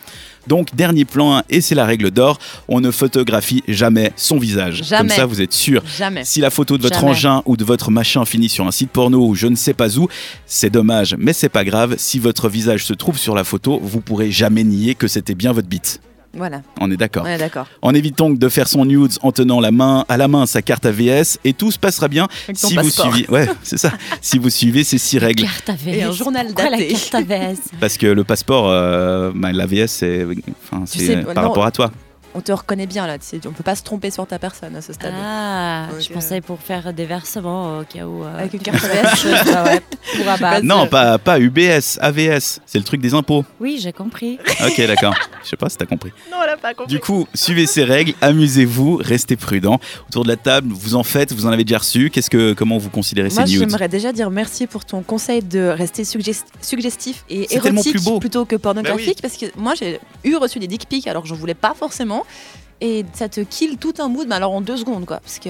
Donc, 0.47 0.75
dernier 0.75 1.05
plan, 1.05 1.43
et 1.49 1.61
c'est 1.61 1.75
la 1.75 1.85
règle 1.85 2.11
d'or, 2.11 2.39
on 2.67 2.79
ne 2.81 2.91
photographie 2.91 3.63
jamais 3.67 4.11
son 4.15 4.37
visage. 4.37 4.83
Jamais. 4.83 5.09
Comme 5.09 5.17
ça, 5.17 5.25
vous 5.25 5.41
êtes 5.41 5.53
sûr. 5.53 5.83
Jamais. 5.97 6.25
Si 6.25 6.39
la 6.41 6.49
photo 6.49 6.77
de 6.77 6.83
votre 6.83 6.99
Jamais. 6.99 7.11
engin 7.11 7.43
ou 7.45 7.57
de 7.57 7.63
votre 7.63 7.91
machin 7.91 8.25
finit 8.25 8.49
sur 8.49 8.65
un 8.65 8.71
site 8.71 8.91
porno 8.91 9.25
ou 9.27 9.35
je 9.35 9.47
ne 9.47 9.55
sais 9.55 9.73
pas 9.73 9.97
où, 9.97 10.07
c'est 10.45 10.69
dommage, 10.69 11.15
mais 11.17 11.33
c'est 11.33 11.49
pas 11.49 11.63
grave. 11.63 11.95
Si 11.97 12.19
votre 12.19 12.49
visage 12.49 12.85
se 12.85 12.93
trouve 12.93 13.17
sur 13.17 13.35
la 13.35 13.43
photo, 13.43 13.79
vous 13.81 14.01
pourrez 14.01 14.31
jamais 14.31 14.63
nier 14.63 14.95
que 14.95 15.07
c'était 15.07 15.35
bien 15.35 15.51
votre 15.51 15.67
bite. 15.67 16.01
Voilà. 16.33 16.61
On 16.79 16.91
est 16.91 16.97
d'accord. 16.97 17.23
On 17.25 17.29
est 17.29 17.37
d'accord. 17.37 17.65
En 17.81 17.93
évitant 17.93 18.29
de 18.29 18.49
faire 18.49 18.67
son 18.67 18.85
nudes 18.85 19.13
en 19.23 19.31
tenant 19.31 19.59
la 19.59 19.71
main 19.71 20.05
à 20.07 20.15
la 20.17 20.27
main 20.27 20.45
sa 20.45 20.61
carte 20.61 20.85
AVS 20.85 21.39
et 21.43 21.53
tout 21.53 21.71
se 21.71 21.79
passera 21.79 22.07
bien 22.07 22.27
Avec 22.47 22.59
ton 22.59 22.67
si 22.67 22.75
vous 22.75 22.83
passeport. 22.83 23.13
suivez. 23.13 23.29
Ouais, 23.31 23.47
c'est 23.63 23.77
ça. 23.79 23.91
si 24.21 24.37
vous 24.37 24.49
suivez 24.49 24.83
ces 24.83 24.97
six 24.99 25.17
règles. 25.17 25.43
Carte 25.43 25.69
AVS. 25.69 25.87
Et 25.87 26.03
un 26.03 26.11
journal 26.11 26.45
Pourquoi 26.47 26.69
daté. 26.71 26.89
la 26.93 26.99
carte 26.99 27.15
AVS 27.31 27.57
Parce 27.79 27.97
que 27.97 28.05
le 28.07 28.23
passeport, 28.23 28.69
euh, 28.69 29.31
bah, 29.33 29.51
l'AVS, 29.51 29.87
c'est 29.87 30.25
enfin, 30.71 30.83
Tu 30.85 30.99
c'est, 30.99 31.05
sais, 31.07 31.17
par 31.23 31.35
non. 31.43 31.49
rapport 31.49 31.65
à 31.65 31.71
toi. 31.71 31.91
On 32.35 32.41
te 32.41 32.51
reconnaît 32.51 32.85
bien 32.85 33.07
là. 33.07 33.17
tu 33.17 33.25
sais, 33.25 33.41
On 33.47 33.51
peut 33.51 33.63
pas 33.63 33.75
se 33.75 33.81
tromper 33.83 34.11
sur 34.11 34.27
ta 34.27 34.37
personne 34.37 34.75
à 34.75 34.81
ce 34.81 34.93
stade. 34.93 35.13
Ah, 35.15 35.87
Donc, 35.91 35.99
je 36.01 36.11
euh, 36.11 36.13
pensais 36.13 36.41
pour 36.41 36.59
faire 36.59 36.93
des 36.93 37.05
versements 37.05 37.79
au 37.79 37.83
cas 37.83 38.05
où. 38.05 38.23
euh, 38.23 38.37
Avec 38.37 38.53
une 38.53 38.59
carte 38.61 38.83
AVS. 38.83 39.15
chose, 39.19 39.33
bah 39.51 39.63
ouais, 39.63 39.81
pour 40.15 40.29
abattre. 40.29 40.63
Non, 40.63 40.85
pas, 40.87 41.17
pas 41.17 41.39
UBS, 41.39 41.97
AVS. 41.99 42.59
C'est 42.67 42.77
le 42.77 42.83
truc 42.83 43.01
des 43.01 43.13
impôts. 43.15 43.43
Oui, 43.59 43.79
j'ai 43.81 43.93
compris. 43.93 44.37
Ok, 44.65 44.77
d'accord. 44.87 45.15
Je 45.43 45.49
sais 45.49 45.55
pas 45.55 45.69
si 45.69 45.77
t'as 45.77 45.85
compris. 45.85 46.11
Non, 46.29 46.37
elle 46.43 46.49
a 46.49 46.57
pas 46.57 46.73
compris. 46.73 46.93
Du 46.93 46.99
coup, 46.99 47.27
suivez 47.33 47.65
ces 47.65 47.83
règles, 47.85 48.13
amusez-vous, 48.21 48.97
restez 49.01 49.35
prudents. 49.37 49.79
Autour 50.09 50.23
de 50.23 50.27
la 50.29 50.35
table, 50.35 50.67
vous 50.71 50.95
en 50.95 51.03
faites, 51.03 51.31
vous 51.33 51.45
en 51.45 51.49
avez 51.49 51.63
déjà 51.63 51.79
reçu. 51.79 52.09
Qu'est-ce 52.09 52.29
que, 52.29 52.53
comment 52.53 52.77
vous 52.77 52.89
considérez 52.89 53.29
Moi, 53.29 53.45
ces 53.45 53.51
nudes 53.51 53.59
j'aimerais 53.69 53.87
déjà 53.87 54.11
dire 54.11 54.29
merci 54.29 54.67
pour 54.67 54.85
ton 54.85 55.01
conseil 55.01 55.41
de 55.41 55.67
rester 55.69 56.03
suggest- 56.03 56.45
suggestif 56.61 57.23
et 57.29 57.53
érotique 57.55 57.93
plus 57.93 58.03
beau. 58.03 58.19
plutôt 58.19 58.45
que 58.45 58.55
pornographique 58.57 59.19
Bah 59.21 59.29
parce 59.29 59.37
que 59.37 59.45
moi 59.57 59.73
j'ai 59.75 59.99
eu 60.23 60.35
reçu 60.35 60.59
des 60.59 60.67
dick 60.67 60.87
pics 60.87 61.07
alors 61.07 61.23
que 61.23 61.29
j'en 61.29 61.35
voulais 61.35 61.53
pas 61.53 61.73
forcément 61.73 62.18
et 62.81 63.05
ça 63.13 63.27
te 63.27 63.41
kill 63.41 63.77
tout 63.77 63.93
un 63.99 64.07
mood 64.07 64.27
mais 64.27 64.35
alors 64.35 64.51
en 64.53 64.61
deux 64.61 64.77
secondes 64.77 65.05
quoi 65.05 65.19
parce 65.19 65.39
que 65.39 65.49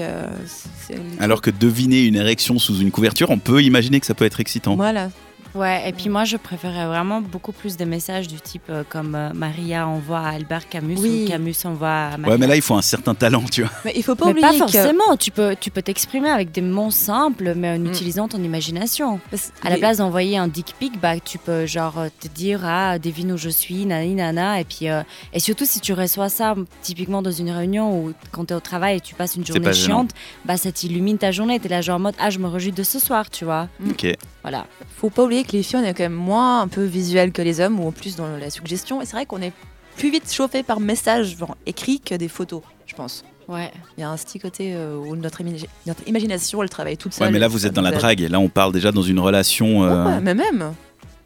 c'est 0.80 0.96
Alors 1.20 1.42
que 1.42 1.50
deviner 1.50 2.04
une 2.04 2.16
érection 2.16 2.58
sous 2.58 2.78
une 2.78 2.90
couverture, 2.90 3.30
on 3.30 3.38
peut 3.38 3.62
imaginer 3.62 4.00
que 4.00 4.06
ça 4.06 4.14
peut 4.14 4.24
être 4.24 4.40
excitant. 4.40 4.76
voilà 4.76 5.10
Ouais, 5.54 5.88
et 5.88 5.92
puis 5.92 6.08
moi, 6.08 6.24
je 6.24 6.36
préférais 6.36 6.86
vraiment 6.86 7.20
beaucoup 7.20 7.50
plus 7.52 7.76
des 7.76 7.84
messages 7.84 8.28
du 8.28 8.40
type 8.40 8.62
euh, 8.70 8.84
comme 8.88 9.14
euh, 9.16 9.30
Maria 9.34 9.86
envoie 9.88 10.20
à 10.20 10.28
Albert 10.30 10.68
Camus 10.68 10.96
Oui. 10.98 11.24
ou 11.24 11.28
Camus 11.28 11.54
envoie 11.64 11.88
à 11.88 12.16
Maria. 12.16 12.28
Ouais, 12.34 12.38
mais 12.38 12.46
là, 12.46 12.54
il 12.56 12.62
faut 12.62 12.74
un 12.76 12.82
certain 12.82 13.14
talent, 13.16 13.42
tu 13.50 13.62
vois. 13.62 13.70
mais 13.84 13.92
il 13.96 14.02
faut 14.04 14.14
pas 14.14 14.26
Mais 14.26 14.30
oublier 14.30 14.46
pas 14.46 14.52
que 14.52 14.58
forcément, 14.58 15.16
tu 15.18 15.30
peux 15.32 15.56
tu 15.60 15.70
peux 15.72 15.82
t'exprimer 15.82 16.30
avec 16.30 16.52
des 16.52 16.60
mots 16.60 16.90
simples, 16.90 17.54
mais 17.56 17.70
en 17.76 17.78
Mm. 17.80 17.86
utilisant 17.86 18.28
ton 18.28 18.42
imagination. 18.42 19.18
parce- 19.30 19.52
À 19.64 19.68
la 19.70 19.74
oui, 19.74 19.80
place 19.80 19.96
d'envoyer 19.98 20.36
un 20.38 20.46
dick 20.48 20.74
pic, 20.78 21.00
bah, 21.00 21.18
tu 21.18 21.38
peux 21.38 21.66
genre 21.66 21.98
euh, 21.98 22.08
te 22.20 22.28
dire 22.28 22.60
ah 22.64 22.98
devine 22.98 23.32
où 23.32 23.36
je 23.36 23.48
suis, 23.48 23.86
nani 23.86 24.14
nana, 24.14 24.60
et 24.60 24.64
puis 24.64 24.88
euh, 24.88 25.02
et 25.32 25.40
surtout 25.40 25.64
si 25.64 25.80
tu 25.80 25.92
reçois 25.92 26.28
ça 26.28 26.54
typiquement 26.82 27.22
dans 27.22 27.32
une 27.32 27.50
réunion 27.50 27.98
ou 28.04 28.12
quand 28.30 28.44
tu 28.46 28.52
es 28.52 28.56
au 28.56 28.60
travail 28.60 28.98
et 28.98 29.00
tu 29.00 29.14
passes 29.16 29.34
une 29.36 29.44
journée 29.44 29.62
pas 29.62 29.72
gênant. 29.72 29.86
chiante, 29.98 30.10
bah 30.44 30.56
ça 30.56 30.70
t'illumine 30.70 31.18
ta 31.18 31.32
journée, 31.32 31.58
t'es 31.58 31.68
là 31.68 31.80
genre 31.80 31.96
en 31.96 32.00
mode 32.00 32.14
ah 32.20 32.30
je 32.30 32.38
me 32.38 32.46
réjouis 32.46 32.72
de 32.72 32.82
ce 32.84 32.98
soir, 33.00 33.28
tu 33.30 33.44
vois. 33.44 33.66
Ok. 33.88 34.06
Voilà. 34.42 34.66
faut 34.96 35.10
pas 35.10 35.24
oublier 35.24 35.44
que 35.44 35.52
les 35.52 35.62
filles 35.62 35.80
on 35.82 35.84
est 35.84 35.92
quand 35.94 36.02
même 36.04 36.12
moins 36.14 36.62
un 36.62 36.68
peu 36.68 36.82
visuelles 36.84 37.30
que 37.32 37.42
les 37.42 37.60
hommes 37.60 37.78
ou 37.80 37.88
en 37.88 37.92
plus 37.92 38.16
dans 38.16 38.26
la 38.26 38.48
suggestion 38.50 39.02
et 39.02 39.04
c'est 39.04 39.12
vrai 39.12 39.26
qu'on 39.26 39.42
est 39.42 39.52
plus 39.96 40.10
vite 40.10 40.32
chauffé 40.32 40.62
par 40.62 40.80
message 40.80 41.36
genre, 41.38 41.56
écrit 41.66 42.00
que 42.00 42.14
des 42.14 42.28
photos 42.28 42.62
je 42.86 42.94
pense 42.94 43.22
Ouais. 43.48 43.70
il 43.98 44.00
y 44.00 44.04
a 44.04 44.08
un 44.10 44.16
petit 44.16 44.38
côté 44.38 44.74
euh, 44.76 44.96
où 44.96 45.16
notre, 45.16 45.40
imagi- 45.42 45.66
notre 45.86 46.06
imagination 46.06 46.62
elle 46.62 46.70
travaille 46.70 46.96
toute 46.96 47.12
seule 47.12 47.26
Ouais, 47.26 47.32
mais 47.32 47.38
là, 47.40 47.46
et 47.46 47.48
vous 47.48 47.66
êtes 47.66 47.72
dans 47.72 47.82
la 47.82 47.90
drague. 47.90 48.20
Là, 48.20 48.38
on 48.38 48.48
parle 48.48 48.72
déjà 48.72 48.92
dans 48.92 49.02
une 49.02 49.18
relation. 49.18 49.82
euh, 49.82 50.04
Ouais, 50.06 50.20
mais 50.20 50.34
même 50.34 50.72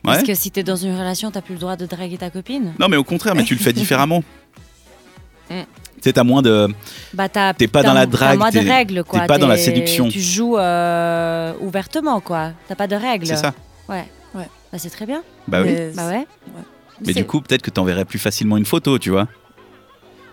Parce 0.02 0.20
ouais. 0.20 0.26
que 0.28 0.34
si 0.34 0.50
t'es 0.50 0.62
dans 0.62 0.74
une 0.76 0.94
relation, 0.96 1.30
t'as 1.30 1.42
plus 1.42 1.52
le 1.52 1.60
droit 1.60 1.76
de 1.76 1.84
draguer 1.84 2.16
ta 2.16 2.30
copine. 2.30 2.72
Non, 2.80 2.88
mais 2.88 2.96
au 2.96 3.04
contraire, 3.04 3.34
mais 3.34 3.44
tu 3.44 3.52
le 3.54 3.60
fais 3.60 3.72
différemment. 3.82 4.24
Tu 6.04 6.10
sais, 6.10 6.12
t'as 6.12 6.22
moins 6.22 6.42
de. 6.42 6.68
Bah 7.14 7.30
T'es 7.56 7.66
pas 7.66 7.82
dans 7.82 7.94
la 7.94 8.04
t'as 8.04 8.12
drague, 8.12 8.38
moins 8.38 8.50
de 8.50 8.58
t'es- 8.58 8.70
règles 8.70 9.04
quoi. 9.04 9.20
t'es 9.20 9.26
pas 9.26 9.38
dans 9.38 9.46
la 9.46 9.56
séduction. 9.56 10.06
Tu 10.10 10.20
joues 10.20 10.58
euh, 10.58 11.54
ouvertement 11.62 12.20
quoi. 12.20 12.50
T'as 12.68 12.74
pas 12.74 12.86
de 12.86 12.94
règles. 12.94 13.26
C'est 13.26 13.36
ça. 13.36 13.54
Ouais. 13.88 14.04
Ouais. 14.34 14.46
Bah 14.70 14.76
c'est 14.78 14.90
très 14.90 15.06
bien. 15.06 15.22
Bah 15.48 15.62
oui. 15.62 15.68
Mais- 15.72 15.92
Bah 15.96 16.08
ouais. 16.08 16.26
Mais 17.06 17.14
du 17.14 17.24
coup, 17.24 17.40
peut-être 17.40 17.62
que 17.62 17.70
t'enverrais 17.70 18.04
plus 18.04 18.18
facilement 18.18 18.58
une 18.58 18.66
photo, 18.66 18.98
tu 18.98 19.08
vois. 19.08 19.28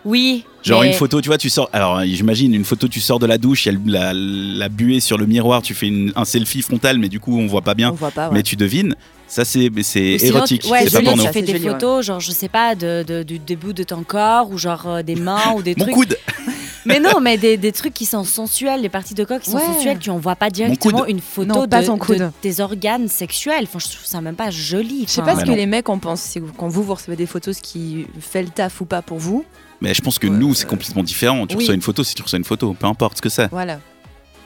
Oui. 0.06 0.46
Genre 0.64 0.82
mais- 0.82 0.88
une 0.88 0.94
photo, 0.94 1.22
tu 1.22 1.30
vois, 1.30 1.38
tu 1.38 1.50
sors. 1.50 1.70
Alors 1.74 1.98
euh, 2.00 2.04
j'imagine 2.06 2.54
une 2.54 2.66
photo, 2.66 2.88
tu 2.88 3.00
sors 3.00 3.20
de 3.20 3.26
la 3.26 3.38
douche, 3.38 3.66
il 3.66 3.74
y 3.74 3.76
a 3.76 3.80
la, 3.86 4.14
la 4.14 4.70
buée 4.70 5.00
sur 5.00 5.18
le 5.18 5.26
miroir, 5.26 5.62
tu 5.62 5.74
fais 5.74 5.88
une- 5.88 6.12
un 6.16 6.26
selfie 6.26 6.62
frontal, 6.62 6.98
mais 7.00 7.10
du 7.10 7.20
coup 7.20 7.38
on 7.40 7.48
voit 7.48 7.62
pas 7.62 7.74
bien. 7.74 7.92
on 7.92 7.96
voit 7.96 8.12
pas 8.12 8.28
ouais. 8.28 8.34
Mais 8.36 8.44
tu 8.44 8.56
devines, 8.56 8.96
ça 9.28 9.44
c'est 9.46 9.70
érotique, 9.70 10.66
ouais, 10.70 10.88
c'est 10.88 10.98
pas 11.00 11.04
porno. 11.04 11.24
Tu 11.26 11.30
fais 11.34 11.42
des 11.42 11.52
joli, 11.54 11.66
ouais. 11.66 11.72
photos, 11.72 12.06
genre 12.06 12.20
je 12.20 12.32
sais 12.32 12.50
pas, 12.50 12.76
de, 12.76 13.04
de- 13.08 13.24
du 13.24 13.40
début 13.40 13.74
de 13.74 13.84
ton 13.84 14.04
corps 14.04 14.50
ou 14.52 14.58
genre 14.58 14.88
euh, 14.88 15.04
des 15.04 15.16
mains 15.16 15.54
ou 15.56 15.62
des 15.62 15.76
Mon 15.78 15.84
trucs. 15.86 15.96
coude 15.96 16.18
Mais 16.86 17.00
non, 17.00 17.20
mais 17.22 17.38
des, 17.38 17.58
des 17.58 17.72
trucs 17.72 17.94
qui 17.94 18.06
sont 18.08 18.24
sensuels, 18.24 18.82
les 18.82 18.90
parties 18.90 19.14
de 19.14 19.24
corps 19.24 19.40
qui 19.40 19.52
sont 19.52 19.58
Ouais. 19.58 19.66
sensuelles, 19.66 20.00
tu 20.00 20.10
en 20.10 20.18
vois 20.18 20.36
pas 20.36 20.50
directement 20.50 21.06
une 21.06 21.20
photo 21.20 21.48
Non, 21.62 21.68
pas 21.68 21.82
de, 21.82 21.86
ton 21.86 22.00
coude. 22.00 22.18
de 22.18 22.30
tes 22.42 22.60
organes 22.60 23.08
sexuels. 23.08 23.66
Enfin, 23.66 23.78
je 23.78 23.86
trouve 23.86 24.04
ça 24.08 24.20
même 24.20 24.34
pas 24.36 24.50
joli. 24.50 25.04
Je 25.08 25.12
sais 25.12 25.22
pas 25.22 25.40
ce 25.40 25.46
que 25.46 25.52
les 25.52 25.68
mecs 25.68 25.90
en 25.90 26.00
pensent. 26.00 26.22
C'est 26.22 26.42
quand 26.58 26.70
vous, 26.70 26.82
vous 26.82 26.96
recevez 26.96 27.16
des 27.16 27.28
photos, 27.28 27.58
ce 27.58 27.62
qui 27.62 28.08
fait 28.20 28.42
le 28.42 28.50
taf 28.50 28.82
ou 28.82 28.86
pas 28.86 29.04
pour 29.04 29.20
vous. 29.20 29.46
Mais 29.82 29.94
je 29.94 30.02
pense 30.02 30.20
que 30.20 30.28
Ouais, 30.28 30.38
nous 30.38 30.54
c'est 30.54 30.68
complètement 30.68 31.04
différent. 31.04 31.46
Tu 31.48 31.56
Oui. 31.56 31.64
reçois 31.64 31.74
une 31.76 31.82
photo 31.82 32.04
si 32.04 32.14
tu 32.16 32.22
reçois 32.22 32.38
une 32.38 32.46
photo, 32.46 32.74
peu 32.74 32.86
importe 32.88 33.18
ce 33.18 33.22
que 33.22 33.30
c'est. 33.30 33.48
Voilà. 33.52 33.80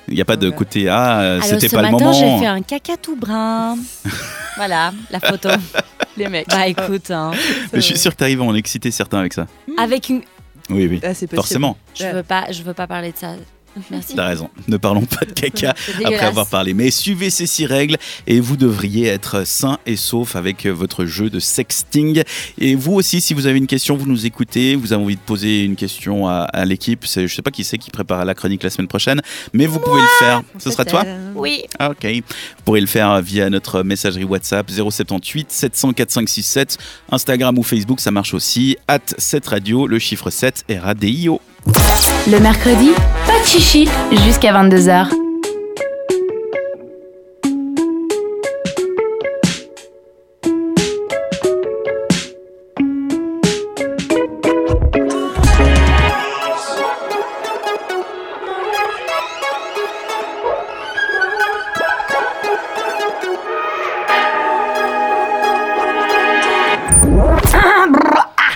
Il 0.07 0.13
n'y 0.13 0.21
a 0.21 0.25
pas 0.25 0.35
de 0.35 0.49
côté 0.51 0.87
ah 0.87 1.17
Alors 1.17 1.43
c'était 1.43 1.67
ce 1.67 1.75
pas 1.75 1.81
le 1.81 1.91
matin, 1.91 2.11
j'ai 2.13 2.25
moment. 2.25 2.39
fait 2.39 2.45
un 2.45 2.61
caca 2.61 2.95
tout 2.95 3.15
brun. 3.15 3.75
voilà, 4.55 4.93
la 5.11 5.19
photo. 5.19 5.49
Les 6.17 6.29
mecs. 6.29 6.47
bah 6.47 6.67
écoute, 6.67 7.11
hein. 7.11 7.31
Mais 7.73 7.81
je 7.81 7.85
suis 7.85 7.97
sûr 7.97 8.11
que 8.11 8.17
t'arrives 8.17 8.39
à 8.41 8.45
en 8.45 8.55
exciter 8.55 8.91
certains 8.91 9.19
avec 9.19 9.33
ça. 9.33 9.47
avec 9.77 10.07
une. 10.09 10.21
Oui 10.69 10.87
oui. 10.89 11.01
Ah. 11.03 11.13
Forcément, 11.35 11.77
Je 11.95 12.05
veux 12.05 12.23
pas, 12.23 12.51
je 12.51 12.63
veux 12.63 12.73
pas 12.73 12.87
parler 12.87 13.11
de 13.11 13.17
ça. 13.17 13.35
Merci. 13.91 14.15
t'as 14.15 14.27
raison. 14.27 14.49
Ne 14.67 14.77
parlons 14.77 15.05
pas 15.05 15.25
de 15.25 15.31
caca. 15.31 15.73
Après 16.03 16.25
avoir 16.25 16.47
parlé. 16.47 16.73
Mais 16.73 16.91
suivez 16.91 17.29
ces 17.29 17.45
six 17.45 17.65
règles 17.65 17.97
et 18.27 18.39
vous 18.39 18.57
devriez 18.57 19.07
être 19.07 19.45
sain 19.45 19.79
et 19.85 19.95
sauf 19.95 20.35
avec 20.35 20.65
euh, 20.65 20.71
votre 20.71 21.05
jeu 21.05 21.29
de 21.29 21.39
sexting. 21.39 22.23
Et 22.57 22.75
vous 22.75 22.93
aussi, 22.93 23.21
si 23.21 23.33
vous 23.33 23.47
avez 23.47 23.57
une 23.57 23.67
question, 23.67 23.95
vous 23.97 24.07
nous 24.07 24.25
écoutez, 24.25 24.75
vous 24.75 24.93
avez 24.93 25.03
envie 25.03 25.15
de 25.15 25.21
poser 25.21 25.63
une 25.63 25.75
question 25.75 26.27
à, 26.27 26.43
à 26.43 26.65
l'équipe. 26.65 27.05
Je 27.05 27.27
sais 27.27 27.41
pas 27.41 27.51
qui 27.51 27.63
c'est 27.63 27.77
qui 27.77 27.91
prépare 27.91 28.25
la 28.25 28.33
chronique 28.33 28.63
la 28.63 28.69
semaine 28.69 28.87
prochaine, 28.87 29.21
mais 29.53 29.65
vous 29.65 29.79
pouvez 29.79 30.01
le 30.01 30.07
faire. 30.19 30.41
Ce 30.57 30.71
sera 30.71 30.85
toi 30.85 31.03
Oui. 31.35 31.63
Ok. 31.79 32.05
Vous 32.05 32.63
pourrez 32.63 32.81
le 32.81 32.87
faire 32.87 33.21
via 33.21 33.49
notre 33.49 33.83
messagerie 33.83 34.23
WhatsApp 34.23 34.69
078 34.69 35.51
700 35.51 35.93
4567. 35.93 36.77
Instagram 37.11 37.57
ou 37.57 37.63
Facebook, 37.63 37.99
ça 37.99 38.11
marche 38.11 38.33
aussi. 38.33 38.77
At 38.87 38.99
7 39.17 39.47
radio, 39.47 39.87
le 39.87 39.99
chiffre 39.99 40.29
7 40.29 40.65
R-A-D-I-O. 40.69 41.41
Le 42.27 42.39
mercredi, 42.39 42.91
pas 43.27 43.39
de 43.39 43.45
chichi 43.45 43.89
jusqu'à 44.25 44.51
22h. 44.51 45.09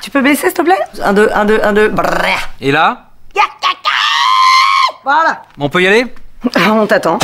Tu 0.01 0.12
peux 0.12 0.22
baisser, 0.22 0.47
s'il 0.47 0.53
te 0.53 0.62
plaît? 0.64 0.74
Un, 1.03 1.14
deux, 1.14 1.30
un, 1.34 1.45
deux, 1.45 1.60
un, 1.64 1.72
deux. 1.74 1.91
Et 2.62 2.72
là 2.72 3.05
Voilà. 5.03 5.43
On 5.57 5.70
peut 5.70 5.82
y 5.82 5.88
aller 5.88 6.05
Ah, 6.55 6.74
On 6.74 6.86
t'attend. 6.86 7.18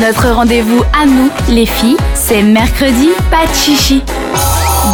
Notre 0.00 0.30
rendez-vous 0.30 0.82
à 1.00 1.06
nous, 1.06 1.30
les 1.48 1.64
filles, 1.66 1.96
c'est 2.14 2.42
mercredi, 2.42 3.08
pas 3.30 3.46
de 3.46 3.54
chichi. 3.54 4.00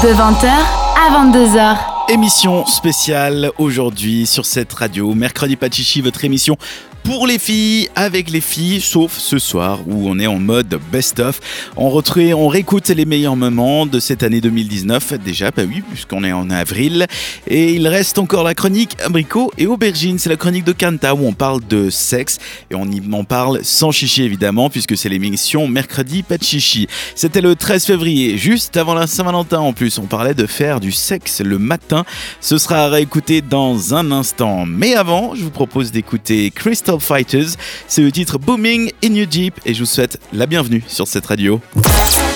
De 0.03 0.09
20h 0.12 0.47
à 0.47 1.24
22h. 1.26 1.76
Émission 2.09 2.66
spéciale 2.66 3.51
aujourd'hui 3.59 4.26
sur 4.26 4.45
cette 4.45 4.72
radio. 4.72 5.14
Mercredi 5.14 5.57
Pachichi, 5.57 6.01
votre 6.03 6.24
émission 6.24 6.57
pour 7.03 7.27
les 7.27 7.39
filles, 7.39 7.89
avec 7.95 8.31
les 8.31 8.41
filles, 8.41 8.81
sauf 8.81 9.17
ce 9.19 9.39
soir 9.39 9.81
où 9.87 10.09
on 10.09 10.19
est 10.19 10.27
en 10.27 10.39
mode 10.39 10.79
best-of. 10.91 11.41
On, 11.77 11.91
retrouve, 11.91 12.35
on 12.35 12.49
réécoute 12.49 12.89
les 12.89 13.05
meilleurs 13.05 13.37
moments 13.37 13.87
de 13.87 14.01
cette 14.01 14.23
année 14.23 14.41
2019, 14.41 15.15
déjà, 15.15 15.51
bah 15.51 15.63
oui, 15.67 15.83
puisqu'on 15.91 16.25
est 16.25 16.33
en 16.33 16.51
avril. 16.51 17.07
Et 17.47 17.75
il 17.75 17.89
reste 17.89 18.19
encore 18.19 18.45
la 18.45 18.55
chronique 18.55 18.97
abricot 19.05 19.53
et 19.59 19.67
aubergine. 19.67 20.19
C'est 20.19 20.29
la 20.29 20.37
chronique 20.37 20.65
de 20.65 20.73
Kanta 20.73 21.15
où 21.15 21.27
on 21.27 21.33
parle 21.33 21.61
de 21.67 21.91
sexe 21.91 22.39
et 22.71 22.75
on 22.75 22.85
y 22.85 23.03
en 23.13 23.25
parle 23.25 23.61
sans 23.63 23.91
chichi 23.91 24.23
évidemment, 24.23 24.71
puisque 24.71 24.97
c'est 24.97 25.09
l'émission 25.09 25.67
Mercredi 25.69 26.23
Pas 26.23 26.39
de 26.39 26.45
Chichi. 26.45 26.87
C'était 27.15 27.41
le 27.41 27.57
13 27.57 27.85
février, 27.85 28.39
juste 28.39 28.77
avant 28.77 28.95
la 28.95 29.07
Saint-Valentin 29.07 29.61
en 29.61 29.73
plus. 29.73 29.99
On 29.99 30.07
parlait 30.07 30.35
de 30.35 30.47
faire 30.47 30.81
du 30.81 30.93
sexe 30.93 31.41
le 31.41 31.59
matin. 31.59 32.05
Ce 32.41 32.59
sera 32.59 32.85
à 32.85 32.89
réécouter 32.89 33.43
dans 33.43 33.95
un 33.95 34.11
instant. 34.13 34.67
Mais 34.67 34.95
avant, 34.95 35.35
je 35.35 35.43
vous 35.43 35.51
propose 35.51 35.93
d'écouter 35.93 36.51
Crystal 36.93 37.01
Fighters. 37.01 37.57
C'est 37.86 38.03
le 38.03 38.12
titre 38.12 38.38
Booming 38.38 38.90
in 39.05 39.14
Your 39.14 39.26
Jeep 39.30 39.55
et 39.64 39.74
je 39.74 39.80
vous 39.80 39.86
souhaite 39.86 40.18
la 40.32 40.47
bienvenue 40.47 40.82
sur 40.86 41.07
cette 41.07 41.26
radio. 41.26 41.61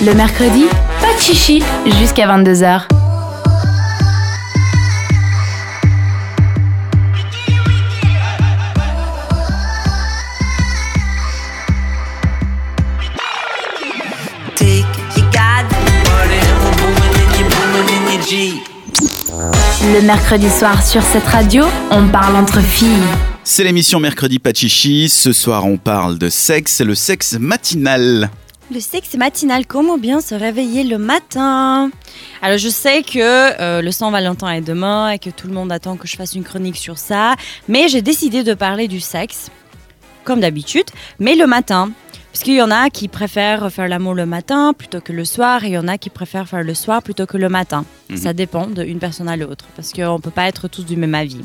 Le 0.05 0.13
mercredi, 0.13 0.65
pas 1.01 1.13
de 1.13 1.19
chichi 1.19 1.63
jusqu'à 1.99 2.27
22h. 2.27 2.87
Take 14.55 14.85
you 15.15 15.23
got 15.31 15.65
money, 16.09 16.41
we're 16.63 16.75
booming 16.77 17.13
in 17.13 17.39
your 17.39 17.49
booming 17.49 17.89
in 17.89 18.13
your 18.13 18.21
Jeep. 18.27 18.63
Le 19.93 20.01
mercredi 20.01 20.49
soir 20.49 20.83
sur 20.83 21.03
cette 21.03 21.27
radio, 21.27 21.65
on 21.91 22.07
parle 22.07 22.35
entre 22.35 22.59
filles. 22.59 23.03
C'est 23.49 23.63
l'émission 23.63 24.01
Mercredi 24.01 24.39
Pachichi. 24.39 25.07
Ce 25.07 25.31
soir, 25.31 25.65
on 25.65 25.77
parle 25.77 26.17
de 26.17 26.27
sexe, 26.27 26.81
le 26.81 26.95
sexe 26.95 27.37
matinal. 27.39 28.29
Le 28.69 28.81
sexe 28.81 29.15
matinal, 29.15 29.65
comment 29.65 29.97
bien 29.97 30.19
se 30.19 30.35
réveiller 30.35 30.83
le 30.83 30.97
matin? 30.97 31.89
Alors 32.41 32.57
je 32.57 32.67
sais 32.67 33.03
que 33.03 33.21
euh, 33.61 33.81
le 33.81 33.89
Saint-Valentin 33.91 34.49
est 34.49 34.61
demain 34.61 35.11
et 35.11 35.17
que 35.17 35.29
tout 35.29 35.47
le 35.47 35.53
monde 35.53 35.71
attend 35.71 35.95
que 35.95 36.09
je 36.09 36.17
fasse 36.17 36.35
une 36.35 36.43
chronique 36.43 36.75
sur 36.75 36.97
ça, 36.97 37.35
mais 37.69 37.87
j'ai 37.87 38.01
décidé 38.01 38.43
de 38.43 38.53
parler 38.53 38.89
du 38.89 38.99
sexe, 38.99 39.49
comme 40.25 40.41
d'habitude, 40.41 40.87
mais 41.17 41.35
le 41.35 41.47
matin. 41.47 41.91
Parce 42.33 42.43
qu'il 42.43 42.55
y 42.55 42.61
en 42.61 42.69
a 42.69 42.89
qui 42.89 43.07
préfèrent 43.07 43.71
faire 43.71 43.87
l'amour 43.87 44.13
le 44.13 44.25
matin 44.25 44.73
plutôt 44.77 44.99
que 44.99 45.13
le 45.13 45.23
soir, 45.23 45.63
et 45.63 45.67
il 45.67 45.73
y 45.73 45.77
en 45.77 45.87
a 45.87 45.97
qui 45.97 46.09
préfèrent 46.09 46.49
faire 46.49 46.63
le 46.63 46.73
soir 46.73 47.01
plutôt 47.01 47.25
que 47.25 47.37
le 47.37 47.47
matin. 47.47 47.85
Mhm. 48.09 48.17
Ça 48.17 48.33
dépend 48.33 48.67
d'une 48.67 48.99
personne 48.99 49.29
à 49.29 49.37
l'autre, 49.37 49.63
parce 49.77 49.93
qu'on 49.93 50.15
ne 50.15 50.21
peut 50.21 50.31
pas 50.31 50.49
être 50.49 50.67
tous 50.67 50.83
du 50.83 50.97
même 50.97 51.15
avis. 51.15 51.39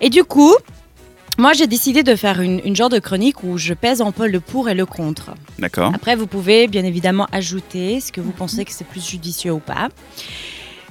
Et 0.00 0.10
du 0.10 0.24
coup, 0.24 0.52
moi 1.38 1.52
j'ai 1.52 1.66
décidé 1.66 2.02
de 2.02 2.14
faire 2.16 2.40
une, 2.40 2.60
une 2.64 2.76
genre 2.76 2.88
de 2.88 2.98
chronique 2.98 3.42
où 3.42 3.56
je 3.58 3.74
pèse 3.74 4.00
un 4.00 4.12
peu 4.12 4.26
le 4.28 4.40
pour 4.40 4.68
et 4.68 4.74
le 4.74 4.86
contre. 4.86 5.32
D'accord 5.58 5.92
Après, 5.94 6.14
vous 6.16 6.26
pouvez 6.26 6.66
bien 6.68 6.84
évidemment 6.84 7.26
ajouter 7.32 8.00
ce 8.00 8.12
que 8.12 8.20
vous 8.20 8.32
pensez 8.32 8.64
que 8.64 8.72
c'est 8.72 8.86
plus 8.86 9.04
judicieux 9.06 9.52
ou 9.52 9.58
pas. 9.58 9.88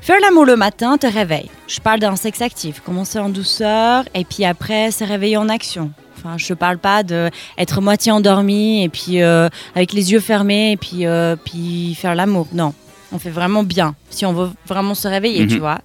Faire 0.02 0.20
l'amour 0.22 0.46
le 0.46 0.56
matin 0.56 0.98
te 0.98 1.06
réveille. 1.06 1.50
Je 1.68 1.80
parle 1.80 2.00
d'un 2.00 2.16
sexe 2.16 2.42
actif, 2.42 2.80
commencer 2.80 3.20
en 3.20 3.30
douceur 3.30 4.04
et 4.16 4.26
puis 4.26 4.46
après 4.46 4.90
se 4.92 5.04
réveiller 5.04 5.38
en 5.38 5.48
action. 5.48 5.92
Enfin, 6.18 6.38
je 6.38 6.54
parle 6.54 6.78
pas 6.80 7.04
de 7.04 7.30
être 7.58 7.82
moitié 7.82 8.12
endormi 8.12 8.84
et 8.84 8.90
puis 8.90 9.22
euh, 9.22 9.48
avec 9.76 9.94
les 9.94 10.12
yeux 10.12 10.20
fermés 10.20 10.72
et 10.72 10.78
puis 10.78 11.06
euh, 11.06 11.36
puis 11.36 11.94
faire 11.96 12.16
l'amour. 12.16 12.48
Non, 12.54 12.74
on 13.12 13.20
fait 13.20 13.30
vraiment 13.30 13.64
bien 13.64 13.96
si 14.10 14.26
on 14.26 14.34
veut 14.34 14.50
vraiment 14.68 14.96
se 14.96 15.08
réveiller, 15.08 15.42
Mhm. 15.44 15.50
tu 15.50 15.60
vois. 15.60 15.80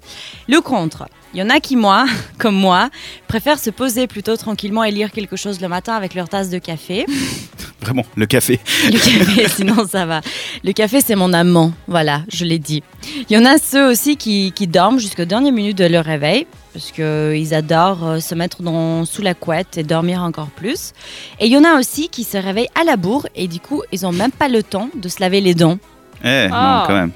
Le 0.48 0.60
contre, 0.60 1.08
il 1.36 1.40
y 1.40 1.42
en 1.42 1.50
a 1.50 1.60
qui 1.60 1.76
moi, 1.76 2.06
comme 2.38 2.54
moi, 2.54 2.88
préfèrent 3.28 3.58
se 3.58 3.68
poser 3.68 4.06
plutôt 4.06 4.38
tranquillement 4.38 4.82
et 4.84 4.90
lire 4.90 5.10
quelque 5.12 5.36
chose 5.36 5.60
le 5.60 5.68
matin 5.68 5.92
avec 5.94 6.14
leur 6.14 6.30
tasse 6.30 6.48
de 6.48 6.56
café. 6.58 7.04
Vraiment, 7.82 8.06
le 8.16 8.24
café. 8.24 8.58
Le 8.86 8.92
café, 8.98 9.48
sinon 9.48 9.86
ça 9.86 10.06
va. 10.06 10.22
Le 10.64 10.72
café, 10.72 11.02
c'est 11.02 11.14
mon 11.14 11.32
amant. 11.34 11.72
Voilà, 11.88 12.22
je 12.32 12.44
l'ai 12.46 12.58
dit. 12.58 12.82
Il 13.28 13.36
y 13.36 13.38
en 13.38 13.44
a 13.44 13.58
ceux 13.58 13.86
aussi 13.88 14.16
qui, 14.16 14.50
qui 14.52 14.66
dorment 14.66 14.98
jusqu'aux 14.98 15.26
dernières 15.26 15.52
minutes 15.52 15.76
de 15.76 15.84
leur 15.84 16.04
réveil, 16.06 16.46
parce 16.72 16.90
qu'ils 16.90 17.54
adorent 17.54 18.06
euh, 18.06 18.20
se 18.20 18.34
mettre 18.34 18.62
dans, 18.62 19.04
sous 19.04 19.20
la 19.22 19.34
couette 19.34 19.76
et 19.76 19.82
dormir 19.82 20.22
encore 20.22 20.48
plus. 20.48 20.94
Et 21.38 21.46
il 21.46 21.52
y 21.52 21.56
en 21.58 21.64
a 21.64 21.78
aussi 21.78 22.08
qui 22.08 22.24
se 22.24 22.38
réveillent 22.38 22.70
à 22.74 22.82
la 22.82 22.96
bourre 22.96 23.28
et 23.36 23.46
du 23.46 23.60
coup, 23.60 23.82
ils 23.92 24.02
n'ont 24.02 24.12
même 24.12 24.32
pas 24.32 24.48
le 24.48 24.62
temps 24.62 24.88
de 24.94 25.08
se 25.08 25.20
laver 25.20 25.42
les 25.42 25.54
dents. 25.54 25.78
Eh, 26.24 26.48
Ah. 26.50 26.80
non, 26.80 26.86
quand 26.88 26.98
même. 27.00 27.12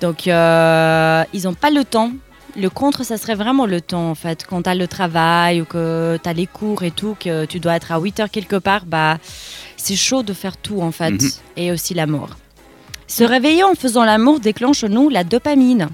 Donc, 0.00 0.26
euh, 0.28 1.24
ils 1.32 1.42
n'ont 1.44 1.54
pas 1.54 1.70
le 1.70 1.84
temps. 1.84 2.12
Le 2.56 2.70
contre, 2.70 3.04
ça 3.04 3.18
serait 3.18 3.34
vraiment 3.34 3.66
le 3.66 3.80
temps, 3.80 4.10
en 4.10 4.14
fait. 4.14 4.46
Quand 4.48 4.62
tu 4.62 4.70
as 4.70 4.74
le 4.76 4.86
travail 4.86 5.60
ou 5.60 5.64
que 5.64 6.18
tu 6.22 6.28
as 6.28 6.32
les 6.32 6.46
cours 6.46 6.84
et 6.84 6.92
tout, 6.92 7.16
que 7.18 7.46
tu 7.46 7.58
dois 7.58 7.74
être 7.74 7.90
à 7.90 7.98
8 7.98 8.20
heures 8.20 8.30
quelque 8.30 8.56
part, 8.56 8.84
bah, 8.86 9.18
c'est 9.76 9.96
chaud 9.96 10.22
de 10.22 10.32
faire 10.32 10.56
tout, 10.56 10.80
en 10.80 10.92
fait. 10.92 11.10
Mhm. 11.10 11.30
Et 11.56 11.72
aussi 11.72 11.94
l'amour. 11.94 12.28
Se 13.08 13.24
réveiller 13.24 13.64
en 13.64 13.74
faisant 13.74 14.04
l'amour 14.04 14.38
déclenche 14.40 14.84
en 14.84 14.88
nous 14.88 15.08
la 15.08 15.24
dopamine, 15.24 15.88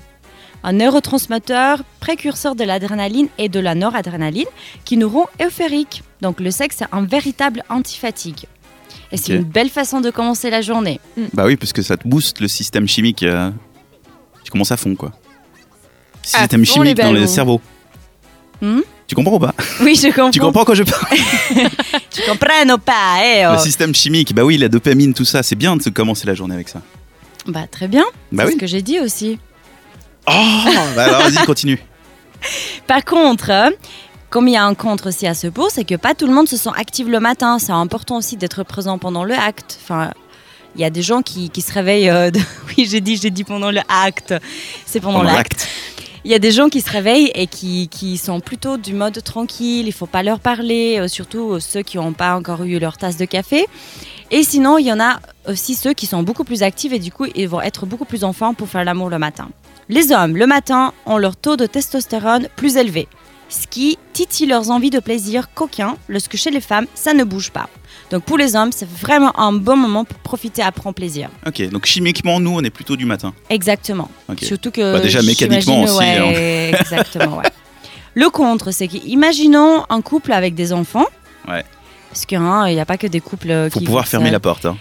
un 0.62 0.72
neurotransmetteur 0.74 1.82
précurseur 1.98 2.54
de 2.54 2.64
l'adrénaline 2.64 3.28
et 3.38 3.48
de 3.48 3.58
la 3.58 3.74
noradrénaline 3.74 4.46
qui 4.84 4.98
nous 4.98 5.08
rend 5.08 5.28
euphoriques. 5.42 6.02
Donc, 6.20 6.40
le 6.40 6.50
sexe, 6.50 6.76
c'est 6.80 6.86
un 6.92 7.02
véritable 7.06 7.64
antifatigue. 7.70 8.44
Et 9.12 9.16
c'est 9.16 9.34
une 9.34 9.44
belle 9.44 9.70
façon 9.70 10.00
de 10.00 10.10
commencer 10.10 10.50
la 10.50 10.60
journée. 10.60 11.00
Bah 11.32 11.44
oui, 11.46 11.56
parce 11.56 11.72
que 11.72 11.82
ça 11.82 11.96
te 11.96 12.06
booste 12.06 12.40
le 12.40 12.48
système 12.48 12.86
chimique. 12.86 13.22
euh, 13.22 13.50
Tu 14.44 14.50
commences 14.52 14.70
à 14.72 14.76
fond, 14.76 14.94
quoi. 14.94 15.12
À 16.34 16.40
Système 16.40 16.64
chimique 16.64 16.96
dans 16.96 17.12
le 17.12 17.26
cerveau. 17.26 17.60
Hmm? 18.60 18.80
Tu 19.06 19.14
comprends 19.14 19.34
ou 19.36 19.38
pas? 19.40 19.54
Oui, 19.80 19.96
je 19.96 20.08
comprends. 20.08 20.30
Tu 20.32 20.38
comprends 20.40 20.64
quand 20.64 20.74
je 20.74 20.82
parle? 20.84 21.04
Tu 22.10 22.22
comprends 22.28 22.74
ou 22.74 22.78
pas 22.78 23.18
eh, 23.24 23.46
oh. 23.46 23.52
Le 23.52 23.58
système 23.58 23.94
chimique, 23.94 24.34
bah 24.34 24.44
oui, 24.44 24.56
la 24.58 24.68
dopamine, 24.68 25.14
tout 25.14 25.24
ça, 25.24 25.42
c'est 25.42 25.56
bien 25.56 25.76
de 25.76 25.82
se 25.82 25.88
commencer 25.90 26.26
la 26.26 26.34
journée 26.34 26.54
avec 26.54 26.68
ça. 26.68 26.80
Bah 27.46 27.66
très 27.70 27.88
bien, 27.88 28.04
Bah 28.30 28.42
c'est 28.44 28.48
oui. 28.50 28.54
ce 28.54 28.58
que 28.60 28.66
j'ai 28.66 28.82
dit 28.82 29.00
aussi. 29.00 29.38
Oh 30.28 30.32
Bah 30.94 31.04
alors 31.04 31.22
vas-y, 31.22 31.44
continue. 31.46 31.82
Par 32.86 33.04
contre, 33.04 33.50
euh, 33.50 33.70
comme 34.28 34.46
il 34.46 34.52
y 34.54 34.56
a 34.56 34.64
un 34.64 34.74
contre 34.74 35.08
aussi 35.08 35.26
à 35.26 35.34
ce 35.34 35.46
pour, 35.48 35.70
c'est 35.70 35.84
que 35.84 35.94
pas 35.96 36.14
tout 36.14 36.26
le 36.26 36.32
monde 36.32 36.48
se 36.48 36.56
sent 36.56 36.70
actif 36.76 37.08
le 37.08 37.18
matin. 37.18 37.58
C'est 37.58 37.72
important 37.72 38.18
aussi 38.18 38.36
d'être 38.36 38.62
présent 38.62 38.98
pendant 38.98 39.24
le 39.24 39.34
acte. 39.34 39.78
Enfin, 39.82 40.12
il 40.76 40.80
y 40.82 40.84
a 40.84 40.90
des 40.90 41.02
gens 41.02 41.22
qui, 41.22 41.50
qui 41.50 41.62
se 41.62 41.72
réveillent. 41.72 42.10
euh, 42.10 42.30
de- 42.30 42.40
Oui, 42.68 42.86
j'ai 42.88 43.00
dit, 43.00 43.16
j'ai 43.16 43.30
dit 43.30 43.42
pendant 43.44 43.70
le 43.70 43.80
acte. 43.88 44.34
C'est 44.86 45.00
pendant, 45.00 45.20
Pendant 45.20 45.32
l'acte. 45.32 45.66
Il 46.24 46.30
y 46.30 46.34
a 46.34 46.38
des 46.38 46.50
gens 46.50 46.68
qui 46.68 46.82
se 46.82 46.90
réveillent 46.90 47.30
et 47.34 47.46
qui, 47.46 47.88
qui 47.88 48.18
sont 48.18 48.40
plutôt 48.40 48.76
du 48.76 48.92
mode 48.92 49.22
tranquille, 49.24 49.86
il 49.86 49.92
faut 49.92 50.06
pas 50.06 50.22
leur 50.22 50.38
parler, 50.38 50.98
euh, 50.98 51.08
surtout 51.08 51.52
euh, 51.52 51.60
ceux 51.60 51.80
qui 51.80 51.96
n'ont 51.96 52.12
pas 52.12 52.36
encore 52.36 52.62
eu 52.64 52.78
leur 52.78 52.98
tasse 52.98 53.16
de 53.16 53.24
café. 53.24 53.66
Et 54.30 54.42
sinon, 54.42 54.76
il 54.76 54.86
y 54.86 54.92
en 54.92 55.00
a 55.00 55.18
aussi 55.48 55.74
ceux 55.74 55.94
qui 55.94 56.04
sont 56.04 56.22
beaucoup 56.22 56.44
plus 56.44 56.62
actifs 56.62 56.92
et 56.92 56.98
du 56.98 57.10
coup, 57.10 57.24
ils 57.34 57.48
vont 57.48 57.62
être 57.62 57.86
beaucoup 57.86 58.04
plus 58.04 58.22
en 58.22 58.34
forme 58.34 58.54
pour 58.54 58.68
faire 58.68 58.84
l'amour 58.84 59.08
le 59.08 59.18
matin. 59.18 59.48
Les 59.88 60.12
hommes, 60.12 60.36
le 60.36 60.46
matin, 60.46 60.92
ont 61.06 61.16
leur 61.16 61.36
taux 61.36 61.56
de 61.56 61.64
testostérone 61.64 62.48
plus 62.54 62.76
élevé, 62.76 63.08
ce 63.48 63.66
qui 63.66 63.98
titille 64.12 64.46
leurs 64.46 64.70
envies 64.70 64.90
de 64.90 65.00
plaisir 65.00 65.52
coquin, 65.54 65.96
lorsque 66.08 66.36
chez 66.36 66.50
les 66.50 66.60
femmes, 66.60 66.86
ça 66.94 67.14
ne 67.14 67.24
bouge 67.24 67.50
pas. 67.50 67.68
Donc 68.10 68.24
pour 68.24 68.36
les 68.38 68.56
hommes, 68.56 68.72
c'est 68.72 68.88
vraiment 68.88 69.38
un 69.38 69.52
bon 69.52 69.76
moment 69.76 70.04
pour 70.04 70.18
profiter 70.18 70.62
à 70.62 70.72
prendre 70.72 70.94
plaisir. 70.94 71.28
Ok, 71.46 71.62
donc 71.70 71.86
chimiquement, 71.86 72.40
nous, 72.40 72.50
on 72.56 72.60
est 72.62 72.70
plutôt 72.70 72.96
du 72.96 73.04
matin. 73.06 73.32
Exactement. 73.48 74.10
Surtout 74.42 74.70
que. 74.70 74.94
Bah, 74.94 75.00
déjà, 75.00 75.22
mécaniquement 75.22 75.82
aussi, 75.82 76.02
hein. 76.04 76.30
exactement, 76.80 77.36
ouais. 77.38 77.44
Le 78.14 78.28
contre, 78.28 78.72
c'est 78.72 78.88
qu'imaginons 78.88 79.84
un 79.88 80.00
couple 80.00 80.32
avec 80.32 80.54
des 80.54 80.72
enfants. 80.72 81.06
Ouais. 81.48 81.64
Parce 82.10 82.26
qu'il 82.26 82.40
n'y 82.40 82.80
a 82.80 82.84
pas 82.84 82.98
que 82.98 83.06
des 83.06 83.20
couples 83.20 83.50
euh, 83.50 83.70
Faut 83.70 83.78
qui. 83.78 83.84
pouvoir 83.84 84.08
fermer 84.08 84.30
la 84.30 84.40
porte. 84.40 84.66
hein. 84.66 84.76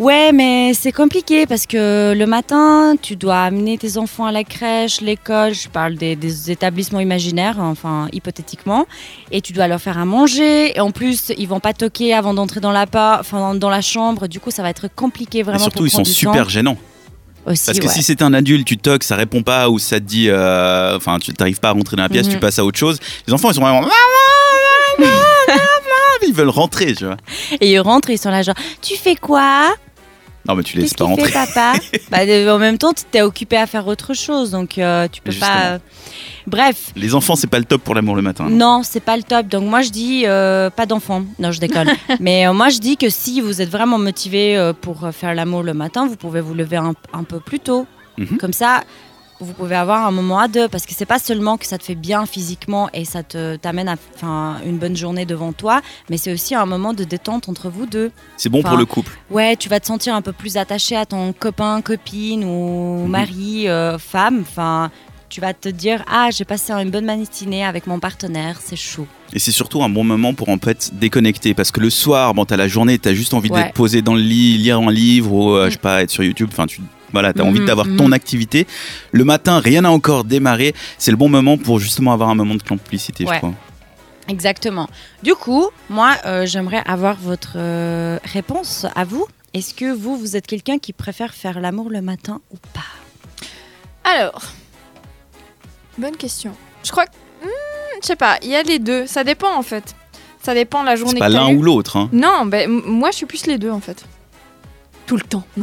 Ouais, 0.00 0.32
mais 0.32 0.72
c'est 0.74 0.90
compliqué 0.90 1.46
parce 1.46 1.66
que 1.66 2.14
le 2.16 2.26
matin, 2.26 2.94
tu 3.00 3.14
dois 3.14 3.42
amener 3.42 3.76
tes 3.78 3.98
enfants 3.98 4.24
à 4.24 4.32
la 4.32 4.42
crèche, 4.42 5.00
l'école, 5.00 5.54
je 5.54 5.68
parle 5.68 5.94
des, 5.96 6.16
des 6.16 6.50
établissements 6.50 6.98
imaginaires, 7.00 7.56
enfin 7.60 8.08
hypothétiquement, 8.12 8.86
et 9.30 9.40
tu 9.42 9.52
dois 9.52 9.68
leur 9.68 9.80
faire 9.80 9.98
à 9.98 10.04
manger. 10.06 10.76
Et 10.76 10.80
en 10.80 10.90
plus, 10.90 11.30
ils 11.36 11.46
vont 11.46 11.60
pas 11.60 11.74
toquer 11.74 12.14
avant 12.14 12.32
d'entrer 12.34 12.60
dans 12.60 12.72
la, 12.72 12.86
enfin, 13.20 13.54
dans 13.54 13.70
la 13.70 13.82
chambre. 13.82 14.26
Du 14.28 14.40
coup, 14.40 14.50
ça 14.50 14.62
va 14.62 14.70
être 14.70 14.88
compliqué 14.94 15.38
Et 15.38 15.42
vraiment. 15.42 15.58
surtout, 15.60 15.78
pour 15.80 15.86
ils 15.86 15.90
sont 15.90 16.04
super 16.04 16.44
temps. 16.44 16.48
gênants. 16.48 16.78
Aussi, 17.44 17.66
Parce 17.66 17.78
que 17.80 17.86
ouais. 17.86 17.92
si 17.92 18.02
c'est 18.02 18.22
un 18.22 18.32
adulte, 18.34 18.66
tu 18.66 18.78
toques, 18.78 19.02
ça 19.04 19.16
répond 19.16 19.42
pas, 19.42 19.68
ou 19.68 19.78
ça 19.78 19.98
te 20.00 20.04
dit. 20.04 20.28
euh, 20.30 20.96
Enfin, 20.96 21.18
tu 21.18 21.32
n'arrives 21.38 21.60
pas 21.60 21.68
à 21.68 21.72
rentrer 21.72 21.96
dans 21.96 22.04
la 22.04 22.08
pièce, 22.08 22.26
Mhm. 22.26 22.32
tu 22.34 22.38
passes 22.38 22.58
à 22.58 22.64
autre 22.64 22.78
chose. 22.78 22.98
Les 23.26 23.32
enfants, 23.32 23.50
ils 23.50 23.54
sont 23.54 23.60
vraiment. 23.60 23.82
Ils 26.26 26.34
veulent 26.34 26.48
rentrer, 26.48 26.94
tu 26.94 27.04
vois. 27.06 27.16
Et 27.60 27.70
ils 27.72 27.78
rentrent, 27.80 28.10
ils 28.10 28.18
sont 28.18 28.30
là 28.30 28.42
genre, 28.42 28.54
tu 28.80 28.96
fais 28.96 29.16
quoi? 29.16 29.74
Non, 30.48 30.56
mais 30.56 30.64
tu 30.64 30.76
laisses 30.76 30.94
pas 30.94 31.04
rentrer. 31.04 31.26
fait 31.28 31.32
papa? 31.32 31.74
Bah, 32.10 32.18
En 32.52 32.58
même 32.58 32.76
temps, 32.76 32.92
tu 32.92 33.04
t'es 33.10 33.22
occupé 33.22 33.56
à 33.56 33.66
faire 33.68 33.86
autre 33.86 34.12
chose, 34.12 34.50
donc 34.50 34.76
euh, 34.76 35.06
tu 35.10 35.20
peux 35.22 35.30
Justement. 35.30 35.52
pas... 35.52 35.64
euh, 35.66 35.78
Bref, 36.48 36.90
Les 36.96 37.14
enfants, 37.14 37.36
c'est 37.36 37.46
pas 37.46 37.60
le 37.60 37.64
top 37.64 37.82
pour 37.82 37.94
l'amour 37.94 38.16
le 38.16 38.22
matin. 38.22 38.48
non, 38.50 38.82
c'est 38.82 38.98
pas 39.00 39.16
le 39.16 39.22
top. 39.22 39.46
Donc 39.46 39.62
moi, 39.64 39.82
je 39.82 39.90
dis 39.90 40.24
euh, 40.26 40.68
pas 40.70 40.84
d'enfants. 40.86 41.22
Non, 41.38 41.52
je 41.52 41.60
déconne. 41.60 41.90
Mais 42.20 42.46
euh, 42.48 42.52
moi, 42.52 42.70
je 42.70 42.78
dis 42.78 42.96
que 42.96 43.08
si 43.08 43.40
vous 43.40 43.62
êtes 43.62 43.68
vraiment 43.70 43.98
motivé 43.98 44.72
pour 44.80 45.08
faire 45.12 45.32
l'amour 45.34 45.62
le 45.62 45.74
matin, 45.74 46.06
vous 46.08 46.16
pouvez 46.16 46.40
vous 46.40 46.54
lever 46.54 46.76
un, 46.76 46.94
un 47.12 47.22
peu 47.22 47.38
plus 47.38 47.60
tôt. 47.60 47.86
Mhm. 48.18 48.38
Comme 48.38 48.52
ça, 48.52 48.82
vous 49.44 49.52
pouvez 49.52 49.76
avoir 49.76 50.06
un 50.06 50.10
moment 50.10 50.38
à 50.38 50.48
deux 50.48 50.68
parce 50.68 50.86
que 50.86 50.92
c'est 50.94 51.06
pas 51.06 51.18
seulement 51.18 51.56
que 51.56 51.66
ça 51.66 51.78
te 51.78 51.84
fait 51.84 51.94
bien 51.94 52.26
physiquement 52.26 52.88
et 52.94 53.04
ça 53.04 53.22
te 53.22 53.56
t'amène 53.56 53.88
à 53.88 53.96
enfin, 54.14 54.56
une 54.66 54.78
bonne 54.78 54.96
journée 54.96 55.24
devant 55.26 55.52
toi, 55.52 55.80
mais 56.10 56.16
c'est 56.16 56.32
aussi 56.32 56.54
un 56.54 56.66
moment 56.66 56.94
de 56.94 57.04
détente 57.04 57.48
entre 57.48 57.68
vous 57.70 57.86
deux. 57.86 58.10
C'est 58.36 58.48
bon 58.48 58.62
pour 58.62 58.76
le 58.76 58.84
couple. 58.86 59.12
Ouais, 59.30 59.56
tu 59.56 59.68
vas 59.68 59.80
te 59.80 59.86
sentir 59.86 60.14
un 60.14 60.22
peu 60.22 60.32
plus 60.32 60.56
attaché 60.56 60.96
à 60.96 61.06
ton 61.06 61.32
copain, 61.32 61.80
copine 61.82 62.44
ou 62.44 63.04
Mhm. 63.04 63.10
mari, 63.10 63.68
euh, 63.68 63.98
femme. 63.98 64.40
Enfin, 64.42 64.90
tu 65.28 65.40
vas 65.40 65.54
te 65.54 65.68
dire 65.70 66.04
ah 66.10 66.28
j'ai 66.30 66.44
passé 66.44 66.72
une 66.72 66.90
bonne 66.90 67.06
matinée 67.06 67.64
avec 67.64 67.86
mon 67.86 67.98
partenaire, 67.98 68.58
c'est 68.62 68.76
chou. 68.76 69.06
Et 69.34 69.38
c'est 69.38 69.50
surtout 69.50 69.82
un 69.82 69.88
bon 69.88 70.04
moment 70.04 70.34
pour 70.34 70.50
en 70.50 70.58
fait 70.58 70.90
déconnecter. 70.92 71.54
Parce 71.54 71.70
que 71.70 71.80
le 71.80 71.88
soir, 71.88 72.34
bon, 72.34 72.44
t'as 72.44 72.58
la 72.58 72.68
journée, 72.68 72.98
t'as 72.98 73.14
juste 73.14 73.32
envie 73.32 73.50
Ouais. 73.50 73.62
d'être 73.64 73.72
posé 73.74 74.02
dans 74.02 74.14
le 74.14 74.20
lit, 74.20 74.58
lire 74.58 74.78
un 74.78 74.92
livre 74.92 75.32
ou, 75.32 75.50
euh, 75.54 75.66
je 75.66 75.70
sais 75.72 75.78
pas, 75.78 76.02
être 76.02 76.10
sur 76.10 76.22
YouTube. 76.22 76.50
Enfin, 76.52 76.66
tu. 76.66 76.82
Voilà, 77.12 77.32
t'as 77.32 77.42
envie 77.42 77.60
Mhm, 77.60 77.66
d'avoir 77.66 77.86
mhm. 77.86 77.96
ton 77.96 78.12
activité. 78.12 78.66
Le 79.12 79.24
matin, 79.24 79.58
rien 79.60 79.82
n'a 79.82 79.90
encore 79.90 80.24
démarré. 80.24 80.74
C'est 80.98 81.10
le 81.10 81.16
bon 81.16 81.28
moment 81.28 81.56
pour 81.58 81.78
justement 81.78 82.12
avoir 82.12 82.28
un 82.30 82.34
moment 82.34 82.54
de 82.54 82.62
complicité, 82.62 83.24
Ouais. 83.24 83.34
je 83.34 83.38
crois. 83.38 83.54
Exactement. 84.28 84.88
Du 85.22 85.34
coup, 85.34 85.66
moi, 85.90 86.12
euh, 86.26 86.46
j'aimerais 86.46 86.82
avoir 86.86 87.16
votre 87.16 87.54
euh, 87.56 88.18
réponse 88.24 88.86
à 88.94 89.04
vous. 89.04 89.26
Est-ce 89.52 89.74
que 89.74 89.92
vous, 89.92 90.16
vous 90.16 90.36
êtes 90.36 90.46
quelqu'un 90.46 90.78
qui 90.78 90.92
préfère 90.92 91.34
faire 91.34 91.60
l'amour 91.60 91.90
le 91.90 92.00
matin 92.00 92.40
ou 92.52 92.56
pas? 92.72 92.80
Alors, 94.04 94.42
bonne 95.98 96.16
question. 96.16 96.52
Je 96.84 96.90
crois 96.90 97.06
que. 97.06 97.10
hmm, 97.44 97.48
je 98.00 98.06
sais 98.06 98.16
pas, 98.16 98.38
il 98.42 98.48
y 98.48 98.54
a 98.56 98.62
les 98.62 98.78
deux. 98.78 99.06
Ça 99.06 99.24
dépend 99.24 99.54
en 99.56 99.62
fait. 99.62 99.94
Ça 100.42 100.54
dépend 100.54 100.82
la 100.82 100.96
journée 100.96 101.14
C'est 101.14 101.18
pas 101.20 101.28
l'un 101.28 101.52
ou 101.54 101.62
l'autre. 101.62 101.96
Hein. 101.96 102.08
Non, 102.12 102.46
ben, 102.46 102.68
moi 102.68 103.10
je 103.12 103.16
suis 103.18 103.26
plus 103.26 103.46
les 103.46 103.58
deux 103.58 103.70
en 103.70 103.80
fait. 103.80 104.04
Tout 105.06 105.16
le 105.16 105.22
temps. 105.22 105.44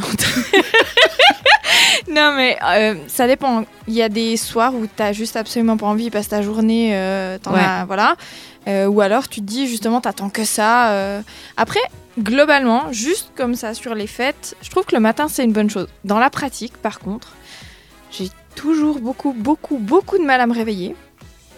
Non, 2.10 2.34
mais 2.36 2.58
euh, 2.66 2.96
ça 3.08 3.28
dépend. 3.28 3.66
Il 3.88 3.94
y 3.94 4.02
a 4.02 4.10
des 4.10 4.36
soirs 4.38 4.74
où 4.74 4.88
t'as 4.88 5.12
juste 5.14 5.36
absolument 5.36 5.78
pas 5.78 5.86
envie 5.86 6.10
parce 6.10 6.26
que 6.26 6.32
ta 6.32 6.42
journée, 6.42 6.92
euh, 6.96 7.38
t'en 7.38 7.54
Ouais. 7.54 7.60
as. 7.60 7.86
Voilà. 7.86 8.16
Euh, 8.68 8.88
ou 8.88 9.02
alors 9.02 9.28
tu 9.28 9.42
te 9.42 9.46
dis 9.46 9.68
justement, 9.68 10.02
t'attends 10.02 10.30
que 10.30 10.44
ça. 10.44 11.20
Après, 11.56 11.80
globalement, 12.20 12.92
juste 12.92 13.32
comme 13.36 13.54
ça 13.56 13.74
sur 13.74 13.94
les 13.96 14.08
fêtes, 14.08 14.56
je 14.62 14.70
trouve 14.72 14.86
que 14.86 14.96
le 14.96 15.02
matin 15.02 15.28
c'est 15.28 15.44
une 15.44 15.54
bonne 15.54 15.70
chose. 15.70 15.88
Dans 16.04 16.20
la 16.20 16.30
pratique, 16.32 16.78
par 16.78 17.00
contre, 17.00 17.34
j'ai 18.12 18.30
toujours 18.56 19.00
beaucoup, 19.00 19.34
beaucoup, 19.34 19.78
beaucoup 19.78 20.18
de 20.18 20.24
mal 20.24 20.42
à 20.42 20.48
me 20.48 20.54
réveiller. 20.54 20.96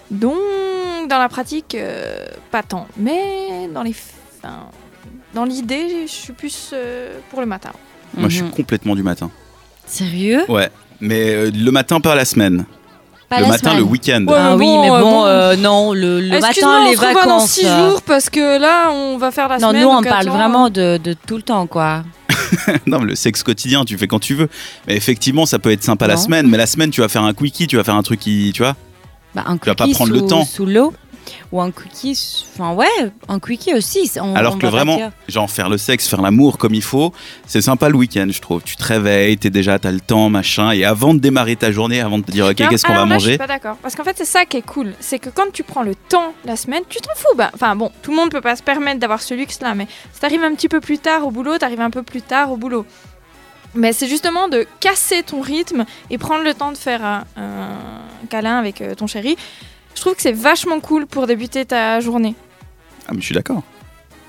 Donc, 0.10 0.38
dans 1.08 1.20
la 1.20 1.30
pratique, 1.30 1.78
pas 2.52 2.64
tant. 2.64 2.88
Mais 2.98 3.70
dans 3.74 3.84
les. 3.84 3.96
enfin, 4.44 4.66
dans 5.34 5.46
l'idée, 5.46 6.06
je 6.08 6.12
suis 6.12 6.34
plus 6.34 6.72
euh, 6.74 7.18
pour 7.30 7.40
le 7.40 7.46
matin. 7.46 7.72
Moi, 8.16 8.30
je 8.30 8.36
suis 8.36 8.44
Mhm. 8.44 8.52
complètement 8.52 8.96
du 8.96 9.04
matin. 9.04 9.30
Sérieux? 9.86 10.44
Ouais. 10.50 10.70
Mais 11.00 11.30
euh, 11.34 11.52
le 11.54 11.72
matin, 11.72 12.00
pas 12.00 12.16
la 12.16 12.26
semaine. 12.26 12.66
Pas 13.30 13.38
le 13.38 13.44
la 13.44 13.48
matin, 13.50 13.72
semaine. 13.72 13.78
le 13.78 13.84
week-end. 13.84 14.26
Ouais, 14.28 14.36
Ah 14.38 14.56
mais 14.58 14.66
oui, 14.66 14.66
bon, 14.66 14.82
mais 14.82 14.90
euh, 14.92 15.00
bon, 15.00 15.12
bon. 15.12 15.26
euh, 15.26 15.56
non, 15.56 15.94
le, 15.94 16.20
le 16.20 16.34
Excuse-moi, 16.36 16.72
matin, 16.74 16.86
on 16.86 16.90
les 16.90 16.96
se 16.96 17.02
revoit 17.02 17.14
dans 17.26 17.30
vacances. 17.38 17.52
six 17.52 17.66
euh, 17.66 17.90
jours 17.92 18.02
parce 18.02 18.30
que 18.30 18.60
là, 18.60 18.92
on 18.92 19.18
va 19.18 19.32
faire 19.32 19.48
la 19.48 19.58
Non, 19.58 19.70
semaine. 19.70 19.84
nous, 19.84 19.88
on 19.88 19.96
donc 19.96 20.08
parle 20.08 20.28
attends. 20.28 20.38
vraiment 20.38 20.70
de, 20.70 20.98
de 21.02 21.14
tout 21.26 21.38
le 21.38 21.42
temps, 21.42 21.66
quoi. 21.66 22.04
non, 22.86 23.00
mais 23.00 23.06
le 23.08 23.16
sexe 23.16 23.42
quotidien, 23.44 23.86
tu 23.86 23.98
fais 23.98 24.08
quand 24.08 24.20
tu 24.20 24.34
veux. 24.36 24.50
Mais 24.88 24.98
effectivement, 24.98 25.46
ça 25.46 25.60
peut 25.60 25.72
être 25.72 25.84
sympa 25.84 26.08
la 26.08 26.16
Non. 26.16 26.22
semaine. 26.22 26.48
Mais 26.50 26.58
la 26.58 26.66
semaine, 26.68 26.92
tu 26.92 27.00
vas 27.00 27.08
faire 27.08 27.24
un 27.24 27.34
quickie, 27.34 27.68
tu 27.68 27.78
vas 27.78 27.86
faire 27.86 27.96
un 27.96 28.04
truc 28.04 28.20
qui. 28.20 28.52
Tu 28.54 28.62
vois 28.64 28.76
Bah, 29.34 29.46
un 29.48 29.58
Tu 29.58 29.66
vas 29.68 29.76
pas 29.76 29.86
quickie 29.86 29.96
prendre 29.96 30.12
le 30.12 30.20
sous- 30.20 30.28
temps. 30.28 30.44
Sous 30.46 30.66
l'eau. 30.66 30.94
Ou 31.52 31.62
un 31.62 31.72
quickie. 31.72 32.46
Enfin, 32.54 32.74
ouais, 32.74 32.88
un 33.28 33.40
quickie 33.40 33.74
aussi. 33.74 34.10
on- 34.22 34.36
Alors 34.36 34.56
on 34.56 34.58
que 34.58 34.68
vraiment, 34.68 34.96
dire- 34.98 35.12
genre 35.28 35.50
faire 35.50 35.70
le 35.70 35.78
sexe, 35.78 36.08
faire 36.08 36.22
l'amour 36.22 36.58
comme 36.58 36.74
il 36.74 36.82
faut, 36.82 37.14
c'est 37.46 37.62
sympa 37.62 37.90
le 37.90 37.96
week-end, 37.98 38.28
je 38.30 38.40
trouve. 38.42 38.62
Tu 38.64 38.76
te 38.76 38.84
réveilles, 38.84 39.38
t'es 39.38 39.50
déjà, 39.50 39.80
t'as 39.80 39.92
le 39.92 40.00
temps, 40.00 40.30
machin. 40.30 40.72
Et 40.72 40.86
avant 40.86 41.14
de 41.14 41.20
démarrer 41.20 41.56
ta 41.56 41.72
journée, 41.72 42.02
avant 42.02 42.18
de 42.20 42.24
te 42.24 42.32
dire, 42.32 42.46
ok, 42.46 42.56
qu'est-ce 42.56 42.86
qu'on 42.86 42.94
va 42.94 43.00
là, 43.00 43.06
Je 43.06 43.10
manger 43.14 43.30
suis 43.32 43.38
pas 43.38 43.48
d'accord. 43.48 43.78
Parce 43.82 43.96
qu'en 43.96 44.04
fait, 44.04 44.18
c'est 44.18 44.26
ça 44.26 44.46
qui 44.46 44.58
est 44.58 44.62
cool. 44.66 44.94
C'est 45.00 45.20
que 45.20 45.30
quand 45.30 45.52
tu 45.54 45.64
prends 45.64 45.84
le 45.84 45.96
temps 45.96 46.34
la 46.46 46.56
semaine, 46.56 46.84
tu 46.90 47.00
t'en 47.00 47.14
fous. 47.16 47.36
Bah, 47.36 47.52
Enfin 47.54 47.76
bon, 47.76 47.92
tout 48.02 48.12
le 48.12 48.18
monde 48.18 48.32
peut 48.32 48.42
pas 48.42 48.56
se 48.56 48.64
permettre 48.64 49.00
d'avoir 49.00 49.22
ce 49.22 49.34
luxe-là. 49.34 49.74
Mais 49.76 49.88
si 50.14 50.20
t'arrives 50.20 50.44
un 50.44 50.54
petit 50.56 50.70
peu 50.70 50.80
plus 50.80 50.98
tard 51.00 51.26
au 51.26 51.32
boulot, 51.32 51.58
t'arrives 51.58 51.82
un 51.82 51.90
peu 51.90 52.04
plus 52.04 52.22
tard 52.22 52.52
au 52.52 52.58
boulot. 52.58 52.86
Mais 53.74 53.94
c'est 53.94 54.08
justement 54.08 54.50
de 54.50 54.68
casser 54.82 55.24
ton 55.24 55.40
rythme 55.40 55.86
et 56.10 56.18
prendre 56.18 56.44
le 56.44 56.54
temps 56.54 56.74
de 56.74 56.78
faire 56.78 57.06
un, 57.06 57.24
un 57.38 58.26
câlin 58.30 58.58
avec 58.58 58.82
euh, 58.82 58.96
ton 58.96 59.08
chéri. 59.08 59.38
Je 59.96 60.02
trouve 60.02 60.16
que 60.16 60.22
c'est 60.22 60.32
vachement 60.32 60.80
cool 60.80 61.06
pour 61.06 61.28
débuter 61.28 61.66
ta 61.66 62.00
journée. 62.00 62.36
Ah, 63.08 63.12
mais 63.14 63.20
je 63.22 63.26
suis 63.26 63.36
d'accord. 63.36 63.64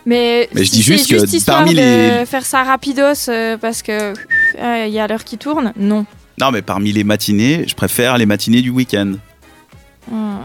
Mais, 0.05 0.49
Mais 0.53 0.65
je 0.65 0.71
si 0.71 0.77
dis 0.77 0.83
c'est 0.83 0.93
juste 0.99 1.09
que 1.09 1.45
parmi 1.47 1.75
les- 1.75 2.27
faire 2.27 2.45
ça 2.45 2.65
rapidos 2.65 3.29
euh, 3.29 3.57
parce 3.57 3.83
que 3.83 4.13
euh, 4.59 4.85
il 4.87 4.93
y 4.93 4.99
a 4.99 5.07
l'heure 5.07 5.25
qui 5.25 5.39
tourne, 5.39 5.73
non. 5.77 6.05
Non, 6.41 6.51
mais 6.51 6.63
parmi 6.63 6.93
les 6.93 7.05
matinées, 7.05 7.65
je 7.69 7.75
préfère 7.75 8.19
les 8.19 8.27
matinées 8.27 8.63
du 8.63 8.71
week-end. 8.71 9.13
Hmm. 10.11 10.39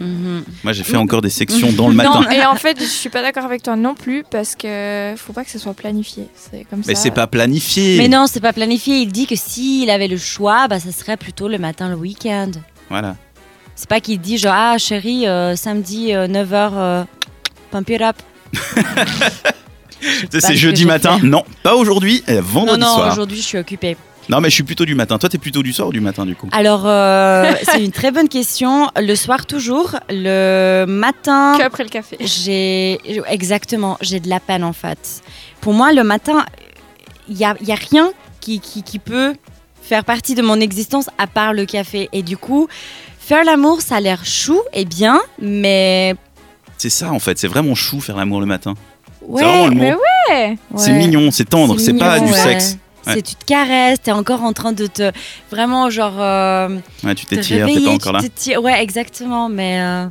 Mhm. 0.00 0.44
Moi, 0.62 0.72
j'ai 0.72 0.84
fait 0.84 0.96
encore 0.96 1.22
des 1.22 1.30
sections 1.30 1.72
dans 1.76 1.88
le 1.88 1.94
matin. 1.94 2.22
Non, 2.22 2.30
et 2.30 2.44
en 2.44 2.56
fait, 2.56 2.78
je 2.80 2.84
suis 2.84 3.08
pas 3.08 3.22
d'accord 3.22 3.44
avec 3.44 3.62
toi 3.62 3.76
non 3.76 3.94
plus 3.94 4.24
parce 4.30 4.54
que 4.54 5.14
faut 5.16 5.32
pas 5.32 5.44
que 5.44 5.50
ce 5.50 5.58
soit 5.58 5.74
planifié. 5.74 6.28
C'est 6.34 6.64
comme 6.68 6.82
Mais 6.86 6.94
c'est 6.94 7.10
pas 7.10 7.26
planifié. 7.26 7.98
Mais 7.98 8.08
non, 8.08 8.26
c'est 8.26 8.40
pas 8.40 8.52
planifié. 8.52 8.98
Il 8.98 9.12
dit 9.12 9.26
que 9.26 9.36
s'il 9.36 9.90
avait 9.90 10.08
le 10.08 10.16
choix, 10.18 10.68
bah, 10.68 10.80
ça 10.80 10.92
serait 10.92 11.16
plutôt 11.16 11.48
le 11.48 11.58
matin, 11.58 11.88
le 11.88 11.96
week-end. 11.96 12.50
Voilà. 12.88 13.16
C'est 13.76 13.88
pas 13.88 14.00
qu'il 14.00 14.18
dit 14.20 14.38
genre, 14.38 14.54
ah 14.56 14.78
chérie, 14.78 15.26
euh, 15.28 15.54
samedi 15.54 16.08
9h, 16.08 17.04
pump 17.70 17.90
it 17.90 18.00
up. 18.02 18.16
Tu 20.00 20.08
sais, 20.08 20.26
pas 20.26 20.40
c'est 20.40 20.40
ce 20.40 20.52
jeudi 20.54 20.84
matin. 20.86 21.18
fait. 21.18 21.26
Non, 21.26 21.44
pas 21.62 21.74
aujourd'hui, 21.74 22.22
euh, 22.28 22.36
Non, 22.36 22.42
vendredi 22.42 22.80
non, 22.80 22.94
soir. 22.94 23.12
aujourd'hui 23.12 23.38
je 23.38 23.42
suis 23.42 23.58
occupée. 23.58 23.96
Non, 24.28 24.40
mais 24.40 24.50
je 24.50 24.54
suis 24.54 24.64
plutôt 24.64 24.84
du 24.84 24.94
matin. 24.96 25.18
Toi, 25.18 25.28
t'es 25.28 25.38
plutôt 25.38 25.62
du 25.62 25.72
soir 25.72 25.88
ou 25.88 25.92
du 25.92 26.00
matin, 26.00 26.26
du 26.26 26.34
coup? 26.34 26.48
Alors, 26.52 26.82
euh, 26.84 27.52
c'est 27.62 27.84
une 27.84 27.92
très 27.92 28.10
bonne 28.10 28.28
question. 28.28 28.90
Le 28.96 29.14
soir, 29.14 29.46
toujours. 29.46 29.94
Le 30.10 30.84
matin. 30.86 31.54
que 31.58 31.62
après 31.62 31.84
le 31.84 31.88
café. 31.90 32.16
J'ai 32.20 32.98
exactement, 33.28 33.98
j'ai 34.00 34.18
de 34.18 34.28
la 34.28 34.40
peine 34.40 34.64
en 34.64 34.72
fait. 34.72 35.22
Pour 35.60 35.74
moi, 35.74 35.92
le 35.92 36.02
matin, 36.02 36.44
il 37.28 37.36
y 37.38 37.44
a, 37.44 37.54
y 37.62 37.72
a 37.72 37.76
rien 37.76 38.10
qui, 38.40 38.58
qui, 38.60 38.82
qui 38.82 38.98
peut 38.98 39.34
faire 39.80 40.04
partie 40.04 40.34
de 40.34 40.42
mon 40.42 40.60
existence 40.60 41.08
à 41.18 41.28
part 41.28 41.52
le 41.52 41.64
café. 41.64 42.08
Et 42.12 42.22
du 42.22 42.36
coup, 42.36 42.66
faire 43.26 43.44
l'amour, 43.44 43.80
ça 43.80 43.96
a 43.96 44.00
l'air 44.00 44.24
chou 44.24 44.60
et 44.72 44.84
bien, 44.84 45.20
mais 45.40 46.14
C'est 46.78 46.90
ça, 46.90 47.12
en 47.12 47.18
fait. 47.18 47.38
C'est 47.38 47.48
vraiment 47.48 47.74
chou 47.74 48.00
faire 48.00 48.16
l'amour 48.16 48.40
le 48.40 48.46
matin. 48.46 48.74
ouais, 49.22 49.42
c'est 49.42 49.48
vraiment 49.48 49.66
le 49.66 49.74
mot. 49.74 49.80
Mais 49.80 49.94
ouais. 49.94 50.58
C'est 50.76 50.92
ouais. 50.92 50.98
mignon, 50.98 51.30
c'est 51.32 51.44
tendre, 51.44 51.78
c'est 51.80 51.94
pas 51.94 52.20
du 52.20 52.26
ouais. 52.26 52.32
sexe. 52.32 52.78
Ouais. 53.06 53.14
C'est 53.14 53.22
tu 53.22 53.34
te 53.36 53.44
caresses, 53.44 54.00
t'es 54.02 54.10
encore 54.10 54.42
en 54.42 54.52
train 54.52 54.72
de 54.72 54.86
te 54.88 55.12
vraiment 55.50 55.90
genre 55.90 56.14
euh, 56.18 56.68
Ouais, 57.04 57.14
tu 57.14 57.24
t'étires, 57.24 57.66
t'es 57.66 57.80
pas 57.80 57.90
encore 57.90 58.12
là. 58.12 58.20
Ouais, 58.60 58.82
exactement, 58.82 59.48
mais 59.48 59.80
euh, 59.80 60.06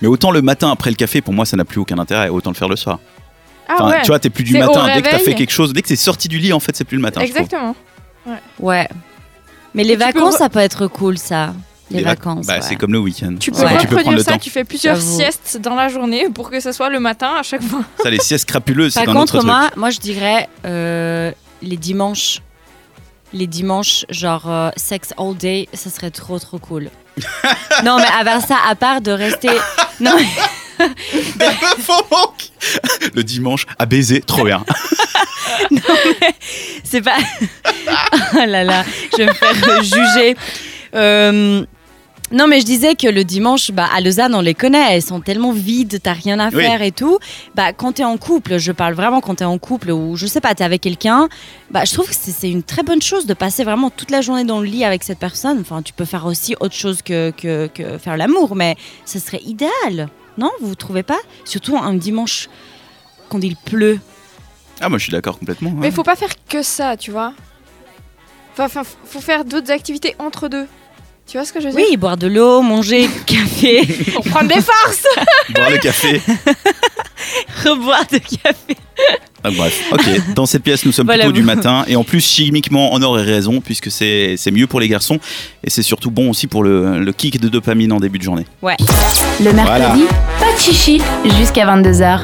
Mais 0.00 0.08
autant 0.08 0.30
le 0.30 0.40
matin 0.40 0.70
après 0.70 0.88
le 0.90 0.96
café, 0.96 1.20
pour 1.20 1.34
moi, 1.34 1.44
ça 1.44 1.56
n'a 1.58 1.66
plus 1.66 1.78
aucun 1.78 1.98
intérêt. 1.98 2.30
Autant 2.30 2.50
le 2.50 2.56
faire 2.56 2.68
le 2.68 2.76
soir. 2.76 3.00
Ah 3.68 3.74
Enfin, 3.74 3.90
ouais. 3.90 4.00
Tu 4.02 4.08
vois, 4.08 4.18
t'es 4.18 4.30
plus 4.30 4.44
du 4.44 4.56
matin. 4.58 4.86
Dès 4.94 5.02
que 5.02 5.10
t'as 5.10 5.18
fait 5.18 5.34
quelque 5.34 5.52
chose, 5.52 5.72
dès 5.72 5.82
que 5.82 5.88
t'es 5.88 5.96
sorti 5.96 6.28
du 6.28 6.38
lit, 6.38 6.52
en 6.52 6.60
fait, 6.60 6.74
c'est 6.76 6.84
plus 6.84 6.96
le 6.96 7.02
matin. 7.02 7.20
Exactement. 7.20 7.74
ouais. 8.60 8.88
Mais 9.74 9.84
les 9.84 9.96
peux 9.96 10.04
vacances, 10.04 10.36
ça 10.36 10.48
peut 10.48 10.58
être 10.60 10.86
cool, 10.86 11.18
ça. 11.18 11.52
Les, 11.90 12.02
vac- 12.02 12.18
vacances. 12.18 12.46
Bah, 12.46 12.54
ouais. 12.56 12.62
c'est 12.62 12.74
comme 12.76 12.92
le 12.92 12.98
week-end. 12.98 13.36
Tu 13.38 13.50
peux 13.52 13.58
Ouais, 13.58 13.64
tu 13.78 13.86
peux 13.86 13.94
prendre 13.94 13.98
reproduire 13.98 14.18
le 14.18 14.22
ça, 14.24 14.32
temps. 14.32 14.38
tu 14.38 14.50
fais 14.50 14.64
plusieurs 14.64 15.00
siestes 15.00 15.58
dans 15.60 15.74
la 15.76 15.88
journée 15.88 16.28
pour 16.30 16.50
que 16.50 16.58
ce 16.60 16.72
soit 16.72 16.88
le 16.90 16.98
matin 16.98 17.34
à 17.38 17.42
chaque 17.44 17.62
fois. 17.62 17.82
Ça, 18.02 18.10
les 18.10 18.18
siestes 18.18 18.48
crapuleuses, 18.48 18.94
c'est 18.94 19.04
Par 19.04 19.14
un 19.16 19.20
autre 19.20 19.32
contre, 19.32 19.44
truc. 19.44 19.44
moi, 19.46 19.70
moi, 19.76 19.90
je 19.90 20.00
dirais 20.00 20.48
euh, 20.64 21.30
les 21.62 21.76
dimanches. 21.76 22.40
Les 23.32 23.46
dimanches, 23.46 24.04
genre 24.08 24.50
euh, 24.50 24.70
sex 24.76 25.12
all 25.18 25.36
day, 25.36 25.68
ça 25.74 25.90
serait 25.90 26.10
trop 26.10 26.38
trop 26.38 26.58
cool. 26.58 26.90
non, 27.84 27.98
mais 27.98 28.06
à 28.18 28.24
part 28.24 28.40
ça, 28.40 28.56
à 28.68 28.74
part 28.74 29.00
de 29.00 29.10
rester. 29.12 29.50
Non, 30.00 30.12
mais- 30.14 30.26
le 33.14 33.22
dimanche 33.24 33.64
à 33.78 33.86
baiser, 33.86 34.20
trop 34.20 34.44
bien. 34.44 34.62
c'est 36.84 37.00
pas. 37.00 37.16
oh 38.34 38.44
là 38.46 38.62
là, 38.64 38.84
je 39.12 39.16
vais 39.16 39.26
me 39.26 39.32
faire 39.32 39.82
juger. 39.82 40.36
Euh, 40.94 41.64
non, 42.32 42.48
mais 42.48 42.60
je 42.60 42.64
disais 42.66 42.94
que 42.96 43.06
le 43.06 43.22
dimanche, 43.24 43.70
bah, 43.70 43.88
à 43.94 44.00
Lausanne, 44.00 44.34
on 44.34 44.40
les 44.40 44.54
connaît, 44.54 44.94
elles 44.96 45.02
sont 45.02 45.20
tellement 45.20 45.52
vides, 45.52 46.00
t'as 46.02 46.12
rien 46.12 46.38
à 46.40 46.48
Oui. 46.48 46.62
faire 46.64 46.82
et 46.82 46.90
tout. 46.90 47.18
Bah, 47.54 47.72
quand 47.72 47.92
t'es 47.92 48.04
en 48.04 48.16
couple, 48.16 48.58
je 48.58 48.72
parle 48.72 48.94
vraiment 48.94 49.20
quand 49.20 49.36
t'es 49.36 49.44
en 49.44 49.58
couple 49.58 49.90
ou 49.92 50.16
je 50.16 50.26
sais 50.26 50.40
pas, 50.40 50.54
t'es 50.54 50.64
avec 50.64 50.80
quelqu'un, 50.80 51.28
bah, 51.70 51.84
je 51.84 51.92
trouve 51.94 52.08
que 52.08 52.14
c'est 52.14 52.50
une 52.50 52.62
très 52.64 52.82
bonne 52.82 53.00
chose 53.02 53.26
de 53.26 53.34
passer 53.34 53.62
vraiment 53.64 53.90
toute 53.90 54.10
la 54.10 54.20
journée 54.22 54.44
dans 54.44 54.60
le 54.60 54.66
lit 54.66 54.84
avec 54.84 55.04
cette 55.04 55.18
personne. 55.20 55.58
Enfin, 55.60 55.82
tu 55.82 55.92
peux 55.92 56.04
faire 56.04 56.26
aussi 56.26 56.56
autre 56.60 56.74
chose 56.74 57.00
que, 57.02 57.30
que, 57.30 57.68
que 57.72 57.96
faire 57.98 58.16
l'amour, 58.16 58.56
mais 58.56 58.76
ce 59.04 59.18
serait 59.18 59.40
idéal. 59.44 60.08
Non, 60.38 60.50
vous 60.60 60.74
trouvez 60.74 61.02
pas? 61.04 61.18
Surtout 61.44 61.76
un 61.76 61.94
dimanche 61.94 62.48
quand 63.28 63.40
il 63.42 63.56
pleut. 63.56 63.98
Ah, 64.80 64.88
moi, 64.88 64.98
je 64.98 65.04
suis 65.04 65.12
d'accord 65.12 65.38
complètement. 65.38 65.70
ouais. 65.70 65.76
Mais 65.78 65.88
il 65.88 65.94
faut 65.94 66.02
pas 66.02 66.16
faire 66.16 66.32
que 66.48 66.62
ça, 66.62 66.96
tu 66.96 67.10
vois. 67.10 67.32
Enfin, 68.52 68.64
Enfin, 68.64 68.82
faut 69.04 69.20
faire 69.20 69.44
d'autres 69.44 69.70
activités 69.70 70.14
entre 70.18 70.48
deux. 70.48 70.66
Tu 71.26 71.36
vois 71.38 71.44
ce 71.44 71.52
que 71.52 71.60
je 71.60 71.66
veux 71.66 71.72
dire 71.74 71.84
Oui, 71.90 71.96
boire 71.96 72.16
de 72.16 72.28
l'eau, 72.28 72.62
manger 72.62 73.08
du 73.08 73.20
café, 73.26 73.84
Pour 74.14 74.24
prendre 74.24 74.48
des 74.48 74.60
forces 74.60 75.02
Boire 75.54 75.70
le 75.70 75.78
café. 75.78 76.20
reboire 77.64 78.04
de 78.12 78.18
café. 78.18 78.76
Ah, 79.42 79.50
bref, 79.50 79.82
ok. 79.92 80.34
Dans 80.34 80.46
cette 80.46 80.62
pièce, 80.62 80.84
nous 80.86 80.92
sommes 80.92 81.06
Voilà, 81.06 81.24
plutôt 81.24 81.36
du 81.36 81.42
matin. 81.42 81.84
Et 81.88 81.96
en 81.96 82.04
plus, 82.04 82.20
chimiquement, 82.20 82.90
on 82.92 83.02
aurait 83.02 83.24
raison, 83.24 83.60
puisque 83.60 83.90
c'est 83.90 84.36
c'est 84.36 84.52
mieux 84.52 84.68
pour 84.68 84.78
les 84.78 84.88
garçons. 84.88 85.18
Et 85.64 85.70
c'est 85.70 85.82
surtout 85.82 86.10
bon 86.12 86.30
aussi 86.30 86.46
pour 86.46 86.62
le, 86.62 87.00
le 87.00 87.12
kick 87.12 87.40
de 87.40 87.48
dopamine 87.48 87.92
en 87.92 87.98
début 87.98 88.18
de 88.18 88.24
journée. 88.24 88.46
Ouais. 88.62 88.76
Le 89.42 89.52
mercredi, 89.52 90.04
pas 90.38 90.52
de 90.52 90.58
chichi 90.60 91.00
jusqu'à 91.38 91.66
22h. 91.66 92.22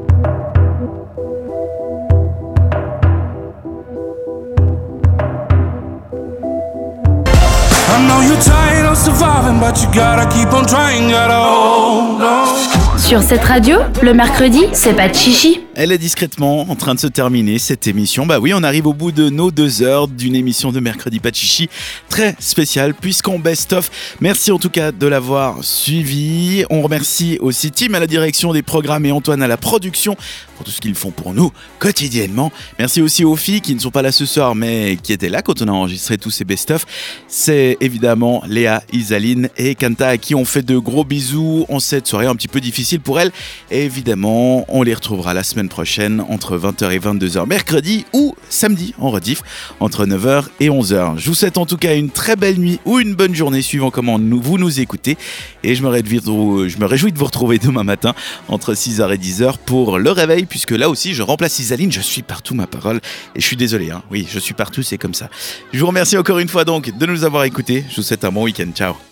Of 8.93 8.99
surviving, 8.99 9.59
but 9.59 9.81
you 9.83 9.91
gotta 9.93 10.29
keep 10.35 10.53
on 10.53 10.67
trying, 10.67 11.09
gotta 11.09 11.33
hold 11.33 12.21
on. 12.21 12.82
Sur 13.13 13.23
cette 13.23 13.45
radio, 13.45 13.77
le 14.03 14.15
mercredi, 14.15 14.61
c'est 14.73 14.95
pas 14.95 15.07
de 15.07 15.15
chichi. 15.15 15.61
Elle 15.75 15.93
est 15.93 15.99
discrètement 15.99 16.71
en 16.71 16.77
train 16.77 16.95
de 16.95 17.01
se 17.01 17.07
terminer 17.07 17.59
cette 17.59 17.87
émission. 17.87 18.27
Bah 18.27 18.39
oui, 18.41 18.53
on 18.55 18.63
arrive 18.63 18.87
au 18.87 18.93
bout 18.93 19.11
de 19.11 19.31
nos 19.31 19.51
deux 19.51 19.83
heures 19.83 20.07
d'une 20.07 20.35
émission 20.35 20.71
de 20.71 20.81
mercredi 20.81 21.19
Pachichi 21.19 21.71
très 22.11 22.35
spéciale 22.39 22.93
puisqu'on 22.93 23.39
best-of. 23.39 23.91
Merci 24.21 24.51
en 24.51 24.59
tout 24.59 24.69
cas 24.69 24.93
de 24.93 25.07
l'avoir 25.07 25.65
suivi. 25.65 26.65
On 26.69 26.83
remercie 26.83 27.39
aussi 27.41 27.71
Tim 27.71 27.95
à 27.95 28.01
la 28.01 28.07
direction 28.07 28.53
des 28.53 28.63
programmes 28.63 29.07
et 29.07 29.13
Antoine 29.13 29.43
à 29.43 29.49
la 29.49 29.57
production 29.57 30.15
pour 30.57 30.67
tout 30.67 30.71
ce 30.71 30.81
qu'ils 30.81 30.95
font 30.95 31.11
pour 31.11 31.33
nous 31.33 31.53
quotidiennement. 31.79 32.53
Merci 32.79 33.01
aussi 33.01 33.25
aux 33.25 33.37
filles 33.37 33.63
qui 33.63 33.75
ne 33.75 33.81
sont 33.81 33.91
pas 33.91 34.03
là 34.03 34.13
ce 34.13 34.27
soir 34.27 34.55
mais 34.55 34.99
qui 35.03 35.15
étaient 35.15 35.31
là 35.31 35.41
quand 35.41 35.63
on 35.63 35.69
a 35.69 35.73
enregistré 35.73 36.19
tous 36.19 36.31
ces 36.31 36.45
best-of. 36.45 36.85
C'est 37.29 37.79
évidemment 37.81 38.43
Léa, 38.47 38.83
Isaline 38.93 39.49
et 39.57 39.75
Kanta 39.75 40.09
à 40.09 40.17
qui 40.19 40.35
on 40.35 40.45
fait 40.45 40.63
de 40.63 40.77
gros 40.77 41.05
bisous 41.05 41.65
en 41.71 41.81
cette 41.81 42.07
soirée 42.07 42.27
un 42.27 42.35
petit 42.35 42.49
peu 42.49 42.61
difficile 42.61 43.01
pour 43.03 43.21
elles. 43.21 43.31
Et 43.71 43.85
évidemment, 43.85 44.65
on 44.69 44.83
les 44.83 44.95
retrouvera 44.95 45.35
la 45.35 45.43
semaine 45.43 45.69
prochaine 45.69 46.23
entre 46.29 46.57
20h 46.57 46.91
et 46.93 46.99
22h 46.99 47.47
mercredi 47.47 48.05
ou 48.13 48.35
samedi 48.49 48.95
en 48.99 49.11
rediff 49.11 49.43
entre 49.81 50.07
9h 50.07 50.45
et 50.61 50.69
11h. 50.69 51.19
Je 51.19 51.29
vous 51.29 51.35
souhaite 51.35 51.59
en 51.59 51.67
tout 51.67 51.77
cas 51.77 51.95
une 51.95 52.11
très 52.11 52.37
belle 52.37 52.59
nuit 52.59 52.81
ou 52.85 52.99
une 53.01 53.15
bonne 53.15 53.35
journée 53.35 53.63
suivant 53.63 53.91
comment 53.91 54.19
nous- 54.19 54.41
vous 54.41 54.59
nous 54.59 54.81
écoutez. 54.81 55.17
Et 55.65 55.75
je 55.75 55.83
me, 55.83 55.89
réjouis 55.89 56.21
de, 56.21 56.69
je 56.69 56.79
me 56.79 56.87
réjouis 56.87 57.13
de 57.13 57.19
vous 57.19 57.25
retrouver 57.27 57.59
demain 57.59 57.85
matin 57.85 58.15
entre 58.49 58.75
6h 58.75 59.13
et 59.13 59.19
10h 59.19 59.59
pour 59.67 59.99
le 59.99 60.11
réveil 60.11 60.45
puisque 60.47 60.71
là 60.73 60.89
aussi 60.89 61.15
je 61.15 61.23
remplace 61.23 61.59
Isaline. 61.59 61.93
Je 61.93 62.01
suis 62.01 62.23
partout 62.23 62.55
ma 62.55 62.67
parole 62.67 63.01
et 63.37 63.41
je 63.41 63.47
suis 63.47 63.57
désolé. 63.57 63.91
hein. 63.91 64.03
Oui, 64.11 64.27
je 64.31 64.39
suis 64.39 64.55
partout, 64.55 64.83
c'est 64.83 64.99
comme 64.99 65.15
ça. 65.15 65.29
Je 65.73 65.79
vous 65.81 65.87
remercie 65.87 66.17
encore 66.17 66.39
une 66.39 66.49
fois 66.49 66.65
donc 66.65 66.97
de 66.97 67.07
nous 67.07 67.25
avoir 67.25 67.45
écoutés. 67.45 67.85
Je 67.91 67.97
vous 67.97 68.03
souhaite 68.03 68.25
un 68.25 68.31
bon 68.33 68.45
week-end. 68.45 68.71
Ciao. 68.75 69.12